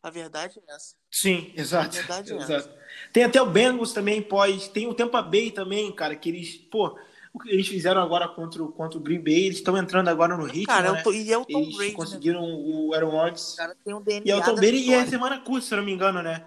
A 0.00 0.08
verdade 0.08 0.60
é 0.66 0.74
essa. 0.74 0.94
Sim, 1.10 1.52
exato. 1.56 1.96
A 1.96 2.00
verdade 2.00 2.32
é 2.32 2.36
exato. 2.38 2.52
essa. 2.52 2.78
Tem 3.12 3.24
até 3.24 3.42
o 3.42 3.50
Bengals 3.50 3.92
também 3.92 4.22
pós. 4.22 4.68
Tem 4.68 4.86
o 4.86 4.94
Tampa 4.94 5.20
Bay 5.20 5.50
também, 5.50 5.90
cara, 5.92 6.14
que 6.14 6.28
eles, 6.28 6.56
pô, 6.56 6.96
o 7.32 7.38
que 7.38 7.50
eles 7.50 7.68
fizeram 7.68 8.00
agora 8.00 8.26
contra, 8.28 8.62
o- 8.62 8.72
contra 8.72 8.98
o 8.98 9.02
Green 9.02 9.20
Bay, 9.20 9.46
eles 9.46 9.58
estão 9.58 9.76
entrando 9.76 10.08
agora 10.08 10.36
no 10.36 10.44
ritmo, 10.44 10.66
Cara, 10.66 10.92
né? 10.92 10.98
eu 11.00 11.02
tô, 11.04 11.12
e 11.12 11.32
é 11.32 11.38
o 11.38 11.44
Tom 11.44 11.60
Eles 11.60 11.76
Brady, 11.76 11.90
né? 11.90 11.96
conseguiram 11.96 12.42
o 12.44 12.94
Aaron 12.94 13.10
Rodgers. 13.10 13.56
Um 13.86 14.02
E 14.24 14.30
é 14.30 14.36
o 14.36 14.42
Tom 14.42 14.54
Brady 14.54 14.76
e 14.78 14.92
é 14.94 15.06
semana 15.06 15.38
curta, 15.40 15.66
se 15.66 15.74
eu 15.74 15.78
não 15.78 15.84
me 15.84 15.92
engano, 15.92 16.22
né? 16.22 16.44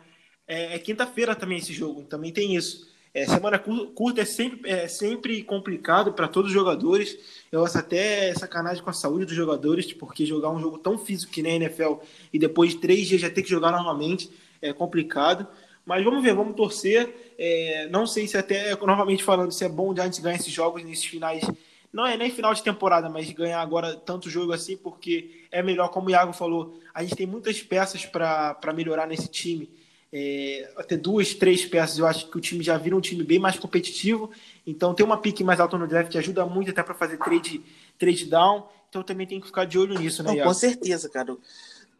É, 0.47 0.75
é 0.75 0.79
quinta-feira 0.79 1.35
também 1.35 1.57
esse 1.59 1.71
jogo, 1.73 2.03
também 2.03 2.31
tem 2.33 2.55
isso. 2.55 2.89
É, 3.13 3.25
semana 3.25 3.59
cu- 3.59 3.87
curta 3.87 4.21
é 4.21 4.25
sempre, 4.25 4.69
é 4.69 4.87
sempre 4.87 5.43
complicado 5.43 6.13
para 6.13 6.27
todos 6.29 6.49
os 6.49 6.53
jogadores. 6.53 7.17
Eu 7.51 7.65
acho 7.65 7.77
até 7.77 8.33
sacanagem 8.33 8.81
com 8.81 8.89
a 8.89 8.93
saúde 8.93 9.25
dos 9.25 9.35
jogadores, 9.35 9.91
porque 9.91 10.25
jogar 10.25 10.49
um 10.49 10.59
jogo 10.61 10.77
tão 10.77 10.97
físico 10.97 11.31
que 11.31 11.41
nem 11.41 11.53
a 11.53 11.55
NFL 11.57 11.95
e 12.31 12.39
depois 12.39 12.71
de 12.71 12.77
três 12.77 13.07
dias 13.07 13.19
já 13.21 13.29
ter 13.29 13.43
que 13.43 13.49
jogar 13.49 13.71
novamente 13.71 14.29
é 14.61 14.71
complicado. 14.71 15.45
Mas 15.85 16.03
vamos 16.03 16.23
ver, 16.23 16.33
vamos 16.33 16.55
torcer. 16.55 17.33
É, 17.37 17.87
não 17.89 18.05
sei 18.05 18.27
se 18.27 18.37
até, 18.37 18.75
novamente 18.77 19.23
falando, 19.23 19.51
se 19.51 19.63
é 19.63 19.69
bom 19.69 19.89
o 19.91 19.95
Giants 19.95 20.19
ganhar 20.19 20.35
esses 20.35 20.53
jogos 20.53 20.83
nesses 20.83 21.05
finais. 21.05 21.43
Não 21.91 22.05
é 22.07 22.15
nem 22.15 22.31
final 22.31 22.53
de 22.53 22.63
temporada, 22.63 23.09
mas 23.09 23.29
ganhar 23.31 23.59
agora 23.59 23.95
tanto 23.95 24.29
jogo 24.29 24.53
assim, 24.53 24.77
porque 24.77 25.45
é 25.51 25.61
melhor, 25.61 25.89
como 25.89 26.07
o 26.07 26.11
Iago 26.11 26.31
falou, 26.31 26.79
a 26.93 27.03
gente 27.03 27.15
tem 27.15 27.27
muitas 27.27 27.61
peças 27.61 28.05
para 28.05 28.73
melhorar 28.73 29.07
nesse 29.07 29.27
time. 29.27 29.69
É, 30.13 30.69
até 30.77 30.97
duas, 30.97 31.33
três 31.33 31.65
peças, 31.65 31.97
eu 31.97 32.05
acho 32.05 32.29
que 32.29 32.37
o 32.37 32.41
time 32.41 32.63
já 32.63 32.77
vira 32.77 32.95
um 32.95 33.01
time 33.01 33.23
bem 33.23 33.39
mais 33.39 33.57
competitivo. 33.57 34.29
Então, 34.65 34.93
ter 34.93 35.03
uma 35.03 35.17
pique 35.17 35.43
mais 35.43 35.59
alta 35.59 35.77
no 35.77 35.87
draft 35.87 36.15
ajuda 36.15 36.45
muito 36.45 36.71
até 36.71 36.83
para 36.83 36.93
fazer 36.93 37.17
trade, 37.17 37.61
trade 37.97 38.25
down. 38.25 38.67
Então, 38.89 39.03
também 39.03 39.25
tem 39.25 39.39
que 39.39 39.47
ficar 39.47 39.65
de 39.65 39.79
olho 39.79 39.97
nisso, 39.97 40.21
né, 40.21 40.29
Não, 40.29 40.35
Iago? 40.35 40.49
com 40.49 40.53
certeza, 40.53 41.09
cara. 41.09 41.35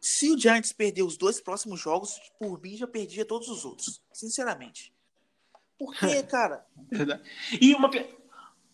Se 0.02 0.32
o 0.32 0.38
Giants 0.38 0.74
perder 0.74 1.04
os 1.04 1.16
dois 1.16 1.40
próximos 1.40 1.80
jogos, 1.80 2.20
por 2.40 2.60
mim 2.60 2.76
já 2.76 2.88
perdia 2.88 3.24
todos 3.24 3.48
os 3.48 3.64
outros. 3.64 4.02
Sinceramente. 4.12 4.92
Porque, 5.78 6.24
cara, 6.24 6.66
Verdade. 6.92 7.22
E 7.62 7.74
uma. 7.76 7.90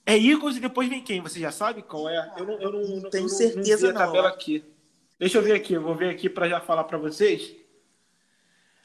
É 0.06 0.18
Eagles 0.18 0.56
e 0.56 0.62
depois 0.62 0.88
vem 0.88 1.04
quem? 1.04 1.20
Você 1.20 1.38
já 1.40 1.52
sabe 1.52 1.84
qual 1.84 2.08
é? 2.08 2.34
Eu 2.38 2.46
não, 2.46 2.62
eu 2.62 2.72
não, 2.72 2.82
Não 3.02 3.10
tenho 3.10 3.26
eu 3.26 3.30
não- 3.30 3.38
certeza, 3.38 3.92
não 3.92 4.00
a 4.02 4.06
não. 4.06 4.06
tabela 4.08 4.30
aqui. 4.30 4.63
Deixa 5.20 5.38
eu 5.38 5.42
ver 5.42 5.54
aqui, 5.54 5.74
eu 5.74 5.82
vou 5.82 5.96
ver 5.96 6.10
aqui 6.10 6.30
para 6.30 6.48
já 6.48 6.62
falar 6.62 6.86
para 6.86 6.98
vocês. 6.98 7.54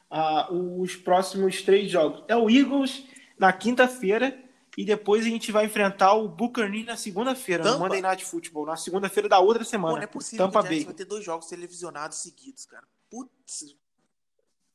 Ah, 0.09 0.51
os 0.51 0.95
próximos 0.97 1.61
três 1.61 1.89
jogos. 1.89 2.23
É 2.27 2.35
o 2.35 2.49
Eagles 2.49 3.03
na 3.39 3.53
quinta-feira 3.53 4.37
e 4.77 4.83
depois 4.83 5.25
a 5.25 5.29
gente 5.29 5.51
vai 5.51 5.65
enfrentar 5.65 6.13
o 6.13 6.27
Buccaneers 6.27 6.87
na 6.87 6.97
segunda-feira, 6.97 7.63
no? 7.63 7.79
Monday 7.79 8.01
Night 8.01 8.25
Football, 8.25 8.65
na 8.65 8.75
segunda-feira 8.75 9.29
da 9.29 9.39
outra 9.39 9.63
pô, 9.63 9.69
semana. 9.69 9.95
não 9.95 10.03
é 10.03 10.07
possível 10.07 10.45
Tampa 10.45 10.63
Bay. 10.63 10.83
vai 10.83 10.93
ter 10.93 11.05
dois 11.05 11.23
jogos 11.23 11.47
televisionados 11.47 12.17
seguidos, 12.17 12.65
cara. 12.65 12.85
Putz, 13.09 13.75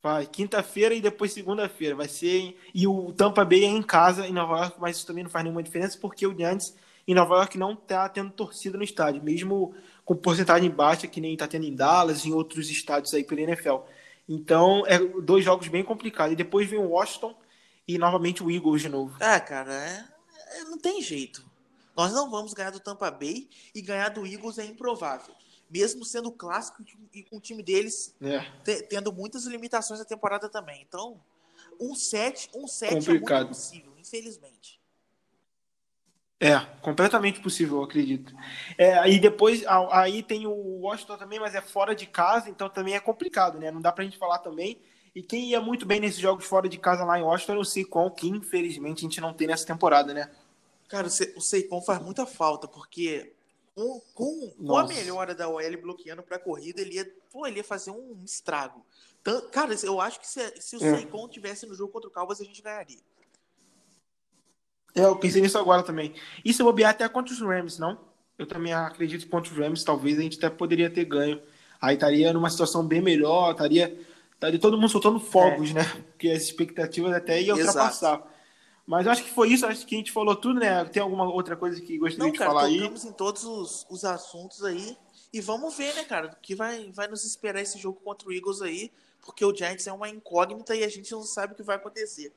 Vai, 0.01 0.25
quinta-feira 0.25 0.95
e 0.95 1.01
depois 1.01 1.33
segunda-feira. 1.33 1.93
Vai 1.93 2.07
ser. 2.07 2.57
E 2.73 2.87
o 2.87 3.11
Tampa 3.11 3.43
Bay 3.43 3.65
é 3.65 3.67
em 3.67 3.81
casa, 3.81 4.25
em 4.25 4.31
Nova 4.31 4.57
York, 4.59 4.77
mas 4.79 4.95
isso 4.95 5.05
também 5.05 5.23
não 5.23 5.29
faz 5.29 5.43
nenhuma 5.43 5.61
diferença, 5.61 5.97
porque 5.99 6.25
o 6.25 6.33
Giants 6.33 6.73
em 7.05 7.13
Nova 7.13 7.35
York 7.35 7.57
não 7.57 7.75
tá 7.75 8.07
tendo 8.07 8.31
torcida 8.31 8.77
no 8.77 8.83
estádio, 8.83 9.21
mesmo 9.21 9.75
com 10.05 10.15
porcentagem 10.15 10.69
baixa, 10.69 11.07
que 11.07 11.19
nem 11.19 11.35
tá 11.35 11.47
tendo 11.47 11.65
em 11.65 11.75
Dallas 11.75 12.25
em 12.25 12.31
outros 12.31 12.69
estádios 12.69 13.13
aí 13.13 13.25
pela 13.25 13.41
NFL. 13.41 13.79
Então, 14.27 14.85
é 14.87 14.99
dois 14.99 15.43
jogos 15.43 15.67
bem 15.67 15.83
complicados. 15.83 16.33
E 16.33 16.35
depois 16.35 16.69
vem 16.69 16.79
o 16.79 16.91
Washington 16.91 17.35
e 17.89 17.97
novamente 17.97 18.43
o 18.43 18.51
Eagles 18.51 18.83
de 18.83 18.89
novo. 18.89 19.17
ah, 19.19 19.39
cara, 19.39 19.73
é- 19.73 20.59
é- 20.59 20.63
não 20.65 20.77
tem 20.77 21.01
jeito. 21.01 21.43
Nós 21.97 22.13
não 22.13 22.29
vamos 22.29 22.53
ganhar 22.53 22.69
do 22.69 22.79
Tampa 22.79 23.09
Bay 23.09 23.49
e 23.73 23.81
ganhar 23.81 24.09
do 24.09 24.27
Eagles 24.27 24.59
é 24.59 24.65
improvável. 24.65 25.33
Mesmo 25.67 26.05
sendo 26.05 26.31
clássico 26.31 26.83
e 27.13 27.23
com 27.23 27.37
o 27.37 27.41
time 27.41 27.63
deles 27.63 28.15
É, 28.21 28.39
te- 28.63 28.83
tendo 28.83 29.11
muitas 29.11 29.45
limitações 29.45 29.99
na 29.99 30.05
temporada 30.05 30.47
também. 30.47 30.81
Então, 30.87 31.19
um 31.79 31.95
7, 31.95 32.49
um 32.53 32.67
7 32.67 33.09
é 33.09 33.13
muito 33.19 33.47
possível, 33.47 33.93
infelizmente. 33.97 34.79
é, 36.41 36.57
completamente 36.81 37.39
possível, 37.41 37.77
eu 37.79 37.83
acredito. 37.83 38.33
É, 38.77 38.97
aí 38.99 39.19
depois, 39.19 39.61
aí 39.91 40.23
tem 40.23 40.47
o 40.47 40.79
Washington 40.81 41.17
também, 41.17 41.37
mas 41.39 41.53
é 41.53 41.61
fora 41.61 41.93
de 41.93 42.05
casa, 42.05 42.49
então 42.49 42.69
também 42.69 42.93
é 42.95 42.99
complicado, 42.99 43.59
né? 43.59 43.69
Não 43.71 43.81
dá 43.81 43.91
pra 43.91 44.03
gente 44.05 44.17
falar 44.17 44.37
também. 44.39 44.79
E 45.19 45.21
quem 45.21 45.49
ia 45.49 45.59
muito 45.59 45.85
bem 45.85 45.99
nesses 45.99 46.17
jogos 46.21 46.45
fora 46.45 46.69
de 46.69 46.77
casa 46.77 47.03
lá 47.03 47.19
em 47.19 47.23
Washington 47.23 47.51
era 47.51 47.61
o 47.61 47.65
Saquon, 47.65 48.09
que 48.09 48.29
infelizmente 48.29 48.99
a 48.99 49.01
gente 49.01 49.19
não 49.19 49.33
tem 49.33 49.47
nessa 49.47 49.65
temporada, 49.65 50.13
né? 50.13 50.31
Cara, 50.87 51.07
o 51.07 51.09
Se- 51.09 51.33
o 51.35 51.41
Seikon 51.41 51.81
faz 51.81 52.01
muita 52.01 52.25
falta, 52.25 52.69
porque 52.69 53.33
com, 53.75 53.99
com, 54.13 54.49
com 54.65 54.77
a 54.77 54.87
melhora 54.87 55.35
da 55.35 55.49
OL 55.49 55.81
bloqueando 55.81 56.23
pra 56.23 56.39
corrida, 56.39 56.79
ele 56.79 56.95
ia, 56.95 57.13
pô, 57.29 57.45
ele 57.45 57.57
ia 57.57 57.63
fazer 57.65 57.91
um 57.91 58.17
estrago. 58.23 58.85
Cara, 59.51 59.75
eu 59.83 59.99
acho 59.99 60.21
que 60.21 60.27
se, 60.27 60.39
se 60.61 60.77
o 60.77 60.85
É. 60.85 60.95
Seikon 60.95 61.27
tivesse 61.27 61.65
no 61.67 61.75
jogo 61.75 61.91
contra 61.91 62.09
o 62.09 62.13
Cowboys, 62.13 62.39
a 62.39 62.45
gente 62.45 62.61
ganharia. 62.61 62.99
É, 64.95 65.01
eu 65.01 65.17
pensei 65.17 65.41
nisso 65.41 65.57
agora 65.57 65.83
também. 65.83 66.15
E 66.45 66.53
se 66.53 66.61
eu 66.61 66.65
bobear 66.65 66.91
até 66.91 67.07
contra 67.09 67.33
os 67.33 67.41
Rams, 67.41 67.77
não? 67.77 67.99
Eu 68.37 68.47
também 68.47 68.71
acredito 68.73 69.25
que 69.25 69.29
contra 69.29 69.51
os 69.51 69.57
Rams 69.57 69.83
talvez 69.83 70.17
a 70.17 70.21
gente 70.21 70.37
até 70.37 70.49
poderia 70.49 70.89
ter 70.89 71.03
ganho. 71.03 71.41
Aí 71.81 71.95
estaria 71.95 72.31
numa 72.31 72.49
situação 72.49 72.85
bem 72.87 73.01
melhor, 73.01 73.51
estaria, 73.51 73.97
estaria 74.39 74.57
todo 74.59 74.77
mundo 74.77 74.89
soltando 74.89 75.19
fogos, 75.19 75.73
né? 75.73 75.83
Porque 76.11 76.29
as 76.29 76.43
expectativas 76.43 77.13
até 77.13 77.41
iam 77.41 77.57
É. 77.57 77.59
Exato. 77.59 77.77
ultrapassar. 77.77 78.23
Mas 78.87 79.05
eu 79.05 79.11
acho 79.11 79.23
que 79.23 79.29
foi 79.29 79.49
isso, 79.49 79.65
acho 79.67 79.85
que 79.85 79.93
a 79.93 79.97
gente 79.99 80.11
falou 80.11 80.35
tudo, 80.35 80.59
né? 80.59 80.83
Tem 80.85 81.03
alguma 81.03 81.31
outra 81.31 81.55
coisa 81.55 81.79
que 81.79 81.97
gostaria 81.99 82.25
Não, 82.25 82.31
de 82.31 82.39
cara, 82.39 82.49
falar 82.49 82.63
aí? 82.65 82.77
tocamos 82.79 83.05
em 83.05 83.11
todos 83.11 83.43
os, 83.43 83.85
os 83.89 84.03
assuntos 84.03 84.63
aí. 84.63 84.97
E 85.31 85.39
vamos 85.41 85.77
ver, 85.77 85.93
né, 85.93 86.03
cara, 86.03 86.27
o 86.27 86.35
que 86.41 86.55
vai, 86.55 86.89
vai 86.91 87.07
nos 87.07 87.23
esperar 87.23 87.61
esse 87.61 87.77
jogo 87.77 87.99
contra 88.03 88.27
o 88.27 88.33
Eagles 88.33 88.63
aí, 88.63 88.91
porque 89.23 89.45
o 89.45 89.55
Giants 89.55 89.85
é 89.85 89.93
uma 89.93 90.09
incógnita 90.09 90.75
e 90.75 90.83
a 90.83 90.89
gente 90.89 91.11
não 91.11 91.21
sabe 91.21 91.53
o 91.53 91.55
que 91.55 91.61
vai 91.61 91.75
acontecer. 91.75 92.33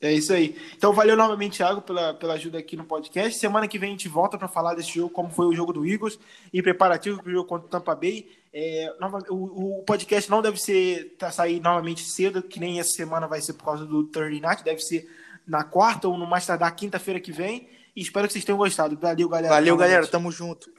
É 0.00 0.12
isso 0.12 0.32
aí. 0.32 0.56
Então, 0.76 0.92
valeu 0.92 1.16
novamente, 1.16 1.56
Thiago, 1.56 1.82
pela, 1.82 2.14
pela 2.14 2.34
ajuda 2.34 2.58
aqui 2.58 2.76
no 2.76 2.84
podcast. 2.84 3.38
Semana 3.38 3.66
que 3.66 3.78
vem 3.78 3.88
a 3.88 3.92
gente 3.92 4.08
volta 4.08 4.38
para 4.38 4.46
falar 4.46 4.74
desse 4.74 4.90
jogo, 4.90 5.10
como 5.10 5.30
foi 5.30 5.46
o 5.46 5.54
jogo 5.54 5.72
do 5.72 5.84
Eagles 5.86 6.20
e 6.52 6.62
preparativo 6.62 7.20
para 7.20 7.30
o 7.30 7.32
jogo 7.32 7.48
contra 7.48 7.66
o 7.66 7.70
Tampa 7.70 7.96
Bay. 7.96 8.28
É, 8.52 8.92
o, 9.30 9.80
o 9.80 9.82
podcast 9.84 10.30
não 10.30 10.40
deve 10.40 10.58
ser 10.58 11.16
tá, 11.18 11.30
sair 11.30 11.60
novamente 11.60 12.02
cedo, 12.02 12.42
que 12.42 12.58
nem 12.58 12.80
essa 12.80 12.90
semana 12.90 13.26
vai 13.26 13.40
ser 13.40 13.54
por 13.54 13.64
causa 13.64 13.84
do 13.84 14.04
Thursday 14.04 14.40
Night, 14.40 14.64
deve 14.64 14.80
ser 14.80 15.08
na 15.46 15.64
quarta 15.64 16.08
ou 16.08 16.16
no 16.16 16.26
mais 16.26 16.46
tardar 16.46 16.74
quinta-feira 16.74 17.20
que 17.20 17.32
vem. 17.32 17.68
E 17.94 18.02
espero 18.02 18.26
que 18.26 18.32
vocês 18.32 18.44
tenham 18.44 18.58
gostado. 18.58 18.96
Valeu, 18.96 19.28
galera. 19.28 19.54
Valeu, 19.54 19.76
galera, 19.76 20.06
tamo 20.06 20.30
junto. 20.30 20.70